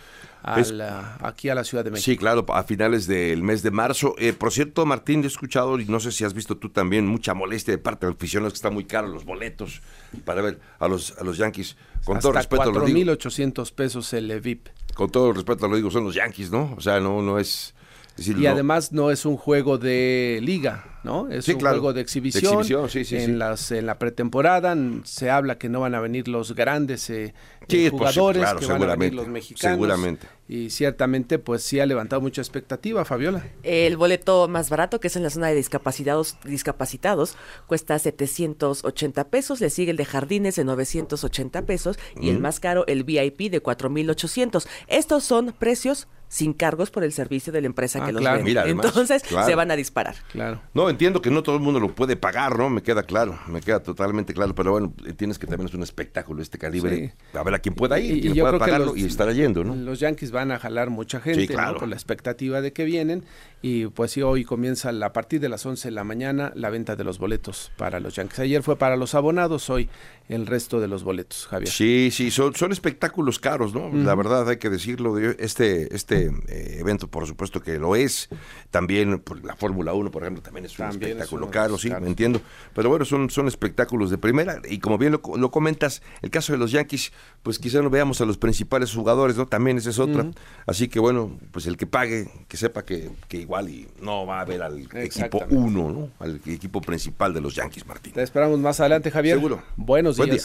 aquí 0.42 1.48
a 1.48 1.54
la 1.54 1.64
Ciudad 1.64 1.84
de 1.84 1.90
México. 1.90 2.04
Sí, 2.04 2.16
claro, 2.16 2.46
a 2.48 2.62
finales 2.62 3.06
del 3.06 3.42
mes 3.42 3.62
de 3.62 3.70
marzo. 3.70 4.14
Eh, 4.18 4.32
por 4.32 4.52
cierto, 4.52 4.86
Martín, 4.86 5.24
he 5.24 5.26
escuchado, 5.26 5.78
y 5.80 5.86
no 5.86 5.98
sé 5.98 6.12
si 6.12 6.24
has 6.24 6.34
visto 6.34 6.56
tú 6.56 6.68
también, 6.68 7.06
mucha 7.06 7.34
molestia 7.34 7.72
de 7.72 7.78
parte 7.78 8.06
de 8.06 8.12
los 8.12 8.16
aficionados 8.16 8.52
que 8.52 8.58
están 8.58 8.74
muy 8.74 8.84
caros 8.84 9.10
los 9.10 9.24
boletos 9.24 9.82
para 10.24 10.42
ver 10.42 10.60
a 10.78 10.88
los, 10.88 11.16
a 11.18 11.24
los 11.24 11.36
Yankees. 11.36 11.76
Con 12.04 12.20
todo 12.20 12.32
respeto 12.32 12.70
lo 12.70 12.84
digo. 12.84 13.12
4.800 13.12 13.72
pesos 13.72 14.12
el 14.12 14.40
VIP. 14.40 14.68
Con 14.94 15.10
todo 15.10 15.32
respeto 15.32 15.66
lo 15.68 15.76
digo, 15.76 15.90
son 15.90 16.04
los 16.04 16.14
Yankees, 16.14 16.50
¿no? 16.50 16.74
O 16.76 16.80
sea, 16.80 17.00
no, 17.00 17.22
no 17.22 17.38
es... 17.38 17.74
y 18.18 18.46
además 18.46 18.92
no 18.92 19.11
es 19.11 19.26
un 19.26 19.37
juego 19.37 19.76
de 19.79 20.40
liga, 20.42 20.85
¿no? 21.05 21.29
Es 21.29 21.48
un 21.48 21.61
juego 21.61 21.92
de 21.92 22.00
exhibición. 22.00 22.64
en, 22.92 23.38
las, 23.38 23.70
en 23.70 23.87
la 23.87 23.98
pretemporada 23.98 24.76
se 25.05 25.31
habla 25.31 25.59
que 25.59 25.68
no 25.68 25.81
van 25.81 25.94
a 25.94 26.00
venir 26.00 26.26
los 26.29 26.55
grandes 26.55 27.11
eh, 27.11 27.35
pues 27.68 27.90
jugadores, 27.90 28.44
que 28.59 28.66
van 28.66 28.83
a 28.83 28.96
venir 28.96 29.14
los 29.14 29.29
mexicanos. 29.29 29.76
Seguramente. 29.76 30.26
Y 30.48 30.70
ciertamente, 30.70 31.38
pues 31.38 31.62
sí 31.62 31.81
ha 31.81 31.87
levantado 31.87 32.22
mucha 32.22 32.40
expectativa, 32.40 33.05
Fabiola. 33.05 33.44
El 33.64 33.96
boleto 33.96 34.46
más 34.48 34.70
barato, 34.70 35.00
que 35.00 35.09
es 35.09 35.16
en 35.16 35.24
la 35.24 35.31
zona 35.31 35.48
de 35.48 35.57
discapacitados, 35.57 36.38
discapacitados 36.44 37.37
cuesta 37.66 37.98
780 37.98 39.29
pesos. 39.29 39.61
Le 39.61 39.70
sigue 39.70 39.90
el 39.90 39.96
de 39.96 40.05
jardines 40.05 40.55
de 40.55 40.64
980 40.64 41.62
pesos. 41.66 41.98
Y 42.20 42.31
el 42.31 42.38
más 42.38 42.61
caro, 42.61 42.87
el 42.87 43.02
VIP 43.02 43.50
de 43.50 43.61
4800. 43.61 44.68
Estos 44.87 45.24
son 45.24 45.52
precios 45.59 46.07
sin 46.28 46.52
cargos 46.52 46.90
por 46.90 47.04
el 47.04 47.12
servicio 47.12 47.52
de 47.52 47.60
la 47.60 47.66
empresa 47.66 48.00
que 48.00 48.10
ah, 48.10 48.12
los 48.12 48.22
vende. 48.22 48.60
Entonces 48.66 49.22
se 49.22 49.54
van 49.54 49.70
a 49.70 49.76
disparar. 49.76 50.16
Claro. 50.32 50.60
No, 50.74 50.90
entiendo 50.90 51.22
que 51.22 51.30
no 51.30 51.42
todo 51.42 51.56
el 51.56 51.62
mundo 51.62 51.80
lo 51.80 51.94
puede 51.94 52.16
pagar, 52.16 52.58
¿no? 52.58 52.68
Me 52.68 52.82
queda 52.82 53.02
claro, 53.02 53.38
me 53.46 53.60
queda 53.60 53.82
totalmente 53.82 54.34
claro, 54.34 54.54
pero 54.54 54.72
bueno, 54.72 54.92
tienes 55.16 55.38
que 55.38 55.46
también 55.46 55.68
es 55.68 55.74
un 55.74 55.82
espectáculo 55.82 56.42
este 56.42 56.58
calibre. 56.58 57.14
A 57.32 57.42
ver 57.42 57.54
a 57.54 57.58
quién 57.58 57.74
pueda 57.74 57.98
ir, 57.98 58.24
y, 58.24 58.40
pueda 58.40 58.58
pagarlo 58.58 58.96
y 58.96 59.04
estar 59.04 59.32
yendo, 59.32 59.64
¿no? 59.64 59.74
Los 59.74 60.00
Yankees 60.00 60.30
van 60.30 60.52
a 60.52 60.58
jalar 60.58 60.90
mucha 60.90 61.20
gente, 61.20 61.46
claro. 61.46 61.78
Por 61.78 61.88
la 61.88 61.94
expectativa 61.94 62.60
de 62.60 62.72
que 62.72 62.84
vienen 62.84 63.24
y 63.66 63.88
pues 63.88 64.12
sí, 64.12 64.22
hoy 64.22 64.44
comienza 64.44 64.90
a 64.90 65.12
partir 65.12 65.40
de 65.40 65.48
las 65.48 65.66
11 65.66 65.88
de 65.88 65.92
la 65.92 66.05
mañana 66.05 66.52
la 66.55 66.70
venta 66.70 66.94
de 66.94 67.02
los 67.02 67.18
boletos 67.18 67.72
para 67.76 67.98
los 67.98 68.14
Yankees. 68.14 68.38
Ayer 68.38 68.62
fue 68.62 68.76
para 68.76 68.96
los 68.96 69.16
abonados, 69.16 69.68
hoy 69.70 69.88
el 70.29 70.46
resto 70.46 70.81
de 70.81 70.88
los 70.88 71.02
boletos, 71.05 71.46
Javier. 71.46 71.68
Sí, 71.68 72.11
sí, 72.12 72.31
son, 72.31 72.55
son 72.55 72.70
espectáculos 72.70 73.38
caros, 73.38 73.74
¿no? 73.74 73.90
La 73.92 74.14
verdad 74.14 74.48
hay 74.48 74.59
que 74.59 74.70
decirlo, 74.70 75.18
este, 75.18 75.94
este 75.94 76.31
eh, 76.48 76.76
evento 76.81 77.09
por 77.09 77.26
supuesto 77.26 77.61
que 77.61 77.79
lo 77.79 77.96
es, 77.96 78.29
también 78.70 79.18
por 79.20 79.44
la 79.44 79.57
Fórmula 79.57 79.94
1, 79.94 80.11
por 80.11 80.22
ejemplo, 80.22 80.42
también 80.42 80.66
es 80.66 80.79
un 80.79 80.87
espectáculo 80.87 81.50
caro, 81.50 81.79
sí, 81.79 81.90
me 82.00 82.07
entiendo, 82.07 82.40
pero 82.72 82.88
bueno, 82.88 83.05
son, 83.05 83.31
son 83.31 83.48
espectáculos 83.48 84.11
de 84.11 84.18
primera 84.18 84.61
y 84.68 84.79
como 84.79 84.98
bien 84.98 85.12
lo, 85.12 85.37
lo, 85.37 85.50
comentas, 85.50 86.02
el 86.22 86.31
caso 86.31 86.52
de 86.52 86.59
los 86.59 86.70
Yankees, 86.70 87.12
pues 87.42 87.59
quizá 87.59 87.83
no 87.83 87.90
veamos 87.90 88.20
a 88.20 88.26
los 88.26 88.38
principales 88.38 88.92
jugadores, 88.92 89.37
¿no? 89.37 89.46
También 89.46 89.79
esa 89.79 89.90
es 89.90 89.98
otra, 89.98 90.31
así 90.66 90.88
que 90.88 91.00
bueno, 91.00 91.38
pues 91.52 91.66
el 91.66 91.76
que 91.76 91.87
pague, 91.87 92.29
que 92.48 92.57
sepa 92.57 92.85
que, 92.85 93.11
igual 93.31 93.55
y 93.64 93.88
no 94.00 94.26
va 94.26 94.40
a 94.40 94.44
ver 94.44 94.62
al 94.62 94.78
equipo 94.78 95.44
1, 95.48 95.70
¿no? 95.92 96.10
Al 96.18 96.40
equipo 96.46 96.80
principal 96.80 97.32
de 97.32 97.40
los 97.40 97.54
Yankees, 97.54 97.86
Martín. 97.86 98.12
Te 98.12 98.22
esperamos 98.22 98.58
más 98.58 98.80
adelante, 98.80 99.10
Javier. 99.10 99.36
Seguro. 99.36 99.62
Buenos 99.76 100.16
Buen 100.16 100.30
Día. 100.30 100.40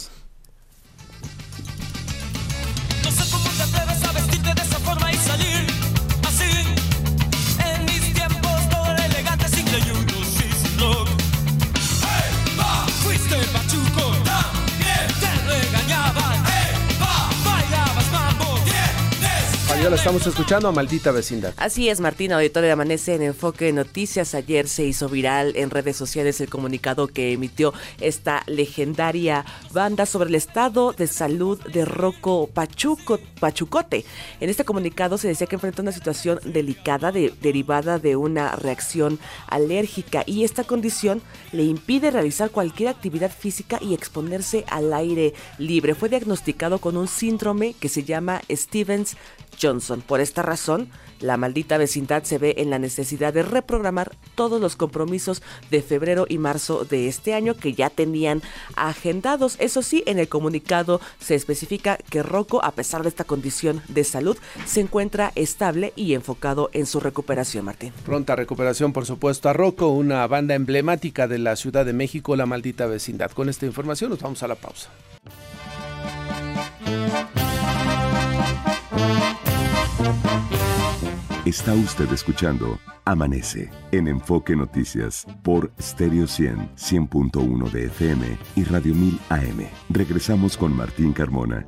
La 19.92 19.96
estamos 19.96 20.26
escuchando 20.26 20.68
a 20.68 20.72
Maldita 20.72 21.10
Vecindad. 21.10 21.52
Así 21.58 21.90
es, 21.90 22.00
Martín, 22.00 22.32
auditorio 22.32 22.68
de 22.68 22.72
Amanece 22.72 23.14
en 23.14 23.20
Enfoque 23.20 23.74
Noticias. 23.74 24.34
Ayer 24.34 24.66
se 24.66 24.86
hizo 24.86 25.06
viral 25.10 25.52
en 25.54 25.68
redes 25.68 25.96
sociales 25.98 26.40
el 26.40 26.48
comunicado 26.48 27.08
que 27.08 27.32
emitió 27.32 27.74
esta 28.00 28.42
legendaria 28.46 29.44
banda 29.70 30.06
sobre 30.06 30.30
el 30.30 30.34
estado 30.34 30.94
de 30.94 31.06
salud 31.06 31.60
de 31.64 31.84
Rocco 31.84 32.46
Pachuco, 32.46 33.18
Pachucote. 33.38 34.06
En 34.40 34.48
este 34.48 34.64
comunicado 34.64 35.18
se 35.18 35.28
decía 35.28 35.46
que 35.46 35.56
enfrenta 35.56 35.82
una 35.82 35.92
situación 35.92 36.40
delicada 36.42 37.12
derivada 37.12 37.98
de 37.98 38.16
una 38.16 38.56
reacción 38.56 39.18
alérgica 39.46 40.22
y 40.24 40.44
esta 40.44 40.64
condición 40.64 41.20
le 41.52 41.64
impide 41.64 42.10
realizar 42.10 42.48
cualquier 42.48 42.88
actividad 42.88 43.30
física 43.30 43.78
y 43.82 43.92
exponerse 43.92 44.64
al 44.68 44.94
aire 44.94 45.34
libre. 45.58 45.94
Fue 45.94 46.08
diagnosticado 46.08 46.78
con 46.78 46.96
un 46.96 47.08
síndrome 47.08 47.74
que 47.78 47.90
se 47.90 48.04
llama 48.04 48.40
Stevens 48.50 49.18
Johnson. 49.60 50.02
Por 50.02 50.20
esta 50.20 50.42
razón, 50.42 50.90
la 51.22 51.36
maldita 51.36 51.78
vecindad 51.78 52.24
se 52.24 52.38
ve 52.38 52.54
en 52.58 52.70
la 52.70 52.78
necesidad 52.78 53.32
de 53.32 53.42
reprogramar 53.42 54.16
todos 54.34 54.60
los 54.60 54.76
compromisos 54.76 55.42
de 55.70 55.82
febrero 55.82 56.26
y 56.28 56.38
marzo 56.38 56.84
de 56.84 57.08
este 57.08 57.34
año 57.34 57.54
que 57.54 57.74
ya 57.74 57.90
tenían 57.90 58.42
agendados. 58.74 59.56
Eso 59.60 59.82
sí, 59.82 60.02
en 60.06 60.18
el 60.18 60.28
comunicado 60.28 61.00
se 61.20 61.34
especifica 61.34 61.96
que 61.96 62.22
Rocco, 62.22 62.64
a 62.64 62.72
pesar 62.72 63.02
de 63.02 63.08
esta 63.08 63.24
condición 63.24 63.82
de 63.88 64.04
salud, 64.04 64.36
se 64.66 64.80
encuentra 64.80 65.32
estable 65.34 65.92
y 65.96 66.14
enfocado 66.14 66.70
en 66.72 66.86
su 66.86 67.00
recuperación, 67.00 67.64
Martín. 67.64 67.92
Pronta 68.04 68.36
recuperación, 68.36 68.92
por 68.92 69.06
supuesto, 69.06 69.48
a 69.48 69.52
Rocco, 69.52 69.88
una 69.88 70.26
banda 70.26 70.54
emblemática 70.54 71.28
de 71.28 71.38
la 71.38 71.56
Ciudad 71.56 71.86
de 71.86 71.92
México, 71.92 72.36
la 72.36 72.46
maldita 72.46 72.86
vecindad. 72.86 73.30
Con 73.30 73.48
esta 73.48 73.66
información 73.66 74.10
nos 74.10 74.20
vamos 74.20 74.42
a 74.42 74.48
la 74.48 74.56
pausa. 74.56 74.90
Está 81.44 81.74
usted 81.74 82.08
escuchando 82.12 82.78
Amanece 83.04 83.68
en 83.90 84.06
Enfoque 84.06 84.54
Noticias 84.54 85.26
por 85.42 85.72
Stereo 85.80 86.28
100, 86.28 86.76
100.1 86.76 87.68
de 87.72 87.86
FM 87.86 88.38
y 88.54 88.62
Radio 88.62 88.94
1000 88.94 89.18
AM. 89.28 89.66
Regresamos 89.88 90.56
con 90.56 90.72
Martín 90.72 91.12
Carmona. 91.12 91.66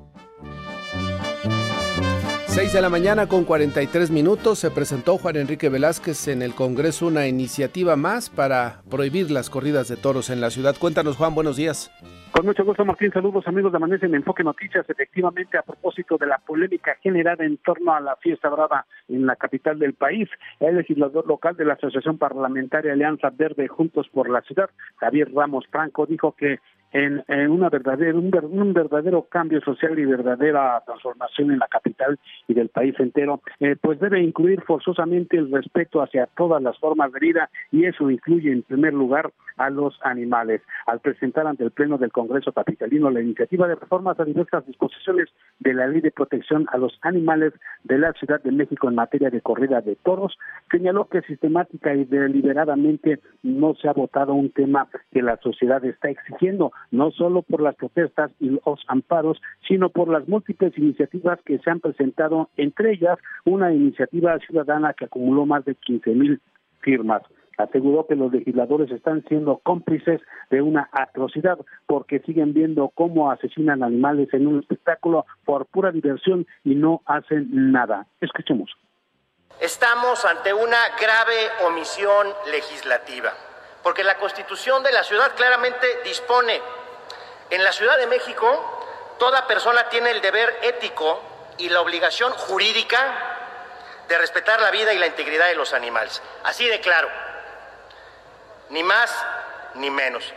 6 2.47 2.73
de 2.73 2.81
la 2.81 2.89
mañana 2.89 3.27
con 3.27 3.43
43 3.43 4.13
minutos 4.13 4.61
se 4.61 4.71
presentó 4.71 5.19
Juan 5.19 5.35
Enrique 5.35 5.69
Velázquez 5.69 6.29
en 6.29 6.43
el 6.43 6.55
Congreso 6.55 7.09
una 7.09 7.27
iniciativa 7.27 7.97
más 7.97 8.31
para 8.31 8.81
prohibir 8.89 9.33
las 9.33 9.51
corridas 9.51 9.89
de 9.89 9.97
toros 9.97 10.31
en 10.31 10.41
la 10.41 10.51
ciudad. 10.51 10.77
Cuéntanos 10.79 11.16
Juan, 11.16 11.35
buenos 11.35 11.57
días. 11.57 11.91
Con 12.35 12.47
mucho 12.47 12.64
gusto, 12.64 12.85
Martín. 12.85 13.12
Saludos, 13.12 13.47
amigos 13.47 13.70
de 13.70 13.76
Amanece 13.76 14.07
en 14.07 14.16
Enfoque 14.16 14.43
Noticias. 14.43 14.85
Efectivamente, 14.91 15.57
a 15.57 15.62
propósito 15.62 16.18
de 16.18 16.26
la 16.26 16.39
polémica 16.39 16.97
generada 17.01 17.45
en 17.45 17.59
torno 17.59 17.95
a 17.95 18.01
la 18.01 18.16
fiesta 18.16 18.49
brava 18.49 18.87
en 19.09 19.24
la 19.24 19.37
capital 19.37 19.78
del 19.78 19.95
país, 19.95 20.28
el 20.59 20.74
legislador 20.74 21.28
local 21.28 21.57
de 21.57 21.64
la 21.64 21.74
Asociación 21.74 22.18
Parlamentaria 22.18 22.93
Alianza 22.93 23.30
Verde 23.30 23.68
Juntos 23.68 24.09
por 24.12 24.28
la 24.28 24.41
Ciudad, 24.41 24.68
Javier 24.97 25.32
Ramos 25.32 25.68
Franco, 25.68 26.07
dijo 26.07 26.32
que 26.32 26.59
en, 26.95 27.51
una 27.51 27.68
verdadera, 27.68 28.16
un, 28.16 28.30
ver- 28.30 28.45
un 28.47 28.72
verdadero 28.72 29.22
cambio 29.28 29.61
social 29.61 29.99
y 29.99 30.05
verdadera 30.05 30.80
transformación 30.86 31.51
en 31.51 31.59
la 31.59 31.66
capital 31.66 32.18
y 32.49 32.55
del 32.55 32.68
país 32.68 32.95
entero, 33.01 33.42
eh, 33.59 33.76
pues 33.80 33.99
debe 33.99 34.22
incluir 34.22 34.62
forzosamente 34.62 35.36
el 35.36 35.51
respeto 35.51 36.01
hacia 36.01 36.26
todas 36.36 36.62
las 36.62 36.78
formas 36.78 37.12
de 37.12 37.18
vida 37.18 37.51
y 37.72 37.84
eso 37.84 38.11
incluye 38.11 38.53
en 38.53 38.62
primer 38.62 38.95
lugar 38.95 39.32
a 39.57 39.70
los 39.70 39.99
animales. 40.03 40.62
Al 40.86 41.01
presentar 41.01 41.47
ante 41.47 41.64
el 41.64 41.72
Pleno 41.72 41.99
del 41.99 42.12
Congreso 42.12 42.53
Capitalino 42.53 43.11
la 43.11 43.20
iniciativa 43.20 43.68
de 43.68 43.74
reformas 43.74 44.18
a 44.18 44.24
diversas 44.24 44.64
disposiciones 44.66 45.28
de 45.59 45.74
la 45.74 45.86
Ley 45.88 46.01
de 46.01 46.11
Protección 46.12 46.66
a 46.72 46.78
los 46.78 46.99
Animales 47.03 47.53
de 47.82 47.99
la 47.99 48.12
Ciudad 48.12 48.40
de 48.42 48.53
México 48.53 48.88
en 48.88 48.95
materia 48.95 49.30
de 49.30 49.40
corrida 49.40 49.80
de 49.80 49.97
toros, 49.97 50.38
señaló 50.70 51.07
que 51.09 51.22
sistemática 51.22 51.95
y 51.95 52.05
deliberadamente 52.05 53.20
no 53.42 53.74
se 53.74 53.88
ha 53.88 53.92
votado 53.92 54.32
un 54.34 54.51
tema 54.51 54.88
que 55.12 55.22
la 55.22 55.36
sociedad 55.38 55.84
está 55.84 56.09
exigiendo, 56.09 56.72
no 56.91 57.11
solo 57.11 57.43
por 57.43 57.61
las 57.61 57.74
protestas 57.76 58.30
y 58.41 58.51
los 58.51 58.80
amparos, 58.89 59.41
sino 59.66 59.89
por 59.89 60.09
las 60.09 60.28
múltiples 60.28 60.76
iniciativas 60.78 61.41
que 61.45 61.59
se 61.59 61.70
han 61.70 61.80
presentado, 61.80 62.51
entre 62.57 62.93
ellas 62.93 63.18
una 63.45 63.72
iniciativa 63.72 64.39
ciudadana 64.41 64.95
que 64.95 65.07
acumuló 65.07 65.47
más 65.47 65.64
de 65.64 65.74
15 65.74 66.11
mil 66.11 66.41
firmas. 66.80 67.22
Aseguró 67.57 68.07
que 68.07 68.16
los 68.16 68.32
legisladores 68.32 68.91
están 68.91 69.24
siendo 69.28 69.59
cómplices 69.59 70.20
de 70.51 70.61
una 70.61 70.89
atrocidad 70.93 71.59
porque 71.87 72.20
siguen 72.20 72.53
viendo 72.53 72.91
cómo 72.95 73.30
asesinan 73.30 73.82
animales 73.82 74.28
en 74.32 74.47
un 74.47 74.59
espectáculo 74.59 75.24
por 75.45 75.66
pura 75.66 75.93
diversión 75.93 76.47
y 76.64 76.74
no 76.74 77.03
hacen 77.07 77.72
nada. 77.72 78.07
Escuchemos. 78.20 78.70
Estamos 79.61 80.24
ante 80.24 80.53
una 80.53 80.76
grave 81.01 81.68
omisión 81.68 82.26
legislativa, 82.51 83.30
porque 83.85 84.03
la 84.03 84.16
Constitución 84.16 84.82
de 84.82 84.91
la 84.91 85.05
ciudad 85.05 85.37
claramente 85.37 85.87
dispone, 86.05 86.59
en 87.51 87.62
la 87.62 87.70
Ciudad 87.70 87.99
de 87.99 88.07
México, 88.07 89.16
toda 89.18 89.47
persona 89.47 89.89
tiene 89.91 90.11
el 90.11 90.22
deber 90.22 90.49
ético 90.62 91.20
y 91.59 91.68
la 91.68 91.82
obligación 91.82 92.32
jurídica 92.32 92.97
de 94.09 94.18
respetar 94.18 94.61
la 94.61 94.70
vida 94.70 94.93
y 94.95 94.99
la 94.99 95.07
integridad 95.07 95.49
de 95.49 95.55
los 95.55 95.74
animales. 95.74 96.22
Así 96.45 96.66
de 96.66 96.80
claro, 96.80 97.09
ni 98.70 98.82
más 98.82 99.26
ni 99.74 99.91
menos. 99.91 100.32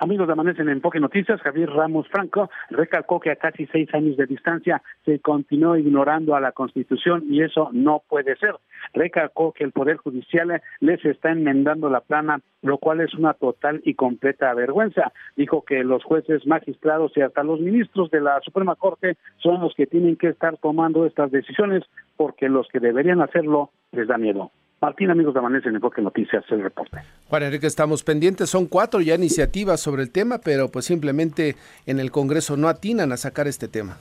Amigos 0.00 0.26
de 0.28 0.34
Amanece 0.34 0.62
en 0.62 0.68
Enfoque 0.68 1.00
Noticias, 1.00 1.40
Javier 1.40 1.70
Ramos 1.70 2.06
Franco 2.08 2.50
recalcó 2.70 3.18
que 3.18 3.32
a 3.32 3.36
casi 3.36 3.66
seis 3.66 3.92
años 3.94 4.16
de 4.16 4.26
distancia 4.26 4.80
se 5.04 5.18
continuó 5.20 5.76
ignorando 5.76 6.36
a 6.36 6.40
la 6.40 6.52
Constitución 6.52 7.24
y 7.28 7.42
eso 7.42 7.70
no 7.72 8.04
puede 8.08 8.36
ser. 8.36 8.54
Recalcó 8.94 9.52
que 9.52 9.64
el 9.64 9.72
Poder 9.72 9.96
Judicial 9.96 10.62
les 10.80 11.04
está 11.04 11.30
enmendando 11.30 11.90
la 11.90 12.00
plana, 12.00 12.40
lo 12.62 12.78
cual 12.78 13.00
es 13.00 13.14
una 13.14 13.34
total 13.34 13.80
y 13.84 13.94
completa 13.94 14.52
vergüenza. 14.54 15.12
Dijo 15.36 15.64
que 15.64 15.84
los 15.84 16.04
jueces, 16.04 16.46
magistrados 16.46 17.12
y 17.16 17.20
hasta 17.20 17.42
los 17.42 17.60
ministros 17.60 18.10
de 18.10 18.20
la 18.20 18.40
Suprema 18.40 18.76
Corte 18.76 19.16
son 19.38 19.60
los 19.60 19.74
que 19.74 19.86
tienen 19.86 20.16
que 20.16 20.28
estar 20.28 20.56
tomando 20.58 21.06
estas 21.06 21.30
decisiones 21.30 21.84
porque 22.16 22.48
los 22.48 22.68
que 22.68 22.80
deberían 22.80 23.20
hacerlo 23.20 23.70
les 23.92 24.08
da 24.08 24.18
miedo. 24.18 24.50
Martín, 24.80 25.10
amigos 25.10 25.34
de 25.34 25.40
Amanece 25.40 25.68
en 25.68 25.74
Enfoque 25.74 26.00
Noticias, 26.00 26.44
el 26.50 26.62
reporte. 26.62 26.98
Juan 27.28 27.42
Enrique, 27.42 27.66
estamos 27.66 28.04
pendientes. 28.04 28.48
Son 28.48 28.66
cuatro 28.66 29.00
ya 29.00 29.16
iniciativas 29.16 29.80
sobre 29.80 30.02
el 30.02 30.12
tema, 30.12 30.38
pero 30.38 30.68
pues 30.68 30.84
simplemente 30.84 31.56
en 31.86 31.98
el 31.98 32.12
Congreso 32.12 32.56
no 32.56 32.68
atinan 32.68 33.10
a 33.10 33.16
sacar 33.16 33.48
este 33.48 33.66
tema. 33.66 33.98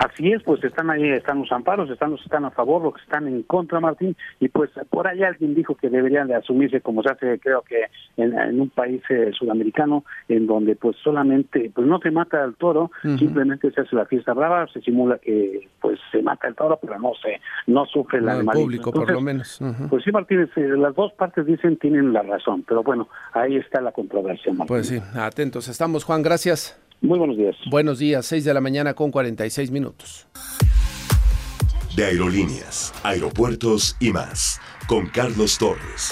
Así 0.00 0.32
es, 0.32 0.42
pues 0.42 0.64
están 0.64 0.88
ahí, 0.88 1.10
están 1.10 1.40
los 1.40 1.52
amparos, 1.52 1.90
están 1.90 2.10
los 2.12 2.20
que 2.20 2.24
están 2.24 2.46
a 2.46 2.50
favor, 2.50 2.82
los 2.82 2.94
que 2.94 3.02
están 3.02 3.28
en 3.28 3.42
contra, 3.42 3.80
Martín, 3.80 4.16
y 4.40 4.48
pues 4.48 4.70
por 4.88 5.06
ahí 5.06 5.22
alguien 5.22 5.54
dijo 5.54 5.74
que 5.74 5.90
deberían 5.90 6.26
de 6.28 6.36
asumirse 6.36 6.80
como 6.80 7.02
se 7.02 7.10
hace, 7.10 7.38
creo 7.38 7.60
que 7.60 7.82
en, 8.16 8.32
en 8.38 8.60
un 8.62 8.70
país 8.70 9.02
eh, 9.10 9.30
sudamericano, 9.38 10.04
en 10.28 10.46
donde 10.46 10.74
pues 10.74 10.96
solamente, 11.04 11.70
pues 11.74 11.86
no 11.86 11.98
se 11.98 12.10
mata 12.10 12.42
al 12.42 12.54
toro, 12.54 12.90
simplemente 13.18 13.70
se 13.72 13.82
hace 13.82 13.94
la 13.94 14.06
fiesta 14.06 14.32
brava, 14.32 14.66
se 14.72 14.80
simula 14.80 15.18
que 15.18 15.68
pues 15.82 16.00
se 16.10 16.22
mata 16.22 16.48
el 16.48 16.54
toro, 16.54 16.78
pero 16.80 16.98
no 16.98 17.12
se, 17.22 17.38
no 17.66 17.84
sufre 17.84 18.20
el 18.20 18.24
No, 18.24 18.30
animalito. 18.32 18.62
público, 18.64 18.92
por 18.92 19.10
lo 19.12 19.20
menos. 19.20 19.60
Pues 19.90 20.02
sí, 20.02 20.10
Martínez, 20.12 20.48
eh, 20.56 20.66
las 20.78 20.94
dos 20.94 21.12
partes 21.12 21.44
dicen 21.44 21.76
tienen 21.76 22.14
la 22.14 22.22
razón, 22.22 22.64
pero 22.66 22.82
bueno, 22.82 23.06
ahí 23.34 23.56
está 23.56 23.82
la 23.82 23.92
controversia, 23.92 24.50
Martín. 24.52 24.66
Pues 24.66 24.88
sí, 24.88 24.98
atentos 25.14 25.68
estamos, 25.68 26.04
Juan, 26.04 26.22
gracias. 26.22 26.80
Muy 27.02 27.18
buenos 27.18 27.36
días. 27.36 27.56
Buenos 27.70 27.98
días, 27.98 28.26
6 28.26 28.44
de 28.44 28.54
la 28.54 28.60
mañana 28.60 28.94
con 28.94 29.10
46 29.10 29.70
minutos. 29.70 30.26
De 31.96 32.04
aerolíneas, 32.04 32.94
aeropuertos 33.02 33.96
y 34.00 34.12
más. 34.12 34.60
Con 34.86 35.06
Carlos 35.06 35.58
Torres. 35.58 36.10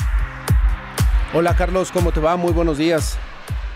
Hola 1.34 1.54
Carlos, 1.54 1.92
¿cómo 1.92 2.10
te 2.10 2.20
va? 2.20 2.36
Muy 2.36 2.52
buenos 2.52 2.78
días. 2.78 3.18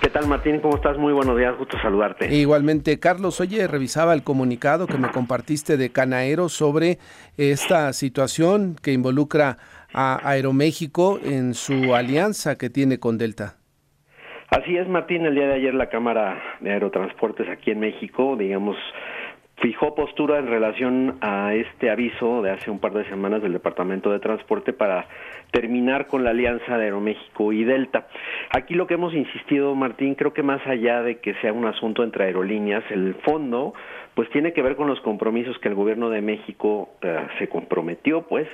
¿Qué 0.01 0.09
tal 0.09 0.27
Martín? 0.27 0.59
¿Cómo 0.61 0.75
estás? 0.75 0.99
Muy 0.99 1.13
buenos 1.13 1.39
días, 1.39 1.57
gusto 1.57 1.77
saludarte. 1.81 2.35
Igualmente, 2.35 2.99
Carlos, 2.99 3.41
oye, 3.41 3.69
revisaba 3.69 4.15
el 4.15 4.25
comunicado 4.25 4.87
que 4.89 4.99
me 4.99 5.11
compartiste 5.13 5.77
de 5.77 5.93
Canaero 5.93 6.49
sobre 6.49 6.99
esta 7.37 7.93
situación 7.93 8.75
que 8.83 8.93
involucra 8.93 9.59
a 9.93 10.19
Aeroméxico 10.29 11.21
en 11.23 11.55
su 11.55 11.95
alianza 11.95 12.57
que 12.57 12.69
tiene 12.69 12.99
con 12.99 13.17
Delta. 13.17 13.62
Así 14.53 14.77
es, 14.77 14.87
Martín. 14.87 15.25
El 15.25 15.35
día 15.35 15.47
de 15.47 15.55
ayer 15.55 15.73
la 15.73 15.89
Cámara 15.89 16.59
de 16.61 16.73
Aerotransportes 16.73 17.49
aquí 17.49 17.71
en 17.71 17.81
México, 17.81 18.37
digamos, 18.37 18.77
fijó 19.63 19.95
postura 19.95 20.39
en 20.41 20.47
relación 20.47 21.17
a 21.23 21.55
este 21.55 21.89
aviso 21.89 22.43
de 22.43 22.51
hace 22.51 22.71
un 22.71 22.79
par 22.79 22.93
de 22.93 23.09
semanas 23.09 23.41
del 23.41 23.55
Departamento 23.55 24.13
de 24.13 24.21
Transporte 24.21 24.75
para 24.75 25.07
terminar 25.53 26.09
con 26.09 26.25
la 26.25 26.31
alianza 26.31 26.77
de 26.77 26.85
Aeroméxico 26.85 27.53
y 27.53 27.63
Delta. 27.63 28.09
Aquí 28.51 28.75
lo 28.75 28.87
que 28.87 28.95
hemos 28.95 29.15
insistido, 29.15 29.75
Martín, 29.77 30.17
creo 30.17 30.33
que 30.33 30.43
más 30.43 30.67
allá 30.67 31.03
de 31.03 31.19
que 31.19 31.35
sea 31.35 31.53
un 31.53 31.67
asunto 31.67 32.03
entre 32.03 32.25
aerolíneas, 32.25 32.83
el 32.91 33.15
fondo 33.25 33.75
pues 34.15 34.29
tiene 34.31 34.53
que 34.53 34.63
ver 34.63 34.77
con 34.77 34.89
los 34.89 35.01
compromisos 35.01 35.59
que 35.59 35.69
el 35.69 35.75
gobierno 35.75 36.11
de 36.11 36.21
México 36.21 36.91
eh, 37.01 37.17
se 37.39 37.49
comprometió, 37.49 38.23
pues, 38.23 38.47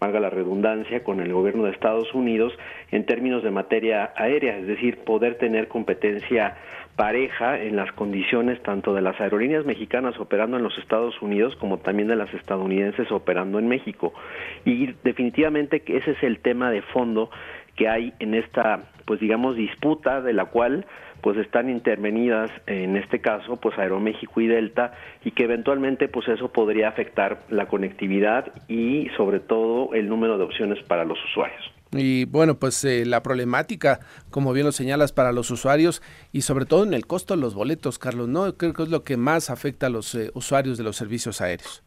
valga 0.00 0.20
la 0.20 0.30
redundancia, 0.30 1.04
con 1.04 1.20
el 1.20 1.32
gobierno 1.32 1.64
de 1.64 1.72
Estados 1.72 2.14
Unidos 2.14 2.52
en 2.90 3.04
términos 3.04 3.42
de 3.42 3.50
materia 3.50 4.12
aérea, 4.16 4.56
es 4.56 4.66
decir, 4.66 5.04
poder 5.04 5.36
tener 5.36 5.68
competencia 5.68 6.56
pareja 6.96 7.58
en 7.58 7.76
las 7.76 7.90
condiciones 7.92 8.62
tanto 8.62 8.94
de 8.94 9.00
las 9.00 9.20
aerolíneas 9.20 9.64
mexicanas 9.64 10.18
operando 10.18 10.56
en 10.56 10.62
los 10.62 10.76
Estados 10.78 11.20
Unidos 11.22 11.56
como 11.56 11.78
también 11.78 12.08
de 12.08 12.16
las 12.16 12.32
estadounidenses 12.34 13.10
operando 13.10 13.58
en 13.58 13.68
México. 13.68 14.12
Y 14.64 14.94
definitivamente 15.02 15.82
ese 15.86 16.12
es 16.12 16.22
el 16.22 16.40
tema 16.40 16.70
de 16.70 16.82
fondo 16.82 17.30
que 17.76 17.88
hay 17.88 18.12
en 18.18 18.34
esta, 18.34 18.84
pues 19.06 19.20
digamos, 19.20 19.56
disputa 19.56 20.20
de 20.20 20.34
la 20.34 20.46
cual 20.46 20.86
pues 21.22 21.38
están 21.38 21.70
intervenidas 21.70 22.50
en 22.66 22.96
este 22.96 23.20
caso 23.20 23.56
pues 23.56 23.78
Aeroméxico 23.78 24.40
y 24.40 24.48
Delta 24.48 24.92
y 25.24 25.30
que 25.30 25.44
eventualmente 25.44 26.08
pues 26.08 26.28
eso 26.28 26.52
podría 26.52 26.88
afectar 26.88 27.38
la 27.48 27.66
conectividad 27.66 28.52
y 28.68 29.08
sobre 29.16 29.38
todo 29.40 29.94
el 29.94 30.08
número 30.08 30.36
de 30.36 30.44
opciones 30.44 30.82
para 30.82 31.04
los 31.04 31.24
usuarios. 31.24 31.71
Y 31.92 32.24
bueno, 32.24 32.58
pues 32.58 32.82
eh, 32.84 33.04
la 33.04 33.22
problemática, 33.22 34.00
como 34.30 34.52
bien 34.52 34.66
lo 34.66 34.72
señalas, 34.72 35.12
para 35.12 35.32
los 35.32 35.50
usuarios 35.50 36.00
y 36.32 36.42
sobre 36.42 36.64
todo 36.64 36.84
en 36.84 36.94
el 36.94 37.06
costo 37.06 37.34
de 37.34 37.40
los 37.40 37.54
boletos, 37.54 37.98
Carlos, 37.98 38.28
¿no? 38.28 38.56
Creo 38.56 38.72
que 38.72 38.84
es 38.84 38.88
lo 38.88 39.04
que 39.04 39.18
más 39.18 39.50
afecta 39.50 39.86
a 39.86 39.90
los 39.90 40.14
eh, 40.14 40.30
usuarios 40.34 40.78
de 40.78 40.84
los 40.84 40.96
servicios 40.96 41.40
aéreos. 41.42 41.82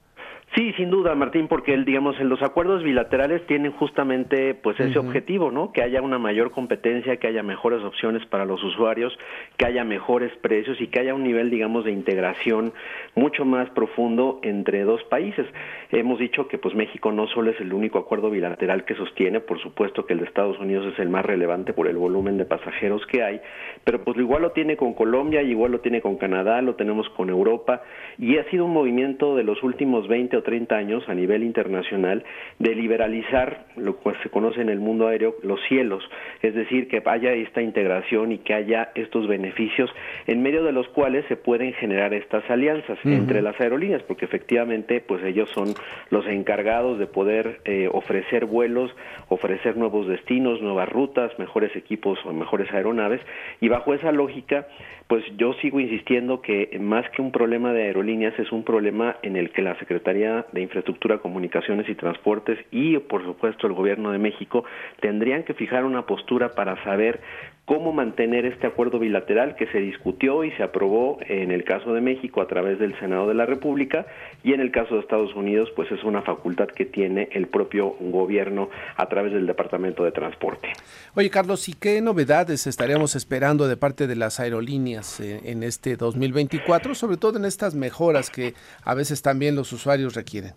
Sí, 0.56 0.72
sin 0.78 0.90
duda, 0.90 1.14
Martín, 1.16 1.50
porque 1.50 1.74
el, 1.74 1.84
digamos, 1.84 2.18
en 2.18 2.30
los 2.30 2.42
acuerdos 2.42 2.82
bilaterales 2.82 3.46
tienen 3.46 3.74
justamente 3.74 4.54
pues 4.54 4.80
ese 4.80 4.98
objetivo, 4.98 5.52
¿no? 5.52 5.74
Que 5.74 5.84
haya 5.84 6.02
una 6.02 6.18
mayor 6.18 6.52
competencia, 6.52 7.18
que 7.18 7.28
haya 7.28 7.44
mejores 7.44 7.84
opciones 7.84 8.26
para 8.28 8.46
los 8.46 8.64
usuarios, 8.64 9.12
que 9.58 9.66
haya 9.66 9.84
mejores 9.84 10.32
precios 10.38 10.80
y 10.80 10.88
que 10.88 11.02
haya 11.02 11.14
un 11.14 11.24
nivel, 11.24 11.50
digamos, 11.50 11.84
de 11.84 11.92
integración 11.92 12.72
mucho 13.16 13.44
más 13.44 13.70
profundo 13.72 14.40
entre 14.44 14.86
dos 14.86 15.04
países. 15.04 15.46
Hemos 15.92 16.20
dicho 16.20 16.48
que 16.48 16.58
pues 16.58 16.74
México 16.74 17.12
no 17.12 17.28
solo 17.28 17.52
es 17.52 17.60
el 17.60 17.74
único 17.74 18.00
acuerdo 18.00 18.30
bilateral 18.30 18.86
que 18.86 18.96
sostiene, 18.96 19.42
por 19.42 19.60
supuesto 19.60 20.06
que 20.06 20.14
el 20.14 20.20
de 20.20 20.26
Estados 20.26 20.58
Unidos 20.60 20.94
es 20.94 21.00
el 21.00 21.10
más 21.10 21.26
relevante 21.26 21.74
por 21.74 21.88
el 21.88 21.98
volumen 21.98 22.38
de 22.38 22.46
pasajeros 22.46 23.06
que 23.08 23.24
hay, 23.24 23.42
pero 23.84 24.06
pues 24.06 24.18
igual 24.18 24.44
lo 24.44 24.52
tiene 24.52 24.78
con 24.78 24.94
Colombia, 24.94 25.42
igual 25.42 25.74
lo 25.74 25.82
tiene 25.82 26.00
con 26.00 26.16
Canadá, 26.16 26.62
lo 26.62 26.76
tenemos 26.76 27.10
con 27.10 27.30
Europa 27.30 27.82
y 28.18 28.38
ha 28.38 28.50
sido 28.50 28.64
un 28.64 28.72
movimiento 28.72 29.36
de 29.36 29.44
los 29.44 29.62
últimos 29.62 30.08
20 30.08 30.38
o 30.38 30.45
30 30.46 30.76
años 30.76 31.04
a 31.10 31.14
nivel 31.14 31.44
internacional 31.44 32.24
de 32.60 32.74
liberalizar 32.74 33.66
lo 33.76 34.00
que 34.00 34.14
se 34.24 34.30
conoce 34.30 34.62
en 34.62 34.70
el 34.70 34.80
mundo 34.80 35.08
aéreo 35.08 35.36
los 35.44 35.60
cielos, 35.68 36.10
es 36.42 36.56
decir, 36.56 36.88
que 36.88 37.04
haya 37.06 37.34
esta 37.34 37.62
integración 37.62 38.32
y 38.32 38.38
que 38.38 38.54
haya 38.54 38.92
estos 38.96 39.28
beneficios 39.28 39.90
en 40.28 40.42
medio 40.42 40.64
de 40.64 40.72
los 40.72 40.88
cuales 40.90 41.26
se 41.28 41.36
pueden 41.36 41.74
generar 41.74 42.14
estas 42.14 42.50
alianzas 42.50 42.98
entre 43.04 43.42
las 43.42 43.60
aerolíneas, 43.60 44.04
porque 44.04 44.26
efectivamente 44.26 45.02
pues 45.02 45.24
ellos 45.24 45.50
son 45.54 45.74
los 46.10 46.26
encargados 46.28 46.98
de 47.00 47.08
poder 47.08 47.60
eh, 47.66 47.90
ofrecer 47.92 48.46
vuelos, 48.46 48.96
ofrecer 49.28 49.76
nuevos 49.76 50.08
destinos, 50.08 50.62
nuevas 50.62 50.90
rutas, 50.90 51.38
mejores 51.40 51.76
equipos 51.76 52.20
o 52.26 52.34
mejores 52.34 52.72
aeronaves. 52.72 53.22
Y 53.60 53.68
bajo 53.68 53.94
esa 53.94 54.12
lógica 54.12 54.68
pues 55.08 55.24
yo 55.38 55.54
sigo 55.62 55.80
insistiendo 55.80 56.42
que 56.42 56.80
más 56.82 57.08
que 57.12 57.22
un 57.22 57.32
problema 57.32 57.74
de 57.74 57.84
aerolíneas 57.84 58.38
es 58.40 58.52
un 58.52 58.64
problema 58.64 59.18
en 59.22 59.36
el 59.36 59.52
que 59.52 59.62
la 59.62 59.78
Secretaría 59.78 60.25
de 60.52 60.62
Infraestructura, 60.62 61.20
Comunicaciones 61.20 61.88
y 61.88 61.96
Transportes 61.96 62.60
y 62.72 62.98
por 62.98 63.24
supuesto 63.24 63.68
el 63.68 63.74
Gobierno 63.74 64.12
de 64.12 64.18
México 64.18 64.66
tendrían 65.00 65.44
que 65.44 65.54
fijar 65.54 65.86
una 65.86 66.06
postura 66.06 66.56
para 66.56 66.84
saber 66.84 67.22
cómo 67.66 67.92
mantener 67.92 68.46
este 68.46 68.68
acuerdo 68.68 69.00
bilateral 69.00 69.56
que 69.56 69.66
se 69.68 69.80
discutió 69.80 70.44
y 70.44 70.52
se 70.52 70.64
aprobó 70.64 71.18
en 71.28 71.52
el 71.52 71.64
caso 71.64 71.94
de 71.94 72.02
México 72.02 72.42
a 72.42 72.48
través 72.48 72.78
del 72.80 72.98
Senado 73.00 73.28
de 73.28 73.34
la 73.34 73.46
República 73.46 74.06
y 74.44 74.54
en 74.54 74.62
el 74.62 74.72
caso 74.72 74.94
de 74.96 75.02
Estados 75.02 75.34
Unidos 75.36 75.70
pues 75.76 75.92
es 75.92 76.04
una 76.04 76.22
facultad 76.22 76.68
que 76.68 76.86
tiene 76.86 77.28
el 77.32 77.48
propio 77.48 77.96
gobierno 78.00 78.70
a 78.96 79.08
través 79.08 79.34
del 79.34 79.48
Departamento 79.48 80.04
de 80.04 80.12
Transporte. 80.12 80.70
Oye, 81.16 81.30
Carlos, 81.32 81.68
¿y 81.68 81.74
qué 81.74 82.02
novedades 82.02 82.68
estaríamos 82.68 83.16
esperando 83.16 83.68
de 83.68 83.78
parte 83.78 84.06
de 84.06 84.16
las 84.16 84.40
aerolíneas 84.40 85.20
eh, 85.20 85.42
en 85.46 85.64
este 85.64 85.96
2024, 85.96 86.94
sobre 86.94 87.18
todo 87.18 87.38
en 87.38 87.46
estas 87.46 87.74
mejoras 87.74 88.30
que 88.30 88.54
a 88.84 88.94
veces 88.94 89.24
también 89.24 89.56
los 89.56 89.74
usuarios 89.74 90.14
requieren? 90.14 90.54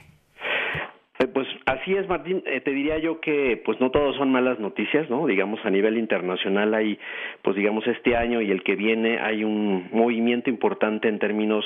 Eh, 1.19 1.27
Pues 1.27 1.47
así 1.73 1.95
es, 1.95 2.09
Martín. 2.09 2.43
Eh, 2.47 2.61
te 2.61 2.71
diría 2.71 2.99
yo 2.99 3.21
que, 3.21 3.61
pues 3.65 3.81
no 3.81 3.91
todos 3.91 4.17
son 4.17 4.31
malas 4.31 4.59
noticias, 4.59 5.09
¿no? 5.11 5.27
Digamos 5.27 5.61
a 5.65 5.71
nivel 5.71 5.99
internacional 5.99 6.75
hay, 6.75 6.99
pues 7.43 7.57
digamos 7.57 7.87
este 7.87 8.17
año 8.17 8.41
y 8.41 8.51
el 8.51 8.63
que 8.63 8.77
viene 8.77 9.19
hay 9.19 9.45
un 9.45 9.89
movimiento 9.93 10.51
importante 10.51 11.09
en 11.09 11.19
términos, 11.19 11.65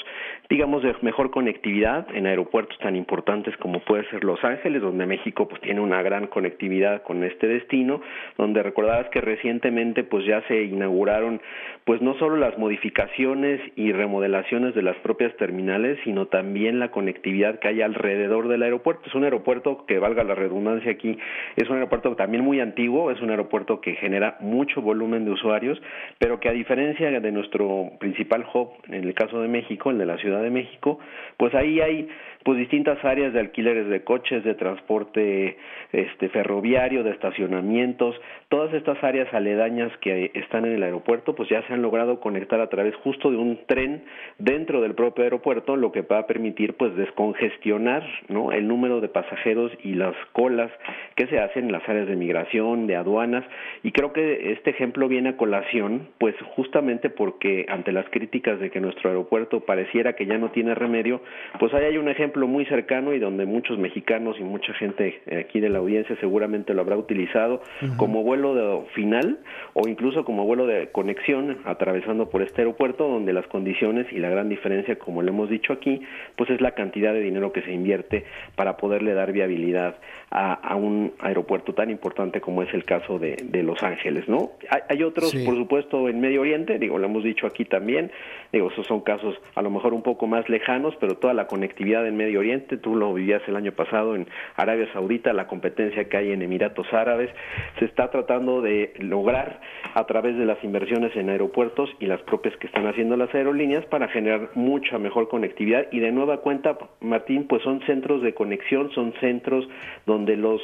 digamos, 0.48 0.82
de 0.82 0.94
mejor 1.02 1.30
conectividad 1.30 2.06
en 2.14 2.26
aeropuertos 2.26 2.78
tan 2.78 2.96
importantes 2.96 3.56
como 3.56 3.80
puede 3.80 4.08
ser 4.10 4.24
Los 4.24 4.42
Ángeles, 4.44 4.82
donde 4.82 5.06
México 5.06 5.48
pues 5.48 5.60
tiene 5.62 5.80
una 5.80 6.02
gran 6.02 6.26
conectividad 6.26 7.02
con 7.02 7.24
este 7.24 7.46
destino, 7.46 8.00
donde 8.38 8.62
recordarás 8.62 9.08
que 9.10 9.20
recientemente 9.20 10.04
pues 10.04 10.24
ya 10.26 10.42
se 10.48 10.62
inauguraron, 10.64 11.40
pues 11.84 12.00
no 12.00 12.14
solo 12.18 12.36
las 12.36 12.58
modificaciones 12.58 13.60
y 13.76 13.92
remodelaciones 13.92 14.74
de 14.74 14.82
las 14.82 14.96
propias 14.98 15.34
terminales, 15.36 15.98
sino 16.04 16.26
también 16.26 16.78
la 16.78 16.90
conectividad 16.90 17.58
que 17.58 17.68
hay 17.68 17.82
alrededor 17.82 18.48
del 18.48 18.62
aeropuerto. 18.62 19.02
Es 19.06 19.14
un 19.14 19.24
aeropuerto 19.24 19.84
que 19.92 19.98
valga 19.98 20.24
la 20.24 20.34
redundancia 20.34 20.90
aquí, 20.90 21.18
es 21.54 21.68
un 21.68 21.74
aeropuerto 21.74 22.16
también 22.16 22.42
muy 22.42 22.60
antiguo, 22.60 23.10
es 23.10 23.20
un 23.20 23.28
aeropuerto 23.28 23.82
que 23.82 23.94
genera 23.96 24.38
mucho 24.40 24.80
volumen 24.80 25.26
de 25.26 25.32
usuarios, 25.32 25.80
pero 26.18 26.40
que 26.40 26.48
a 26.48 26.52
diferencia 26.52 27.10
de 27.20 27.32
nuestro 27.32 27.90
principal 27.98 28.46
hub, 28.54 28.70
en 28.88 29.04
el 29.04 29.12
caso 29.12 29.42
de 29.42 29.48
México, 29.48 29.90
el 29.90 29.98
de 29.98 30.06
la 30.06 30.16
Ciudad 30.16 30.42
de 30.42 30.48
México, 30.48 30.98
pues 31.36 31.54
ahí 31.54 31.80
hay 31.80 32.08
pues 32.44 32.58
distintas 32.58 33.04
áreas 33.04 33.32
de 33.32 33.40
alquileres 33.40 33.88
de 33.88 34.02
coches, 34.02 34.42
de 34.44 34.54
transporte 34.54 35.58
este 35.92 36.28
ferroviario, 36.30 37.04
de 37.04 37.10
estacionamientos, 37.10 38.16
todas 38.48 38.72
estas 38.74 39.02
áreas 39.04 39.32
aledañas 39.32 39.92
que 39.98 40.30
están 40.34 40.64
en 40.64 40.72
el 40.72 40.82
aeropuerto, 40.82 41.34
pues 41.34 41.48
ya 41.48 41.64
se 41.66 41.72
han 41.72 41.82
logrado 41.82 42.20
conectar 42.20 42.60
a 42.60 42.68
través 42.68 42.94
justo 42.96 43.30
de 43.30 43.36
un 43.36 43.60
tren 43.66 44.04
dentro 44.38 44.80
del 44.80 44.94
propio 44.94 45.24
aeropuerto, 45.24 45.76
lo 45.76 45.92
que 45.92 46.02
va 46.02 46.18
a 46.18 46.26
permitir 46.26 46.74
pues 46.76 46.96
descongestionar, 46.96 48.02
¿no? 48.28 48.52
el 48.52 48.66
número 48.66 49.00
de 49.00 49.08
pasajeros 49.08 49.72
y 49.82 49.94
las 49.94 50.14
colas 50.32 50.70
que 51.16 51.26
se 51.26 51.38
hacen 51.38 51.66
en 51.66 51.72
las 51.72 51.88
áreas 51.88 52.08
de 52.08 52.16
migración, 52.16 52.86
de 52.86 52.96
aduanas, 52.96 53.44
y 53.82 53.92
creo 53.92 54.12
que 54.12 54.52
este 54.52 54.70
ejemplo 54.70 55.08
viene 55.08 55.30
a 55.30 55.36
colación, 55.36 56.08
pues 56.18 56.34
justamente 56.56 57.10
porque 57.10 57.66
ante 57.68 57.92
las 57.92 58.08
críticas 58.10 58.60
de 58.60 58.70
que 58.70 58.80
nuestro 58.80 59.10
aeropuerto 59.10 59.60
pareciera 59.60 60.14
que 60.14 60.26
ya 60.26 60.38
no 60.38 60.50
tiene 60.50 60.74
remedio, 60.74 61.20
pues 61.58 61.72
ahí 61.74 61.84
hay 61.84 61.98
un 61.98 62.08
ejemplo 62.08 62.46
muy 62.46 62.64
cercano 62.66 63.12
y 63.12 63.18
donde 63.18 63.46
muchos 63.46 63.78
mexicanos 63.78 64.36
y 64.38 64.44
mucha 64.44 64.72
gente 64.74 65.20
aquí 65.38 65.60
de 65.60 65.68
la 65.68 65.78
audiencia 65.78 66.16
seguramente 66.20 66.74
lo 66.74 66.82
habrá 66.82 66.96
utilizado 66.96 67.62
como 67.96 68.22
vuelo 68.22 68.54
de 68.54 68.86
final 68.94 69.38
o 69.74 69.88
incluso 69.88 70.24
como 70.24 70.44
vuelo 70.44 70.66
de 70.66 70.88
conexión 70.92 71.58
atravesando 71.64 72.30
por 72.30 72.42
este 72.42 72.62
aeropuerto 72.62 73.08
donde 73.08 73.32
las 73.32 73.46
condiciones 73.46 74.06
y 74.12 74.18
la 74.18 74.30
gran 74.30 74.48
diferencia 74.48 74.96
como 74.96 75.22
le 75.22 75.30
hemos 75.30 75.48
dicho 75.48 75.72
aquí 75.72 76.00
pues 76.36 76.50
es 76.50 76.60
la 76.60 76.72
cantidad 76.72 77.12
de 77.12 77.20
dinero 77.20 77.52
que 77.52 77.62
se 77.62 77.72
invierte 77.72 78.24
para 78.56 78.76
poderle 78.76 79.14
dar 79.14 79.32
viabilidad 79.32 79.71
need 79.72 79.78
of. 79.78 79.94
A, 80.32 80.54
a 80.54 80.76
un 80.76 81.12
aeropuerto 81.20 81.74
tan 81.74 81.90
importante 81.90 82.40
como 82.40 82.62
es 82.62 82.72
el 82.72 82.84
caso 82.84 83.18
de, 83.18 83.36
de 83.44 83.62
Los 83.62 83.82
Ángeles 83.82 84.28
no 84.28 84.52
hay, 84.70 84.80
hay 84.88 85.02
otros 85.02 85.30
Sí. 85.32 85.44
por 85.46 85.56
supuesto 85.56 86.08
en 86.08 86.20
Medio 86.20 86.40
Oriente 86.40 86.78
digo 86.78 86.98
lo 86.98 87.06
hemos 87.06 87.22
dicho 87.22 87.46
aquí 87.46 87.64
también 87.64 88.10
digo 88.52 88.70
esos 88.70 88.86
son 88.86 89.00
casos 89.00 89.34
a 89.54 89.62
lo 89.62 89.70
mejor 89.70 89.92
un 89.94 90.02
poco 90.02 90.26
más 90.26 90.48
lejanos 90.48 90.94
pero 91.00 91.16
toda 91.16 91.34
la 91.34 91.46
conectividad 91.46 92.06
en 92.06 92.16
Medio 92.16 92.40
Oriente 92.40 92.76
tú 92.78 92.96
lo 92.96 93.12
vivías 93.12 93.42
el 93.46 93.56
año 93.56 93.72
pasado 93.72 94.14
en 94.16 94.26
Arabia 94.56 94.88
Saudita 94.92 95.32
la 95.32 95.46
competencia 95.46 96.08
que 96.08 96.16
hay 96.16 96.32
en 96.32 96.40
Emiratos 96.42 96.86
Árabes 96.92 97.30
se 97.78 97.84
está 97.84 98.10
tratando 98.10 98.62
de 98.62 98.94
lograr 98.98 99.60
a 99.94 100.04
través 100.06 100.36
de 100.38 100.46
las 100.46 100.62
inversiones 100.64 101.14
en 101.14 101.28
aeropuertos 101.28 101.90
y 102.00 102.06
las 102.06 102.22
propias 102.22 102.56
que 102.56 102.66
están 102.66 102.86
haciendo 102.86 103.16
las 103.16 103.34
aerolíneas 103.34 103.84
para 103.86 104.08
generar 104.08 104.50
mucha 104.54 104.98
mejor 104.98 105.28
conectividad 105.28 105.86
y 105.92 106.00
de 106.00 106.10
nueva 106.10 106.38
cuenta 106.38 106.78
Martín 107.00 107.46
pues 107.48 107.62
son 107.62 107.80
centros 107.86 108.22
de 108.22 108.32
conexión 108.34 108.90
son 108.92 109.12
centros 109.20 109.68
donde 110.06 110.21
los 110.36 110.60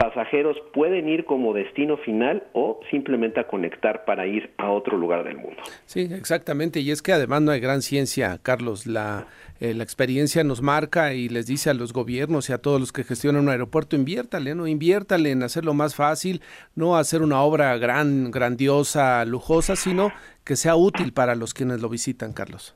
pasajeros 0.00 0.56
pueden 0.72 1.10
ir 1.10 1.26
como 1.26 1.52
destino 1.52 1.98
final 1.98 2.44
o 2.54 2.80
simplemente 2.90 3.38
a 3.38 3.46
conectar 3.46 4.06
para 4.06 4.26
ir 4.26 4.50
a 4.56 4.70
otro 4.70 4.96
lugar 4.96 5.24
del 5.24 5.36
mundo. 5.36 5.62
Sí, 5.84 6.08
exactamente. 6.10 6.80
Y 6.80 6.90
es 6.90 7.02
que 7.02 7.12
además 7.12 7.42
no 7.42 7.50
hay 7.50 7.60
gran 7.60 7.82
ciencia, 7.82 8.38
Carlos. 8.42 8.86
La, 8.86 9.26
eh, 9.60 9.74
la 9.74 9.84
experiencia 9.84 10.42
nos 10.42 10.62
marca 10.62 11.12
y 11.12 11.28
les 11.28 11.46
dice 11.46 11.68
a 11.68 11.74
los 11.74 11.92
gobiernos 11.92 12.48
y 12.48 12.54
a 12.54 12.58
todos 12.58 12.80
los 12.80 12.92
que 12.92 13.04
gestionan 13.04 13.42
un 13.42 13.50
aeropuerto, 13.50 13.94
inviértale, 13.94 14.54
¿no? 14.54 14.66
Inviértale 14.66 15.32
en 15.32 15.42
hacerlo 15.42 15.74
más 15.74 15.94
fácil, 15.94 16.40
no 16.74 16.96
hacer 16.96 17.20
una 17.20 17.42
obra 17.42 17.76
gran, 17.76 18.30
grandiosa, 18.30 19.22
lujosa, 19.26 19.76
sino 19.76 20.12
que 20.44 20.56
sea 20.56 20.76
útil 20.76 21.12
para 21.12 21.34
los 21.34 21.52
quienes 21.52 21.82
lo 21.82 21.90
visitan, 21.90 22.32
Carlos. 22.32 22.74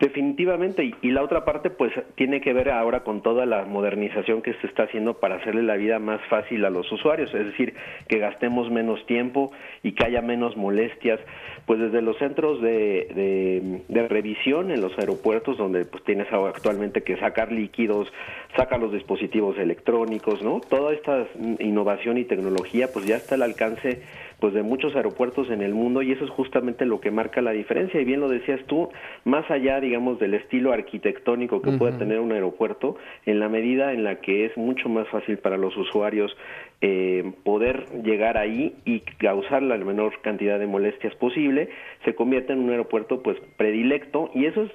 Definitivamente, 0.00 0.84
y, 0.84 0.94
y 1.00 1.10
la 1.10 1.22
otra 1.22 1.44
parte 1.46 1.70
pues 1.70 1.90
tiene 2.16 2.42
que 2.42 2.52
ver 2.52 2.68
ahora 2.70 3.00
con 3.00 3.22
toda 3.22 3.46
la 3.46 3.64
modernización 3.64 4.42
que 4.42 4.52
se 4.54 4.66
está 4.66 4.82
haciendo 4.82 5.14
para 5.14 5.36
hacerle 5.36 5.62
la 5.62 5.76
vida 5.76 5.98
más 5.98 6.20
fácil 6.28 6.64
a 6.66 6.70
los 6.70 6.90
usuarios, 6.92 7.32
es 7.34 7.46
decir, 7.46 7.74
que 8.06 8.18
gastemos 8.18 8.70
menos 8.70 9.04
tiempo 9.06 9.52
y 9.82 9.92
que 9.92 10.04
haya 10.04 10.20
menos 10.20 10.54
molestias, 10.54 11.18
pues 11.64 11.80
desde 11.80 12.02
los 12.02 12.18
centros 12.18 12.60
de, 12.60 13.08
de, 13.14 13.82
de 13.88 14.08
revisión 14.08 14.70
en 14.70 14.82
los 14.82 14.98
aeropuertos 14.98 15.56
donde 15.56 15.86
pues 15.86 16.04
tienes 16.04 16.30
actualmente 16.30 17.02
que 17.02 17.16
sacar 17.16 17.50
líquidos, 17.50 18.12
sacar 18.54 18.80
los 18.80 18.92
dispositivos 18.92 19.58
electrónicos, 19.58 20.42
¿no? 20.42 20.60
Toda 20.60 20.92
esta 20.92 21.26
innovación 21.58 22.18
y 22.18 22.24
tecnología 22.24 22.88
pues 22.92 23.06
ya 23.06 23.16
está 23.16 23.36
al 23.36 23.42
alcance 23.42 24.02
pues 24.40 24.52
de 24.52 24.62
muchos 24.62 24.94
aeropuertos 24.94 25.50
en 25.50 25.62
el 25.62 25.74
mundo 25.74 26.02
y 26.02 26.12
eso 26.12 26.24
es 26.24 26.30
justamente 26.30 26.84
lo 26.84 27.00
que 27.00 27.10
marca 27.10 27.40
la 27.40 27.52
diferencia 27.52 28.00
y 28.00 28.04
bien 28.04 28.20
lo 28.20 28.28
decías 28.28 28.60
tú, 28.66 28.90
más 29.24 29.50
allá 29.50 29.80
digamos 29.80 30.18
del 30.18 30.34
estilo 30.34 30.72
arquitectónico 30.72 31.62
que 31.62 31.72
puede 31.72 31.92
Ujú. 31.92 32.00
tener 32.00 32.20
un 32.20 32.32
aeropuerto, 32.32 32.96
en 33.24 33.40
la 33.40 33.48
medida 33.48 33.92
en 33.92 34.04
la 34.04 34.16
que 34.16 34.44
es 34.44 34.56
mucho 34.56 34.88
más 34.88 35.08
fácil 35.08 35.38
para 35.38 35.56
los 35.56 35.76
usuarios 35.76 36.36
eh, 36.82 37.32
poder 37.44 37.86
llegar 38.02 38.36
ahí 38.36 38.76
y 38.84 39.00
causar 39.18 39.62
la 39.62 39.78
menor 39.78 40.20
cantidad 40.20 40.58
de 40.58 40.66
molestias 40.66 41.14
posible, 41.16 41.70
se 42.04 42.14
convierte 42.14 42.52
en 42.52 42.60
un 42.60 42.70
aeropuerto 42.70 43.22
pues 43.22 43.38
predilecto 43.56 44.30
y 44.34 44.44
eso 44.44 44.62
es 44.62 44.70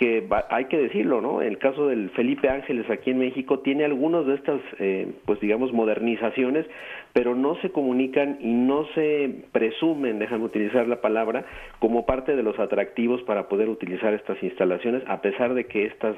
que 0.00 0.26
hay 0.48 0.64
que 0.64 0.78
decirlo, 0.78 1.20
¿no? 1.20 1.42
El 1.42 1.58
caso 1.58 1.86
del 1.86 2.08
Felipe 2.12 2.48
Ángeles 2.48 2.88
aquí 2.88 3.10
en 3.10 3.18
México 3.18 3.58
tiene 3.58 3.84
algunas 3.84 4.24
de 4.24 4.34
estas, 4.34 4.58
eh, 4.78 5.12
pues 5.26 5.38
digamos, 5.40 5.74
modernizaciones, 5.74 6.64
pero 7.12 7.34
no 7.34 7.56
se 7.56 7.70
comunican 7.70 8.38
y 8.40 8.50
no 8.50 8.86
se 8.94 9.44
presumen, 9.52 10.18
déjame 10.18 10.44
utilizar 10.44 10.88
la 10.88 11.02
palabra, 11.02 11.44
como 11.80 12.06
parte 12.06 12.34
de 12.34 12.42
los 12.42 12.58
atractivos 12.58 13.22
para 13.24 13.46
poder 13.50 13.68
utilizar 13.68 14.14
estas 14.14 14.42
instalaciones, 14.42 15.02
a 15.06 15.20
pesar 15.20 15.52
de 15.52 15.66
que 15.66 15.84
estas, 15.84 16.16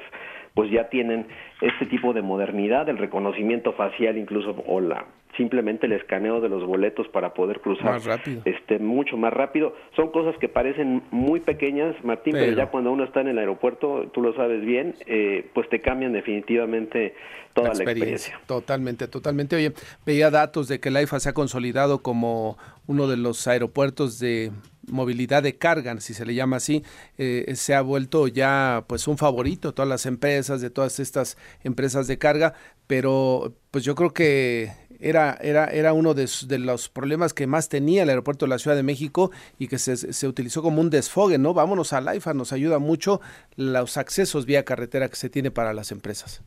pues 0.53 0.71
ya 0.71 0.87
tienen 0.87 1.25
este 1.59 1.85
tipo 1.85 2.13
de 2.13 2.21
modernidad, 2.21 2.87
el 2.87 2.97
reconocimiento 2.97 3.73
facial 3.73 4.17
incluso, 4.17 4.63
o 4.65 4.79
la 4.79 5.07
simplemente 5.37 5.85
el 5.87 5.93
escaneo 5.93 6.41
de 6.41 6.49
los 6.49 6.65
boletos 6.65 7.07
para 7.09 7.33
poder 7.33 7.59
cruzar 7.61 7.85
Más 7.93 8.05
rápido. 8.05 8.41
este 8.45 8.79
mucho 8.79 9.17
más 9.17 9.33
rápido. 9.33 9.75
Son 9.95 10.11
cosas 10.11 10.35
que 10.39 10.47
parecen 10.49 11.03
muy 11.11 11.39
pequeñas, 11.39 11.95
Martín, 12.03 12.33
pero, 12.33 12.45
Pero- 12.45 12.57
ya 12.57 12.67
cuando 12.67 12.91
uno 12.91 13.03
está 13.03 13.21
en 13.21 13.29
el 13.29 13.37
aeropuerto, 13.39 14.09
tú 14.13 14.21
lo 14.21 14.33
sabes 14.35 14.61
bien, 14.65 14.95
eh, 15.07 15.49
pues 15.53 15.67
te 15.69 15.81
cambian 15.81 16.13
definitivamente 16.13 17.15
toda 17.53 17.69
la 17.73 17.83
experiencia. 17.83 18.39
Totalmente, 18.45 19.07
totalmente. 19.07 19.55
Oye, 19.55 19.73
veía 20.05 20.29
datos 20.31 20.67
de 20.67 20.79
que 20.79 20.89
el 20.89 20.95
AIFA 20.97 21.19
se 21.19 21.29
ha 21.29 21.33
consolidado 21.33 22.01
como 22.01 22.57
uno 22.87 23.07
de 23.07 23.17
los 23.17 23.47
aeropuertos 23.47 24.19
de 24.19 24.51
movilidad 24.91 25.41
de 25.43 25.57
carga, 25.57 25.97
si 26.01 26.13
se 26.13 26.25
le 26.25 26.35
llama 26.35 26.57
así, 26.57 26.83
eh, 27.17 27.45
se 27.55 27.73
ha 27.73 27.81
vuelto 27.81 28.27
ya 28.27 28.83
pues 28.87 29.07
un 29.07 29.17
favorito, 29.17 29.73
todas 29.73 29.87
las 29.87 30.05
empresas, 30.05 30.59
de 30.59 30.69
todas 30.69 30.99
estas 30.99 31.37
empresas 31.63 32.07
de 32.07 32.17
carga, 32.17 32.53
pero 32.85 33.53
pues 33.71 33.85
yo 33.85 33.95
creo 33.95 34.11
que 34.13 34.71
era, 35.03 35.37
era, 35.41 35.65
era 35.67 35.93
uno 35.93 36.13
de, 36.13 36.27
los 36.59 36.89
problemas 36.89 37.33
que 37.33 37.47
más 37.47 37.69
tenía 37.69 38.03
el 38.03 38.09
aeropuerto 38.09 38.45
de 38.45 38.49
la 38.49 38.57
Ciudad 38.57 38.75
de 38.77 38.83
México 38.83 39.31
y 39.59 39.67
que 39.67 39.77
se, 39.77 39.97
se 39.97 40.27
utilizó 40.27 40.61
como 40.61 40.81
un 40.81 40.89
desfogue, 40.89 41.37
¿no? 41.37 41.53
Vámonos 41.53 41.93
a 41.93 42.01
la 42.01 42.15
IFA, 42.15 42.33
nos 42.33 42.53
ayuda 42.53 42.79
mucho 42.79 43.21
los 43.55 43.97
accesos 43.97 44.45
vía 44.45 44.63
carretera 44.63 45.09
que 45.09 45.15
se 45.15 45.29
tiene 45.29 45.51
para 45.51 45.73
las 45.73 45.91
empresas. 45.91 46.43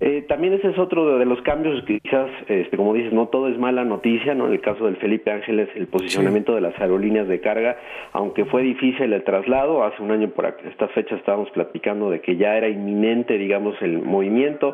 Eh, 0.00 0.24
también 0.28 0.52
ese 0.52 0.68
es 0.68 0.78
otro 0.78 1.18
de, 1.18 1.24
los 1.24 1.42
cambios 1.42 1.82
que 1.84 1.98
quizás, 1.98 2.30
este, 2.46 2.76
como 2.76 2.94
dices, 2.94 3.12
no 3.12 3.26
todo 3.26 3.48
es 3.48 3.58
mala 3.58 3.84
noticia, 3.84 4.32
¿no? 4.32 4.46
En 4.46 4.52
el 4.52 4.60
caso 4.60 4.84
del 4.84 4.96
Felipe 4.96 5.32
Ángeles, 5.32 5.68
el 5.74 5.88
posicionamiento 5.88 6.54
de 6.54 6.60
las 6.60 6.78
aerolíneas 6.80 7.26
de 7.26 7.40
carga, 7.40 7.76
aunque 8.12 8.44
fue 8.44 8.62
difícil 8.62 9.12
el 9.12 9.24
traslado, 9.24 9.82
hace 9.82 10.00
un 10.00 10.12
año 10.12 10.28
por 10.28 10.56
esta 10.70 10.86
fecha 10.88 11.16
estábamos 11.16 11.50
platicando 11.50 12.10
de 12.10 12.20
que 12.20 12.36
ya 12.36 12.56
era 12.56 12.68
inminente, 12.68 13.36
digamos, 13.38 13.74
el 13.82 14.00
movimiento, 14.00 14.72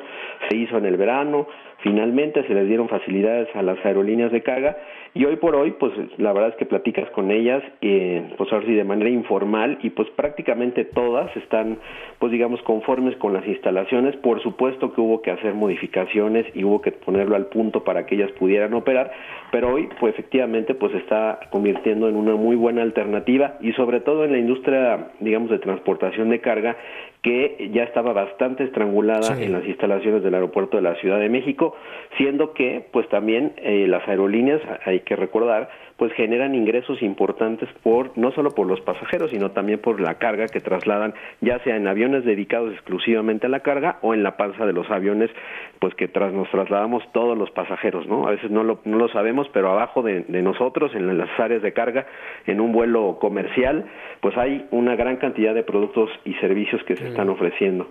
se 0.50 0.58
hizo 0.58 0.76
en 0.76 0.84
el 0.84 0.98
verano, 0.98 1.48
finalmente 1.84 2.42
se 2.46 2.54
les 2.54 2.66
dieron 2.66 2.88
facilidades 2.88 3.46
a 3.54 3.62
las 3.62 3.78
aerolíneas 3.84 4.32
de 4.32 4.42
carga 4.42 4.76
y 5.12 5.26
hoy 5.26 5.36
por 5.36 5.54
hoy, 5.54 5.72
pues 5.78 5.92
la 6.16 6.32
verdad 6.32 6.48
es 6.48 6.56
que 6.56 6.64
platicas 6.64 7.08
con 7.10 7.30
ellas, 7.30 7.62
eh, 7.82 8.30
pues 8.36 8.50
ahora 8.52 8.66
sí 8.66 8.72
de 8.72 8.82
manera 8.82 9.10
informal 9.10 9.78
y 9.82 9.90
pues 9.90 10.08
prácticamente 10.16 10.86
todas 10.86 11.34
están, 11.36 11.78
pues 12.18 12.32
digamos, 12.32 12.60
conformes 12.62 13.14
con 13.18 13.32
las 13.34 13.46
instalaciones. 13.46 14.16
Por 14.16 14.42
supuesto 14.42 14.92
que 14.92 15.00
hubo 15.00 15.22
que 15.22 15.30
hacer 15.30 15.54
modificaciones 15.54 16.46
y 16.54 16.64
hubo 16.64 16.80
que 16.80 16.90
ponerlo 16.90 17.36
al 17.36 17.46
punto 17.46 17.84
para 17.84 18.06
que 18.06 18.16
ellas 18.16 18.32
pudieran 18.32 18.74
operar, 18.74 19.12
pero 19.52 19.74
hoy, 19.74 19.88
pues 20.00 20.14
efectivamente, 20.14 20.74
pues 20.74 20.90
se 20.92 20.98
está 20.98 21.38
convirtiendo 21.50 22.08
en 22.08 22.16
una 22.16 22.34
muy 22.34 22.56
buena 22.56 22.82
alternativa 22.82 23.58
y 23.60 23.72
sobre 23.74 24.00
todo 24.00 24.24
en 24.24 24.32
la 24.32 24.38
industria, 24.38 25.10
digamos, 25.20 25.50
de 25.50 25.58
transportación 25.58 26.30
de 26.30 26.40
carga 26.40 26.76
que 27.24 27.70
ya 27.72 27.84
estaba 27.84 28.12
bastante 28.12 28.64
estrangulada 28.64 29.34
sí. 29.34 29.44
en 29.44 29.52
las 29.52 29.64
instalaciones 29.64 30.22
del 30.22 30.34
aeropuerto 30.34 30.76
de 30.76 30.82
la 30.82 30.94
Ciudad 30.96 31.18
de 31.18 31.30
México, 31.30 31.74
siendo 32.18 32.52
que 32.52 32.84
pues 32.92 33.08
también 33.08 33.54
eh, 33.56 33.86
las 33.88 34.06
aerolíneas, 34.06 34.60
hay 34.84 35.00
que 35.00 35.16
recordar, 35.16 35.70
pues 35.96 36.12
generan 36.14 36.54
ingresos 36.54 37.02
importantes 37.02 37.68
por 37.82 38.16
no 38.16 38.32
solo 38.32 38.50
por 38.50 38.66
los 38.66 38.80
pasajeros, 38.80 39.30
sino 39.30 39.52
también 39.52 39.78
por 39.78 40.00
la 40.00 40.14
carga 40.14 40.46
que 40.46 40.60
trasladan, 40.60 41.14
ya 41.40 41.58
sea 41.60 41.76
en 41.76 41.86
aviones 41.86 42.24
dedicados 42.24 42.72
exclusivamente 42.72 43.46
a 43.46 43.48
la 43.48 43.60
carga 43.60 43.98
o 44.02 44.14
en 44.14 44.22
la 44.22 44.36
panza 44.36 44.66
de 44.66 44.72
los 44.72 44.90
aviones, 44.90 45.30
pues 45.78 45.94
que 45.94 46.08
tras 46.08 46.32
nos 46.32 46.50
trasladamos 46.50 47.02
todos 47.12 47.38
los 47.38 47.50
pasajeros, 47.50 48.06
¿no? 48.06 48.26
A 48.26 48.32
veces 48.32 48.50
no 48.50 48.64
lo, 48.64 48.80
no 48.84 48.98
lo 48.98 49.08
sabemos, 49.08 49.48
pero 49.52 49.70
abajo 49.70 50.02
de, 50.02 50.22
de 50.22 50.42
nosotros, 50.42 50.94
en 50.94 51.16
las 51.16 51.28
áreas 51.38 51.62
de 51.62 51.72
carga, 51.72 52.06
en 52.46 52.60
un 52.60 52.72
vuelo 52.72 53.18
comercial, 53.20 53.84
pues 54.20 54.36
hay 54.36 54.66
una 54.70 54.96
gran 54.96 55.16
cantidad 55.16 55.54
de 55.54 55.62
productos 55.62 56.10
y 56.24 56.34
servicios 56.34 56.82
que 56.84 56.96
se 56.96 57.08
están 57.08 57.28
ofreciendo. 57.28 57.88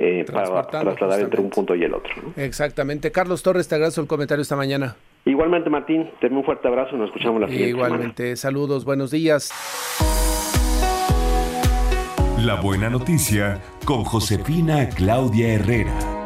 Eh, 0.00 0.24
para 0.32 0.62
trasladar 0.62 1.18
entre 1.18 1.40
un 1.40 1.50
punto 1.50 1.74
y 1.74 1.82
el 1.82 1.92
otro. 1.92 2.12
¿no? 2.22 2.40
Exactamente. 2.40 3.10
Carlos 3.10 3.42
Torres, 3.42 3.66
te 3.66 3.74
agradezco 3.74 4.00
el 4.00 4.06
comentario 4.06 4.42
esta 4.42 4.54
mañana. 4.54 4.94
Igualmente, 5.28 5.68
Martín, 5.68 6.08
te 6.22 6.28
un 6.28 6.42
fuerte 6.42 6.66
abrazo 6.68 6.96
y 6.96 6.98
nos 6.98 7.08
escuchamos 7.08 7.38
la 7.38 7.48
siguiente 7.48 7.68
Igualmente, 7.68 8.22
semana. 8.22 8.36
saludos, 8.36 8.86
buenos 8.86 9.10
días. 9.10 9.52
La 12.38 12.54
buena 12.54 12.88
noticia 12.88 13.60
con 13.84 14.04
Josefina 14.04 14.88
Claudia 14.88 15.52
Herrera. 15.52 16.17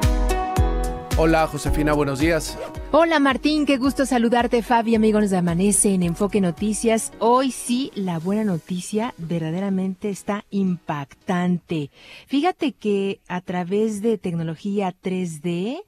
Hola, 1.19 1.47
Josefina, 1.47 1.93
buenos 1.93 2.21
días. 2.21 2.59
Hola 2.91 3.19
Martín, 3.19 3.67
qué 3.67 3.77
gusto 3.77 4.07
saludarte 4.07 4.63
Fabi, 4.63 4.95
amigos 4.95 5.29
de 5.29 5.37
Amanece 5.37 5.93
en 5.93 6.03
Enfoque 6.03 6.41
Noticias. 6.41 7.13
Hoy 7.19 7.51
sí, 7.51 7.93
la 7.95 8.19
buena 8.19 8.45
noticia 8.45 9.15
verdaderamente 9.19 10.09
está 10.09 10.47
impactante. 10.51 11.91
Fíjate 12.27 12.73
que 12.73 13.21
a 13.29 13.43
través 13.43 14.01
de 14.01 14.17
tecnología 14.17 14.95
3D, 15.03 15.83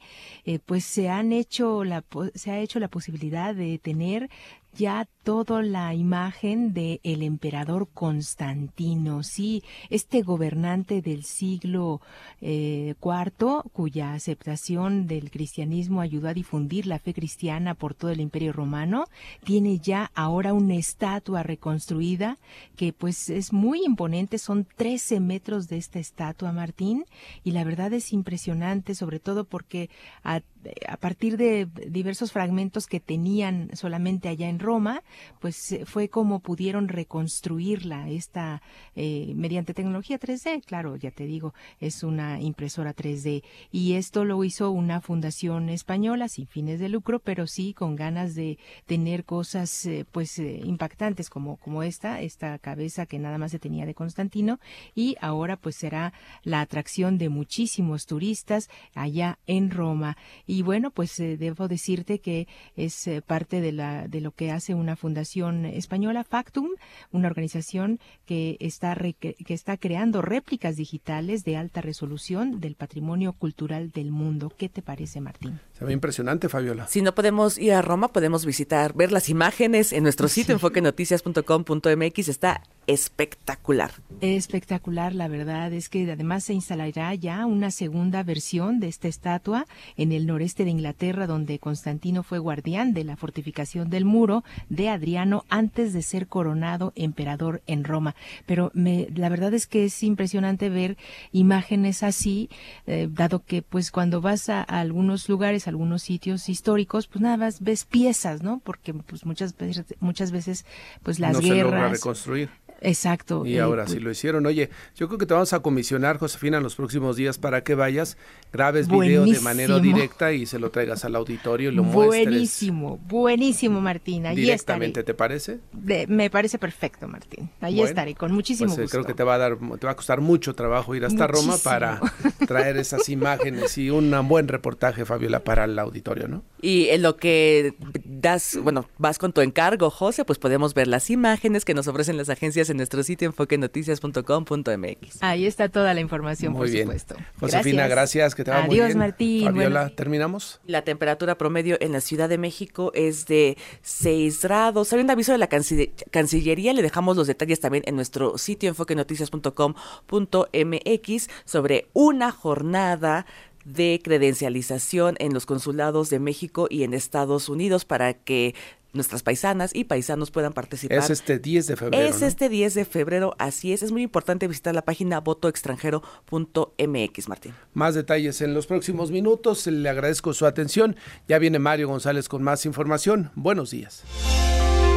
eh, 0.45 0.59
pues 0.65 0.85
se 0.85 1.09
hecho 1.09 1.85
la, 1.85 2.05
se 2.35 2.51
ha 2.51 2.59
hecho 2.59 2.79
la 2.79 2.89
posibilidad 2.89 3.55
de 3.55 3.79
tener 3.79 4.29
ya 4.75 5.09
toda 5.25 5.63
la 5.63 5.95
imagen 5.95 6.75
de 6.75 7.01
el 7.03 7.23
emperador 7.23 7.89
Constantino, 7.93 9.23
sí, 9.23 9.65
este 9.89 10.21
gobernante 10.21 11.01
del 11.01 11.25
siglo 11.25 12.03
eh, 12.43 12.95
IV, 13.03 13.63
cuya 13.73 14.13
aceptación 14.13 15.07
del 15.07 15.31
cristianismo 15.31 16.03
ayudó 16.03 16.29
a 16.29 16.35
difundir 16.35 16.87
la 16.87 16.99
fe 16.99 17.15
cristiana 17.15 17.75
por 17.75 17.95
todo 17.95 18.11
el 18.11 18.21
imperio 18.21 18.53
romano, 18.53 19.07
tiene 19.45 19.79
ya 19.79 20.11
ahora 20.15 20.53
una 20.53 20.75
estatua 20.75 21.43
reconstruida 21.43 22.39
que 22.77 22.93
pues 22.93 23.31
es 23.31 23.53
muy 23.53 23.83
imponente, 23.83 24.37
son 24.37 24.67
13 24.77 25.21
metros 25.21 25.69
de 25.69 25.79
esta 25.79 25.99
estatua, 25.99 26.53
Martín, 26.53 27.07
y 27.43 27.53
la 27.53 27.65
verdad 27.65 27.93
es 27.95 28.13
impresionante, 28.13 28.95
sobre 28.95 29.21
todo 29.21 29.45
porque 29.45 29.89
a 30.23 30.97
partir 30.99 31.37
de 31.37 31.67
diversos 31.89 32.33
fragmentos 32.33 32.87
que 32.87 33.01
tenían 33.01 33.71
solamente 33.75 34.29
allá 34.29 34.49
en 34.49 34.59
Roma, 34.59 35.03
pues 35.41 35.79
fue 35.85 36.09
como 36.09 36.41
pudieron 36.41 36.89
reconstruirla 36.89 38.09
esta 38.09 38.63
eh, 38.95 39.33
mediante 39.35 39.75
tecnología 39.75 40.19
3D, 40.19 40.65
claro, 40.65 40.97
ya 40.97 41.11
te 41.11 41.27
digo, 41.27 41.55
es 41.81 42.03
una 42.03 42.41
impresora 42.41 42.95
3D 42.95 43.43
y 43.71 43.95
esto 43.95 44.25
lo 44.25 44.43
hizo 44.45 44.71
una 44.71 45.01
fundación 45.01 45.69
española 45.69 46.29
sin 46.29 46.47
fines 46.47 46.81
de 46.81 46.89
lucro, 46.89 47.19
pero 47.19 47.47
sí 47.47 47.75
con 47.75 47.97
ganas 47.97 48.35
de 48.35 48.59
tener 48.87 49.25
cosas 49.25 49.87
eh, 49.87 50.05
pues 50.11 50.39
eh, 50.39 50.61
impactantes 50.65 51.31
como 51.31 51.57
como 51.57 51.83
esta, 51.83 52.21
esta 52.21 52.59
cabeza 52.59 53.07
que 53.07 53.19
nada 53.19 53.39
más 53.39 53.51
se 53.51 53.59
tenía 53.59 53.87
de 53.87 53.95
Constantino. 53.95 54.61
Y 54.95 55.17
ahora 55.21 55.57
pues 55.57 55.77
será 55.77 56.13
la 56.43 56.61
atracción 56.61 57.19
de 57.19 57.29
muchísimos 57.29 58.07
turistas 58.07 58.69
allá 58.95 59.39
en 59.47 59.71
Roma. 59.71 60.17
Y 60.47 60.63
bueno, 60.63 60.91
pues 60.91 61.17
debo 61.17 61.69
decirte 61.69 62.21
que 62.21 62.49
es 62.77 63.09
parte 63.27 63.61
de 63.61 63.73
la 63.73 64.09
de 64.09 64.21
lo 64.21 64.33
que 64.33 64.51
hace 64.51 64.75
una 64.75 64.97
fundación 65.05 65.67
española, 65.67 66.25
Factum, 66.25 66.69
una 67.13 67.29
organización 67.29 67.99
que 68.25 68.57
está, 68.59 68.95
re, 68.95 69.13
que 69.13 69.53
está 69.53 69.77
creando 69.77 70.23
réplicas 70.23 70.77
digitales 70.77 71.45
de 71.45 71.59
alta 71.59 71.83
resolución 71.83 72.59
del 72.59 72.75
patrimonio 72.75 73.35
cultural 73.35 73.91
del 73.91 74.11
mundo. 74.11 74.51
¿Qué 74.57 74.71
te 74.71 74.81
parece, 74.81 75.21
Martín? 75.21 75.61
Se 75.79 75.85
ve 75.85 75.93
impresionante, 75.93 76.49
Fabiola. 76.49 76.87
Si 76.87 77.03
no 77.03 77.15
podemos 77.15 77.59
ir 77.59 77.73
a 77.73 77.83
Roma, 77.83 78.09
podemos 78.09 78.47
visitar, 78.47 78.95
ver 78.95 79.11
las 79.11 79.29
imágenes 79.29 79.93
en 79.93 80.05
nuestro 80.05 80.29
sitio, 80.29 80.47
sí. 80.47 80.53
enfoquenoticias.com.mx. 80.53 82.29
Está 82.29 82.63
espectacular. 82.87 83.91
Espectacular, 84.21 85.15
la 85.15 85.29
verdad 85.29 85.73
es 85.73 85.89
que 85.89 86.11
además 86.11 86.45
se 86.45 86.55
instalará 86.55 87.15
ya 87.15 87.47
una 87.47 87.71
segunda 87.71 88.23
versión 88.23 88.81
de 88.81 88.89
esta 88.89 89.09
estatua 89.09 89.67
en 89.97 90.13
el 90.13 90.27
noreste 90.27 90.65
de 90.65 90.71
Inglaterra, 90.71 91.27
donde 91.27 91.59
Constantino 91.59 92.23
fue 92.23 92.39
guardián 92.39 92.93
de 92.93 93.05
la 93.05 93.17
fortificación 93.17 93.91
del 93.91 94.05
muro 94.05 94.45
de 94.69 94.89
Adriano 94.91 95.45
antes 95.49 95.93
de 95.93 96.03
ser 96.03 96.27
coronado 96.27 96.93
emperador 96.95 97.63
en 97.67 97.85
Roma. 97.85 98.15
Pero 98.47 98.71
me, 98.75 99.09
la 99.15 99.29
verdad 99.29 99.55
es 99.55 99.67
que 99.67 99.87
es 99.87 100.03
impresionante 100.03 100.69
ver 100.69 100.97
imágenes 101.33 102.03
así, 102.03 102.49
eh, 102.87 103.09
dado 103.11 103.45
que 103.45 103.63
pues 103.63 103.91
cuando 103.91 104.21
vas 104.21 104.49
a, 104.49 104.61
a, 104.61 104.81
algunos 104.81 105.29
lugares, 105.29 105.64
algunos 105.69 106.03
sitios 106.03 106.49
históricos, 106.49 107.07
pues 107.07 107.23
nada 107.23 107.37
más 107.37 107.61
ves 107.61 107.85
piezas, 107.85 108.43
¿no? 108.43 108.61
Porque 108.65 108.95
pues 108.95 109.25
muchas 109.27 109.57
veces, 109.57 109.85
muchas 110.01 110.31
veces 110.31 110.65
pues 111.03 111.19
las 111.21 111.35
no 111.35 111.41
guerras. 111.41 111.57
Se 111.57 111.63
logra 111.63 111.89
reconstruir. 111.89 112.51
Exacto. 112.85 113.47
Y 113.47 113.57
eh, 113.57 113.61
ahora 113.61 113.87
sí 113.87 113.99
lo 113.99 114.11
hicieron. 114.11 114.47
Oye, 114.47 114.71
yo 114.97 115.09
creo 115.09 115.19
que 115.19 115.27
te 115.27 115.35
vamos 115.35 115.53
a 115.53 115.61
comisionar, 115.61 116.19
Josefina, 116.19 116.59
en 116.59 116.63
los 116.63 116.75
próximos 116.75 117.17
días 117.17 117.39
para 117.39 117.65
que 117.65 117.75
vayas, 117.75 118.17
grabes 118.53 118.89
video 118.89 119.25
de 119.25 119.41
manera 119.41 119.79
directa 119.79 120.33
y 120.33 120.47
se 120.47 120.59
lo 120.59 120.71
traigas 120.71 121.05
al 121.05 121.17
auditorio 121.17 121.71
y 121.71 121.75
lo 121.75 121.83
muestres. 121.83 122.27
Buenísimo, 122.27 122.99
buenísimo, 123.09 123.81
Martín. 123.81 124.27
Allí 124.27 124.43
Directamente. 124.43 125.03
¿te 125.03 125.15
parece? 125.15 125.61
De, 125.73 126.07
me 126.07 126.31
parece 126.31 126.59
perfecto, 126.59 127.09
Martín. 127.09 127.51
Allí 127.61 127.77
bueno, 127.77 127.89
estaré, 127.89 128.15
con 128.15 128.33
muchísimo 128.33 128.69
pues, 128.69 128.83
gusto. 128.83 128.99
Creo 128.99 129.05
que 129.07 129.15
te 129.15 129.25
va 129.25 129.35
a 129.35 129.39
dar, 129.39 129.59
te 129.79 129.87
va 129.87 129.93
a 129.93 129.97
costar 129.97 130.21
mucho 130.21 130.55
trabajo 130.55 130.95
ir 130.95 131.05
hasta 131.05 131.27
muchísimo. 131.27 131.53
Roma 131.53 131.63
para 131.63 132.01
traer 132.47 132.77
esas 132.77 133.09
imágenes 133.09 133.77
y 133.79 133.91
un 133.91 134.15
buen 134.29 134.49
reportaje, 134.49 135.05
Fabiola, 135.05 135.41
para 135.41 135.65
el 135.65 135.79
auditorio, 135.79 136.29
¿no? 136.29 136.43
Y 136.61 136.89
en 136.89 137.03
lo 137.03 137.17
que 137.17 137.75
das, 138.05 138.59
bueno, 138.63 138.89
vas 138.99 139.19
con 139.19 139.33
tu 139.33 139.41
encargo, 139.41 139.91
José, 139.91 140.25
pues 140.25 140.39
podemos 140.39 140.75
ver 140.75 140.89
las 140.89 141.11
imágenes 141.11 141.65
que 141.65 141.75
nos 141.75 141.89
ofrecen 141.89 142.17
las 142.17 142.29
agencias 142.29 142.71
en 142.75 142.79
nuestro 142.79 143.03
sitio 143.05 143.27
enfoquenoticias.com.mx. 143.29 145.23
Ahí 145.23 145.47
está 145.47 145.69
toda 145.69 145.95
la 145.95 146.01
información, 146.01 146.53
Muy 146.53 146.63
por 146.63 146.71
bien. 146.71 146.83
supuesto. 146.85 147.15
Josefina, 147.41 147.87
gracias. 147.87 147.95
gracias, 148.31 148.35
que 148.35 148.43
te 148.45 148.51
va 148.51 148.57
Adiós, 148.59 148.69
muy 148.69 148.81
bien. 148.87 148.99
Martín. 148.99 149.45
Fabiola, 149.45 149.81
Bueno. 149.83 149.95
¿terminamos? 149.97 150.61
La 150.67 150.83
temperatura 150.83 151.39
promedio 151.39 151.77
en 151.81 151.93
la 151.93 152.01
Ciudad 152.01 152.29
de 152.29 152.37
México 152.39 152.91
es 152.95 153.27
de 153.27 153.57
6 153.83 154.43
grados. 154.43 154.93
Hay 154.93 154.99
un 155.01 155.11
aviso 155.11 155.31
de 155.33 155.39
la 155.39 155.49
Cancillería, 155.49 156.73
le 156.73 156.83
dejamos 156.83 157.17
los 157.17 157.27
detalles 157.29 157.61
también 157.61 157.85
en 157.87 157.95
nuestro 157.97 158.37
sitio 158.39 158.69
enfoquenoticias.com.mx 158.71 161.29
sobre 161.45 161.89
una 161.93 162.31
jornada 162.33 163.27
de 163.65 164.01
credencialización 164.03 165.17
en 165.19 165.35
los 165.35 165.47
consulados 165.47 166.11
de 166.11 166.19
México 166.19 166.67
y 166.71 166.83
en 166.83 166.95
Estados 166.95 167.49
Unidos 167.49 167.85
para 167.85 168.15
que 168.15 168.55
nuestras 168.95 169.23
paisanas 169.23 169.75
y 169.75 169.85
paisanos 169.85 170.31
puedan 170.31 170.53
participar. 170.53 170.99
Es 170.99 171.09
este 171.11 171.39
10 171.39 171.67
de 171.67 171.77
febrero. 171.77 172.09
Es 172.09 172.21
¿no? 172.21 172.27
este 172.27 172.49
10 172.49 172.75
de 172.75 172.85
febrero, 172.85 173.35
así 173.39 173.73
es. 173.73 173.83
Es 173.83 173.91
muy 173.93 174.03
importante 174.03 174.49
visitar 174.49 174.75
la 174.75 174.83
página 174.83 175.21
votoextranjero.mx, 175.21 177.29
Martín. 177.29 177.55
Más 177.75 177.95
detalles 177.95 178.41
en 178.41 178.55
los 178.55 178.67
próximos 178.67 179.11
minutos. 179.11 179.67
Le 179.67 179.89
agradezco 179.89 180.33
su 180.33 180.47
atención. 180.47 180.97
Ya 181.29 181.39
viene 181.39 181.59
Mario 181.59 181.89
González 181.89 182.29
con 182.29 182.43
más 182.43 182.65
información. 182.65 183.31
Buenos 183.35 183.73
días. 183.73 184.05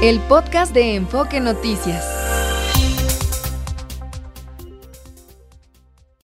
El 0.01 0.19
podcast 0.21 0.73
de 0.73 0.95
Enfoque 0.95 1.39
Noticias. 1.39 2.26